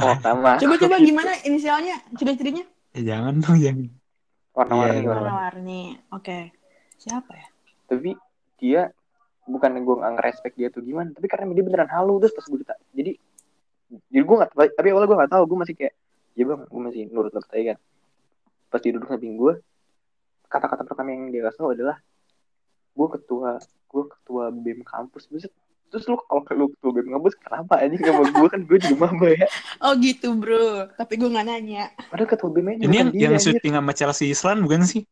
oh 0.00 0.16
sama 0.24 0.56
Coba-coba 0.56 0.96
gimana 1.08 1.32
inisialnya? 1.44 1.96
Ciri-cirinya? 2.16 2.64
Ya 2.96 3.14
jangan 3.16 3.40
dong 3.40 3.60
jangan. 3.64 3.88
warna-warni 4.56 5.00
warna 5.06 5.20
Warna-warni. 5.22 5.82
Oke. 6.10 6.50
Siapa 6.98 7.30
ya? 7.30 7.46
tapi 7.88 8.12
dia 8.60 8.92
bukan 9.48 9.80
gue 9.80 9.94
nggak 9.96 10.12
ngerespek 10.20 10.52
dia 10.60 10.68
tuh 10.68 10.84
gimana 10.84 11.08
tapi 11.16 11.24
karena 11.24 11.48
dia 11.56 11.64
beneran 11.64 11.88
halu 11.88 12.20
terus 12.20 12.36
pas 12.36 12.44
gue 12.44 12.60
ditanya 12.60 12.84
jadi 12.92 13.12
jadi 14.12 14.22
gue 14.28 14.36
nggak 14.44 14.50
tapi 14.76 14.88
awalnya 14.92 15.08
gue 15.08 15.18
nggak 15.24 15.32
tahu 15.32 15.42
gue 15.48 15.58
masih 15.64 15.74
kayak 15.78 15.94
ya 16.36 16.44
bang 16.44 16.60
gue 16.68 16.80
masih 16.84 17.02
nurut 17.08 17.32
nurut 17.32 17.48
aja 17.48 17.64
kan 17.72 17.78
pas 18.68 18.80
dia 18.84 18.92
duduk 18.92 19.08
samping 19.08 19.40
gue 19.40 19.56
kata-kata 20.48 20.82
pertama 20.82 21.08
yang 21.08 21.28
dia 21.28 21.44
kasih 21.44 21.58
tau 21.58 21.70
adalah 21.70 21.96
gue 22.90 23.08
ketua 23.14 23.50
gue 23.62 24.04
ketua 24.08 24.44
bem 24.50 24.80
kampus 24.82 25.24
Buset. 25.26 25.52
terus 25.86 26.04
lu 26.04 26.16
kalau 26.20 26.44
lu 26.50 26.66
ketua 26.70 26.92
bem 26.92 27.08
kampus 27.08 27.32
kenapa 27.34 27.78
aja 27.78 27.94
sama 27.94 28.22
gue 28.26 28.48
kan 28.48 28.60
gue 28.60 28.78
juga 28.78 28.96
maba 29.02 29.28
ya 29.30 29.46
Oh 29.78 29.92
gitu 29.94 30.34
bro. 30.34 30.88
Tapi 30.92 31.14
gue 31.14 31.28
nggak 31.28 31.46
nanya. 31.46 31.88
padahal 32.06 32.28
ketua 32.28 32.50
bemnya 32.50 32.74
Ini 32.76 32.84
yang 32.84 32.90
bukan 33.06 33.08
dia, 33.10 33.22
yang 33.22 33.34
anjir. 33.34 33.54
syuting 33.54 33.72
sama 33.72 33.92
Chelsea 33.92 34.26
Island 34.28 34.58
bukan 34.60 34.80
sih? 34.82 35.02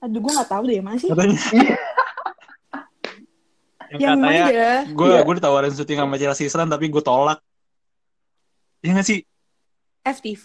Aduh 0.00 0.20
gue 0.20 0.32
nggak 0.32 0.48
tahu 0.48 0.62
deh 0.64 0.80
mana 0.80 0.96
sih. 0.96 1.08
Katanya. 1.08 1.38
Iya. 1.50 1.76
yang 3.94 4.18
katanya 4.18 4.44
ya? 4.50 4.72
gue 4.86 5.06
Iya. 5.08 5.20
gue 5.22 5.34
ditawarin 5.34 5.72
syuting 5.72 5.98
sama 5.98 6.16
Chelsea 6.16 6.44
Island 6.44 6.68
tapi 6.68 6.84
gue 6.88 7.02
tolak. 7.02 7.38
Iya 8.80 8.90
nggak 8.94 9.06
sih? 9.06 9.20
FTV. 10.02 10.44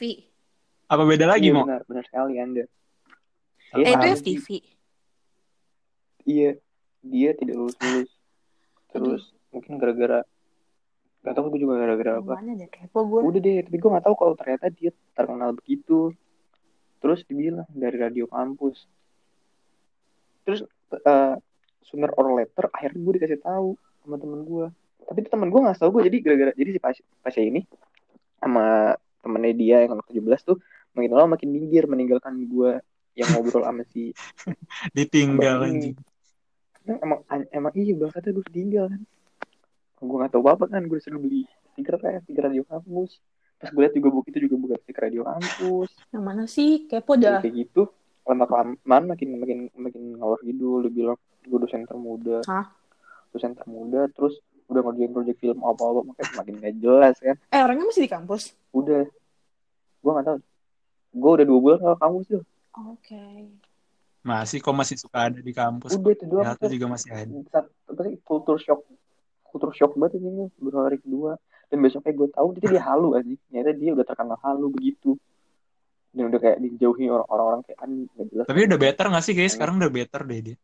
Apa 0.88 1.04
beda 1.04 1.26
lagi 1.28 1.48
Iya, 1.48 1.54
mau? 1.54 1.64
benar 1.64 1.84
benar 1.86 2.04
sekali 2.04 2.34
anda 2.38 2.64
Eh 3.74 3.86
Iya, 3.86 3.88
itu 3.94 3.98
paham. 4.00 4.18
FTV. 4.20 4.48
iya 6.30 6.52
dia 7.02 7.30
tidak 7.34 7.58
lulus 7.58 7.78
lulus 7.82 8.12
terus 8.94 9.24
mungkin 9.50 9.82
gara-gara 9.82 10.22
gak 11.26 11.34
tau 11.36 11.50
gue 11.50 11.60
juga 11.60 11.76
gara-gara 11.82 12.22
apa. 12.22 12.38
Mana 12.38 12.54
deh 12.54 12.70
kepo 12.70 13.02
gue. 13.08 13.20
udah 13.26 13.42
deh 13.42 13.58
tapi 13.66 13.78
gue 13.82 13.90
gak 13.92 14.06
tahu 14.06 14.16
kalau 14.16 14.34
ternyata 14.38 14.70
dia 14.70 14.94
terkenal 15.18 15.58
begitu. 15.58 16.14
Terus 17.00 17.24
dibilang 17.26 17.68
dari 17.72 17.98
radio 17.98 18.28
kampus. 18.28 18.86
Terus 20.46 20.64
eh, 20.94 21.36
sooner 21.90 22.14
or 22.14 22.38
later 22.38 22.70
akhirnya 22.70 23.00
gue 23.02 23.14
dikasih 23.18 23.42
tahu 23.42 23.74
sama 24.06 24.16
temen 24.22 24.46
gue 24.46 24.68
tapi 25.10 25.26
itu 25.26 25.30
temen 25.34 25.50
gue 25.50 25.58
nggak 25.58 25.78
tahu 25.82 25.90
gue 25.98 26.04
jadi 26.06 26.18
gara-gara 26.22 26.52
jadi 26.54 26.70
si 26.78 26.80
pasien, 26.80 27.06
pasien 27.26 27.44
ini 27.50 27.62
sama 28.38 28.94
temennya 29.26 29.54
dia 29.58 29.78
yang 29.84 29.98
anak 29.98 30.06
17 30.06 30.22
tuh 30.46 30.58
makin 30.94 31.12
lama 31.18 31.34
makin 31.34 31.50
minggir 31.50 31.90
meninggalkan 31.90 32.38
gue 32.46 32.78
yang 33.18 33.30
ngobrol 33.36 33.64
sama 33.66 33.84
si 33.90 34.14
Ditinggal 34.96 35.66
anjing. 35.66 35.96
Nah, 36.88 36.98
emang 37.06 37.20
emang 37.54 37.74
iya 37.78 37.94
bangsatnya 37.94 38.32
gue 38.34 38.46
tinggal 38.50 38.86
kan. 38.90 39.02
Gue 40.00 40.18
nggak 40.18 40.32
tahu 40.34 40.46
apa 40.50 40.66
kan. 40.66 40.82
Gue 40.90 40.98
disuruh 40.98 41.22
beli 41.22 41.46
stiker 41.74 42.02
kan 42.02 42.18
stiker 42.26 42.50
radio 42.50 42.64
kampus. 42.66 43.22
Pas 43.60 43.70
gue 43.70 43.82
liat 43.84 43.94
juga 43.94 44.10
buku 44.10 44.28
itu 44.32 44.40
juga 44.48 44.56
bukan 44.58 44.78
stiker 44.82 45.04
radio 45.06 45.22
kampus. 45.28 45.90
Yang 46.10 46.24
mana 46.24 46.44
sih? 46.50 46.88
Kepo 46.90 47.20
dah. 47.20 47.44
kayak 47.44 47.56
gitu 47.56 47.92
lama 48.30 48.46
kelamaan 48.46 49.04
makin 49.10 49.42
makin 49.42 49.60
makin 49.78 50.04
ngalor 50.18 50.40
gitu. 50.42 50.82
Lu 50.82 50.90
bilang 50.90 51.18
gue 51.46 51.58
dosen 51.60 51.86
termuda. 51.86 52.42
Hah? 52.50 52.80
dosen 53.30 53.54
termuda 53.54 54.10
terus 54.10 54.42
udah 54.70 54.82
ngerjain 54.86 55.14
project 55.14 55.38
film 55.38 55.62
apa 55.62 55.82
apa 55.86 56.02
makanya 56.02 56.34
makin 56.42 56.54
gak 56.62 56.76
jelas 56.82 57.16
kan. 57.22 57.38
Eh 57.54 57.62
orangnya 57.62 57.86
masih 57.90 58.06
di 58.06 58.12
kampus? 58.12 58.58
udah. 58.74 59.06
Gue 60.02 60.12
nggak 60.14 60.26
tahu. 60.26 60.38
Gue 61.14 61.32
udah 61.38 61.46
dua 61.46 61.60
bulan 61.62 61.78
gak 61.82 61.94
ke 61.94 62.02
kampus 62.02 62.26
tuh 62.30 62.44
Oke. 62.72 63.50
Masih 64.22 64.60
kok 64.60 64.72
masih 64.72 64.96
suka 64.96 65.28
ada 65.28 65.40
di 65.40 65.52
kampus. 65.52 65.92
udah 65.92 66.12
itu 66.12 66.26
doang 66.26 66.46
Ya, 66.46 66.54
itu 66.54 66.68
juga 66.76 66.88
masih 66.90 67.10
ada. 67.10 67.32
sih 68.00 68.16
kultur 68.22 68.58
shock 68.58 68.82
kultur 69.44 69.72
shock 69.72 69.96
banget 69.96 70.20
ini 70.20 70.46
baru 70.56 70.86
hari 70.86 70.98
kedua 70.98 71.34
dan 71.66 71.78
besoknya 71.80 72.14
gue 72.14 72.30
tahu 72.30 72.48
itu 72.54 72.68
dia 72.68 72.84
halu 72.84 73.14
aja 73.14 73.26
ternyata 73.26 73.72
dia 73.74 73.92
udah 73.92 74.06
terkenal 74.06 74.38
halu 74.40 74.70
begitu 74.70 75.18
dan 76.12 76.30
udah 76.30 76.38
kayak 76.38 76.58
dijauhi 76.60 77.06
orang- 77.08 77.26
orang-orang 77.28 77.62
kayak 77.64 77.80
an 77.80 77.90
gak 78.12 78.28
jelas 78.30 78.46
Tapi 78.46 78.60
udah 78.64 78.78
better 78.80 79.06
gak 79.08 79.24
sih 79.24 79.34
guys? 79.34 79.52
Sekarang 79.52 79.78
udah 79.78 79.90
better 79.90 80.22
deh 80.24 80.40
dia. 80.44 80.58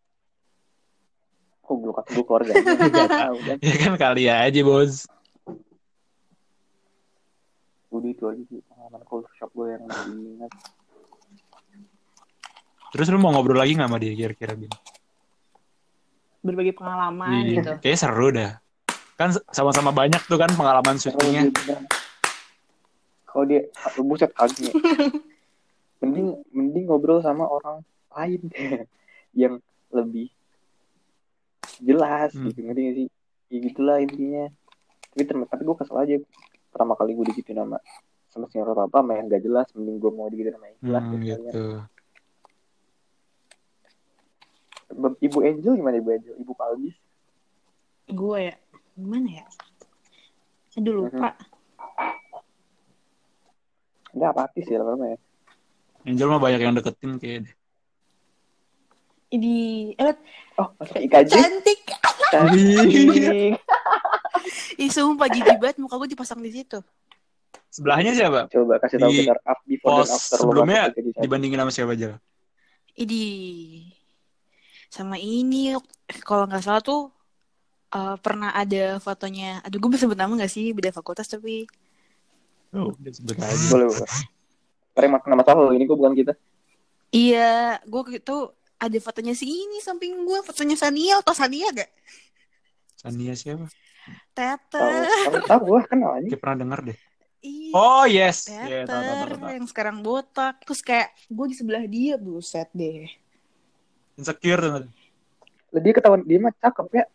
kok 1.59 1.75
belum 1.75 1.93
ketemu 1.95 2.21
keluarganya 2.23 2.61
gak 2.93 3.09
tahu 3.11 3.37
kan 3.41 3.57
Ya 3.59 3.75
kan 3.75 3.93
kali 3.95 4.23
aja 4.27 4.61
bos. 4.61 4.93
udah 7.89 8.09
itu 8.11 8.23
aja 8.23 8.43
sih 8.43 8.59
pengalaman 8.61 9.01
culture 9.03 9.33
shock 9.33 9.49
gue 9.49 9.71
yang 9.71 9.81
diingat 9.87 10.51
Terus 12.95 13.11
lu 13.11 13.19
mau 13.19 13.35
ngobrol 13.35 13.59
lagi 13.59 13.75
gak 13.75 13.91
sama 13.91 13.99
dia 13.99 14.15
kira-kira 14.15 14.55
Bin? 14.55 14.71
Berbagi 16.39 16.71
pengalaman 16.71 17.27
Iya, 17.43 17.59
gitu. 17.59 17.71
Kayaknya 17.83 17.99
seru 17.99 18.27
dah. 18.31 18.51
Kan 19.19 19.35
sama-sama 19.51 19.91
banyak 19.91 20.23
tuh 20.23 20.39
kan 20.39 20.47
pengalaman 20.49 20.95
syutingnya. 20.95 21.51
kalau 23.27 23.43
dia 23.43 23.67
buset 23.99 24.31
kagak 24.31 24.71
mending 25.99 26.39
mending 26.55 26.87
ngobrol 26.87 27.19
sama 27.19 27.43
orang 27.43 27.83
lain 28.09 28.47
yang 29.35 29.59
lebih 29.91 30.31
jelas 31.83 32.31
Hmm. 32.31 32.47
gitu 32.47 32.63
ngerti 32.63 32.79
gak 32.81 32.95
sih 32.95 33.07
ya 33.45 33.57
gitulah 33.59 33.97
intinya 33.99 34.47
tapi 35.11 35.23
term- 35.25 35.49
tapi 35.51 35.67
gue 35.67 35.75
kesel 35.75 35.99
aja 35.99 36.15
pertama 36.71 36.95
kali 36.95 37.11
gue 37.11 37.25
digituin 37.27 37.59
sama 37.59 37.83
sama 38.31 38.47
senior 38.47 38.71
apa 38.71 38.87
apa 38.87 39.11
yang 39.13 39.27
gak 39.27 39.43
jelas 39.43 39.67
mending 39.75 39.99
gue 39.99 40.11
mau 40.11 40.31
digituin 40.31 40.55
sama 40.55 40.65
yang 40.65 40.77
jelas 40.79 41.03
Hmm, 41.03 41.19
gitu. 41.19 41.65
Ibu 45.21 45.37
Angel 45.41 45.73
gimana 45.77 45.97
ibu 45.97 46.09
Angel 46.13 46.35
ibu 46.39 46.53
Palbis 46.53 46.95
Gue 48.05 48.53
ya. 48.53 48.55
Gimana 48.93 49.29
ya? 49.41 49.45
Aduh 50.77 51.07
lupa. 51.07 51.33
dia 54.15 54.31
apatis 54.31 54.63
ya 54.63 54.79
lama-lama 54.79 55.11
ya 55.11 55.19
Angel 56.07 56.27
mah 56.31 56.39
banyak 56.39 56.61
yang 56.61 56.77
deketin 56.77 57.17
kayak 57.17 57.49
deh. 57.49 57.55
Ini 59.35 59.55
eh 59.97 60.15
oh 60.61 60.69
IKJ 60.79 61.31
cantik. 61.33 61.81
cantik 62.29 63.57
Ih 64.85 64.91
sumpah 64.91 65.27
jijik 65.31 65.57
banget 65.57 65.81
muka 65.81 65.97
gue 65.97 66.13
dipasang 66.13 66.39
di 66.39 66.53
situ. 66.53 66.77
Sebelahnya 67.73 68.15
siapa? 68.15 68.47
coba 68.47 68.79
kasih 68.79 69.01
tahu 69.01 69.11
Di 69.11 69.27
kita 69.27 69.35
up 69.43 69.59
before 69.67 69.99
dan 69.99 70.07
after 70.07 70.37
sebelumnya. 70.39 70.81
Dibandingin 70.95 71.59
sama 71.59 71.71
siapa 71.73 71.91
aja? 71.97 72.15
Ini 72.95 73.23
sama 74.89 75.15
ini 75.19 75.75
kalau 76.23 76.45
nggak 76.49 76.63
salah 76.63 76.81
tuh 76.81 77.01
eh, 77.95 78.15
pernah 78.21 78.51
ada 78.53 78.97
fotonya. 78.99 79.61
Aduh 79.65 79.77
gue 79.81 79.89
bisa 79.93 80.05
sebut 80.05 80.17
nama 80.19 80.31
nggak 80.33 80.51
sih 80.51 80.71
beda 80.75 80.91
fakultas 80.95 81.27
tapi 81.29 81.65
Oh, 82.75 82.91
sebut 82.99 83.39
aja. 83.39 83.55
boleh 83.71 83.87
boleh 83.87 84.09
Karena 84.91 85.05
emang 85.07 85.21
nama 85.25 85.43
salah 85.47 85.61
lo 85.63 85.71
ini 85.71 85.87
kok 85.87 85.95
bukan 85.95 86.11
kita 86.13 86.33
iya 87.09 87.79
gue 87.83 88.01
gitu 88.19 88.51
ada 88.75 88.97
fotonya 88.99 89.31
si 89.31 89.47
ini 89.47 89.79
samping 89.79 90.27
gue 90.27 90.39
fotonya 90.43 90.75
Sania 90.75 91.23
atau 91.23 91.31
Sania 91.31 91.71
gak? 91.71 91.87
Sania 92.99 93.31
siapa? 93.31 93.71
Tete. 94.35 94.75
tahu 94.75 94.99
tahu 95.31 95.47
tahu 95.47 95.61
gue 95.65 95.79
kenal 95.87 96.11
aja 96.19 96.27
Kayak 96.27 96.41
pernah 96.43 96.57
denger 96.59 96.79
deh. 96.91 96.97
Iya. 97.39 97.71
Oh 97.71 98.03
yes. 98.03 98.37
Iya, 98.49 98.83
tahu, 98.83 98.99
tahu, 98.99 99.15
tahu, 99.15 99.37
tahu. 99.39 99.51
yang 99.55 99.67
sekarang 99.69 99.97
botak 100.03 100.53
terus 100.65 100.81
kayak 100.83 101.09
gue 101.31 101.45
di 101.47 101.55
sebelah 101.55 101.83
dia 101.87 102.19
buset 102.19 102.67
deh 102.75 103.07
Insecure 104.15 104.61
tuh. 104.61 104.87
Lah, 105.69 105.81
dia 105.81 105.91
ketahuan 105.91 106.21
dia 106.21 106.39
mah 106.39 106.55
cakep 106.55 106.87
ya 106.93 107.05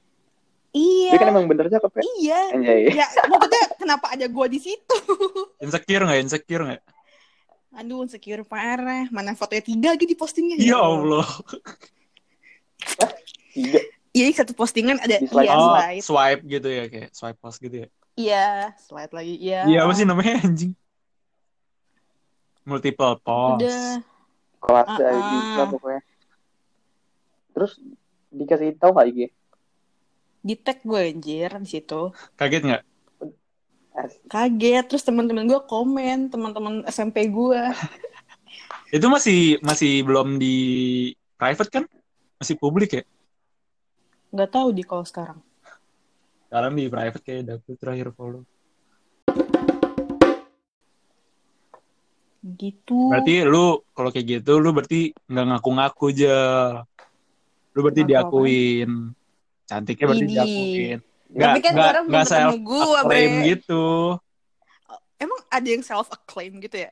iya 0.71 1.11
dia 1.11 1.19
kan 1.19 1.29
emang 1.29 1.47
bener 1.47 1.67
cakep 1.67 1.91
ya 1.91 2.03
iya 2.15 2.41
anjay 2.53 2.81
ya 2.93 3.07
maksudnya 3.27 3.65
kenapa 3.75 4.07
ada 4.11 4.27
gue 4.27 4.47
di 4.47 4.61
situ 4.61 4.97
Insecure 5.65 6.05
nggak? 6.05 6.21
Insecure 6.21 6.63
nggak? 6.63 6.83
aduh 7.73 8.03
insecure 8.03 8.43
parah 8.43 9.07
mana 9.09 9.33
fotonya 9.33 9.63
tiga 9.63 9.89
lagi 9.91 10.05
di 10.05 10.15
postingnya 10.15 10.59
Ya 10.59 10.77
Allah. 10.77 11.27
tiga 13.51 13.81
iya 14.11 14.27
satu 14.33 14.53
postingan 14.53 14.99
ada 14.99 15.17
Di 15.17 15.27
slide. 15.27 15.47
iya 15.47 15.55
oh, 15.55 15.71
slide 15.73 16.03
swipe 16.03 16.43
gitu 16.45 16.69
ya 16.69 16.85
kayak 16.87 17.09
swipe 17.11 17.39
post 17.39 17.59
gitu 17.59 17.77
ya. 17.77 17.89
iya 18.15 18.47
slide 18.77 19.11
lagi 19.11 19.35
iya 19.37 19.61
Iya 19.65 19.79
apa 19.83 19.93
sih 19.95 20.05
namanya 20.05 20.39
anjing? 20.41 20.75
Multiple 22.63 23.17
post. 23.19 23.59
udah 23.59 23.83
kelas 24.61 24.87
Ah, 24.87 24.99
uh 25.01 25.09
ah. 25.09 25.55
lah 25.57 25.67
pokoknya 25.67 26.01
terus 27.61 27.77
dikasih 28.33 28.73
tahu 28.81 28.97
nggak 28.97 29.09
IG 29.13 29.21
di 30.41 30.55
tag 30.57 30.81
gue 30.81 31.01
anjir 31.13 31.53
di 31.61 31.69
situ 31.69 32.17
Kaget 32.41 32.65
nggak? 32.65 32.83
Kaget 34.33 34.85
terus 34.89 35.05
teman-teman 35.05 35.45
gue 35.45 35.61
komen 35.69 36.33
teman-teman 36.33 36.89
SMP 36.89 37.29
gue 37.29 37.61
Itu 38.97 39.13
masih 39.13 39.61
masih 39.61 40.01
belum 40.03 40.41
di 40.41 40.57
private 41.37 41.69
kan? 41.69 41.85
Masih 42.41 42.57
publik 42.57 42.97
ya? 42.97 43.05
nggak 44.33 44.49
tahu 44.49 44.73
di 44.73 44.81
kalau 44.87 45.05
sekarang 45.05 45.45
Sekarang 46.49 46.73
di 46.73 46.89
private 46.89 47.21
kayak 47.21 47.43
dapet 47.45 47.77
terakhir 47.77 48.09
follow. 48.17 48.43
gitu 52.41 53.13
Berarti 53.13 53.45
lu 53.45 53.85
kalau 53.93 54.09
kayak 54.09 54.41
gitu 54.41 54.57
lu 54.57 54.73
berarti 54.73 55.13
nggak 55.29 55.47
ngaku-ngaku 55.53 56.05
aja. 56.17 56.39
Lu 57.71 57.79
berarti 57.81 58.01
Ngaku 58.01 58.09
diakuin. 58.11 58.91
Cantiknya 59.65 60.05
berarti 60.07 60.23
Ini. 60.23 60.33
diakuin. 60.33 60.99
Tapi 61.31 61.59
kan 61.61 61.73
nggak- 61.73 61.93
nggak 62.11 62.25
ketemu 62.27 62.27
self 62.27 62.55
gua, 62.61 62.99
acclaim 62.99 63.31
Bre. 63.31 63.43
gitu. 63.49 63.85
emang 65.17 65.41
ada 65.47 65.67
yang 65.69 65.81
self 65.81 66.09
acclaim 66.09 66.59
gitu 66.59 66.75
ya 66.79 66.91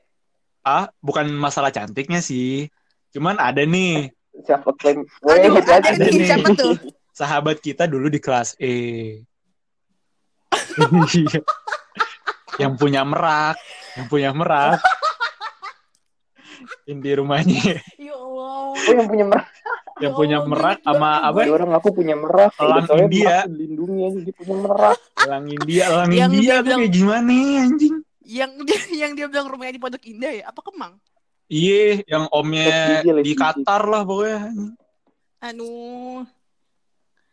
Ah, 0.61 0.85
bukan 1.01 1.25
masalah 1.33 1.69
cantiknya 1.69 2.21
sih. 2.21 2.69
Cuman 3.09 3.35
ada 3.35 3.61
nih 3.61 4.09
self 4.41 4.65
acclaim 4.65 5.05
Aduh, 5.25 5.49
Weh, 5.49 5.59
ada 5.59 5.81
hati-hati. 5.81 6.09
nih 6.13 6.25
siapa 6.25 6.49
tuh? 6.53 6.75
sahabat 7.11 7.59
kita 7.59 7.83
dulu 7.85 8.07
di 8.07 8.19
kelas 8.19 8.55
E. 8.59 8.75
Yang 12.59 12.73
punya 12.77 13.03
merak, 13.03 13.55
yang 13.95 14.07
punya 14.07 14.31
merak. 14.31 14.79
Yang 16.85 16.99
di 16.99 17.11
rumahnya, 17.15 17.63
Ya 17.97 18.13
Allah. 18.13 18.71
oh 18.71 18.75
yang 18.89 19.07
punya 19.07 19.25
merah 19.25 19.47
yang 19.99 20.13
Ya 20.13 20.17
punya 20.17 20.39
merak 20.43 20.79
sama 20.81 21.11
apa? 21.21 21.41
ada 21.41 21.53
orang 21.53 21.71
aku 21.75 21.89
punya 21.93 22.15
merah 22.15 22.49
Elang 22.55 22.85
Soalnya 22.85 23.05
India. 23.05 23.27
merah 23.29 23.43
dilindungi 23.47 23.99
aja 24.01 24.19
dia 24.21 24.35
punya 24.35 24.55
merah 24.57 24.95
Elang 25.19 25.47
India, 25.49 25.83
elang 25.87 26.09
Yang 26.09 26.31
India 26.31 26.41
dia 26.41 26.55
tuh 26.55 26.63
bilang- 26.63 26.81
kayak 26.81 26.93
gimana 26.93 27.33
anjing? 27.61 27.95
Yang 28.21 28.53
dia 28.63 28.81
yang 29.03 29.13
dia 29.15 29.27
bilang 29.27 29.47
rumahnya 29.47 29.73
di 29.73 29.81
Pondok 29.81 30.05
Indah 30.05 30.33
ya? 30.35 30.45
Apa 30.47 30.61
Kemang? 30.61 30.93
Iya, 31.49 32.05
yang 32.05 32.25
omnya 32.29 33.01
di 33.01 33.33
Qatar 33.33 33.83
lah 33.83 34.03
pokoknya. 34.03 34.53
Aduh. 35.41 36.29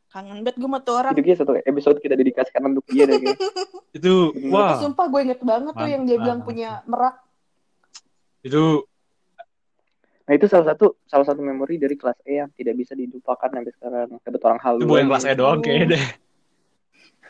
Kangen 0.08 0.40
banget 0.40 0.56
gue 0.56 0.64
sama 0.66 0.80
tuh 0.80 0.96
orang. 0.96 1.12
itu 1.12 1.22
dia 1.22 1.36
satu 1.36 1.52
episode 1.54 2.00
kita 2.00 2.16
dedikasikan 2.16 2.64
untuk 2.66 2.88
dia 2.88 3.04
deh. 3.04 3.20
Itu 3.92 4.32
wah, 4.48 4.80
Sumpah 4.80 5.06
gue 5.06 5.22
inget 5.22 5.42
banget 5.42 5.74
tuh 5.74 5.84
yang 5.86 6.04
dia 6.04 6.16
bilang 6.16 6.40
punya 6.40 6.80
merak. 6.86 7.20
itu 8.40 8.86
nah 10.26 10.34
itu 10.34 10.50
salah 10.50 10.74
satu 10.74 10.98
salah 11.06 11.26
satu 11.26 11.46
memori 11.46 11.78
dari 11.78 11.94
kelas 11.94 12.18
E 12.26 12.42
yang 12.42 12.50
tidak 12.58 12.76
bisa 12.82 12.98
dilupakan 12.98 13.46
sampai 13.46 13.74
sekarang 13.78 14.10
dapat 14.18 14.42
orang 14.42 14.62
halu 14.66 14.80
itu 14.82 14.90
bukan 14.90 15.08
kelas 15.14 15.26
E 15.30 15.34
doang 15.38 15.60
kayaknya 15.62 15.88
deh. 15.96 16.06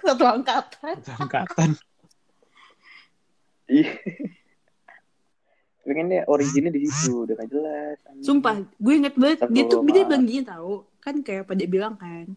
Satu 0.06 0.24
angkatan. 0.24 0.96
Satu 1.02 1.22
Angkatan. 1.26 1.70
Iya. 3.66 3.90
Dia 5.86 6.26
originnya 6.26 6.74
di 6.74 6.86
situ, 6.90 7.30
udah 7.30 7.34
gak 7.38 7.50
jelas. 7.50 7.98
Sumpah, 8.22 8.58
gue 8.62 8.94
inget 8.94 9.14
banget. 9.18 9.46
Dia 9.54 9.64
tuh 9.70 9.86
dia 9.86 10.06
bilang 10.06 10.26
gini 10.26 10.46
tau. 10.46 10.90
Kan 11.02 11.22
kayak 11.22 11.50
pada 11.50 11.66
bilang 11.66 11.98
kan. 11.98 12.34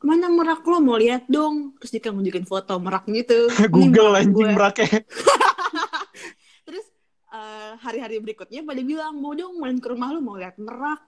Mana 0.00 0.30
merak 0.30 0.64
lo 0.64 0.80
mau 0.80 0.96
lihat 0.96 1.28
dong. 1.28 1.76
Terus 1.80 1.90
dia 1.96 2.00
kan 2.04 2.12
nunjukin 2.16 2.48
foto 2.48 2.76
merak 2.84 3.04
gitu. 3.08 3.48
Google 3.68 4.16
anjing 4.16 4.52
meraknya. 4.52 5.04
Eh, 7.38 7.72
hari-hari 7.78 8.18
berikutnya 8.18 8.66
pada 8.66 8.82
bilang 8.82 9.14
mau 9.22 9.30
dong 9.30 9.62
main 9.62 9.78
ke 9.78 9.86
rumah 9.94 10.10
lu 10.10 10.18
mau 10.18 10.34
lihat 10.34 10.58
merak. 10.58 10.98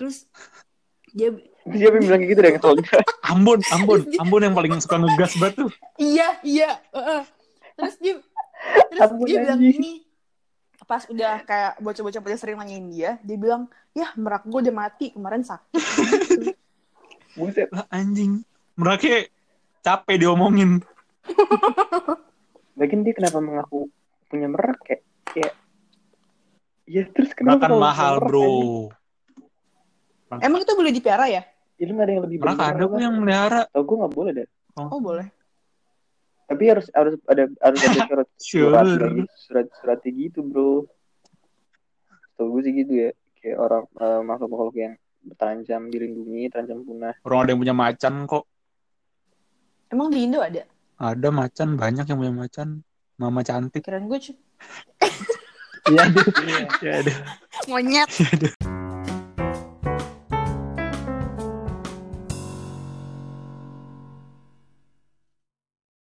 Terus 0.00 0.24
dia 1.12 1.28
yang 1.68 2.00
bilang 2.00 2.20
kayak 2.24 2.30
gitu 2.32 2.40
deh 2.40 2.52
ngeselin. 2.56 2.84
Ambon, 3.32 3.60
Ambon, 3.68 4.00
Ambon 4.16 4.42
yang 4.48 4.56
paling 4.56 4.72
suka 4.80 4.96
ngegas 4.96 5.36
banget 5.36 5.54
tuh. 5.60 5.70
iya 6.00 6.40
iya. 6.40 6.80
heeh. 6.96 7.22
Terus 7.76 7.94
dia 8.00 8.14
terus 8.88 9.10
Ampun, 9.12 9.26
dia 9.28 9.36
bilang 9.44 9.60
gini 9.60 9.92
pas 10.84 11.04
udah 11.08 11.40
kayak 11.48 11.72
bocah-bocah 11.80 12.20
pada 12.20 12.36
sering 12.36 12.60
nanyain 12.60 12.84
dia, 12.92 13.16
dia 13.24 13.36
bilang, 13.40 13.72
ya 13.96 14.12
merak 14.20 14.44
gue 14.44 14.60
udah 14.68 14.74
mati 14.74 15.16
kemarin 15.16 15.40
sakit. 15.40 15.80
Buset. 17.40 17.72
Lah 17.72 17.88
anjing. 17.88 18.44
Meraknya 18.76 19.32
capek 19.80 20.16
diomongin. 20.20 20.84
Lagian 22.76 23.00
dia 23.00 23.16
kenapa 23.16 23.40
mengaku 23.40 23.88
punya 24.28 24.44
merak 24.50 24.76
kayak 24.84 25.02
kayak 25.32 25.56
Ya 26.84 27.08
terus 27.08 27.32
kenapa 27.32 27.64
kan 27.64 27.68
kalau 27.72 27.80
mahal, 27.80 28.14
bro. 28.20 28.48
Emang 30.44 30.60
itu 30.60 30.72
boleh 30.76 30.92
dipelihara 30.92 31.26
ya? 31.30 31.42
Ya 31.80 31.84
lu 31.90 31.92
gak 31.98 32.06
ada 32.06 32.12
yang 32.14 32.24
lebih 32.26 32.38
Merak 32.38 32.60
ada 32.60 32.84
kok 32.86 33.00
yang 33.00 33.14
melihara. 33.18 33.60
Tau 33.70 33.82
gue 33.82 33.96
gak 34.04 34.14
boleh 34.14 34.32
deh. 34.36 34.48
Oh 34.78 35.00
boleh. 35.00 35.26
Tapi 36.44 36.64
harus 36.68 36.86
harus 36.92 37.14
ada 37.24 37.48
harus 37.64 37.80
ada 37.80 38.04
surat 38.04 38.26
Sure. 38.38 38.84
surat 38.84 39.28
surat 39.38 39.66
suratnya 39.80 40.10
gitu 40.12 40.44
bro. 40.44 40.84
Tau 42.36 42.46
gue 42.52 42.60
sih 42.66 42.72
gitu 42.76 42.92
ya. 42.94 43.10
Kayak 43.40 43.58
orang 43.60 43.82
eh, 44.00 44.20
makhluk-makhluk 44.24 44.76
yang 44.76 44.94
terancam 45.40 45.88
dilindungi, 45.88 46.52
terancam 46.52 46.78
punah. 46.84 47.14
Orang 47.24 47.38
ada 47.44 47.50
yang 47.56 47.60
punya 47.64 47.76
macan 47.76 48.14
kok. 48.28 48.44
Emang 49.88 50.12
di 50.12 50.26
Indo 50.26 50.42
ada? 50.42 50.66
Ada 50.98 51.28
macan, 51.30 51.74
banyak 51.74 52.04
yang 52.06 52.18
punya 52.18 52.34
macan. 52.34 52.68
Mama 53.14 53.46
cantik. 53.46 53.86
Keren 53.86 54.10
gue 54.10 54.18
Iya. 55.84 56.04
Iya, 56.80 56.92
ada. 57.04 57.12
monyet. 57.68 58.10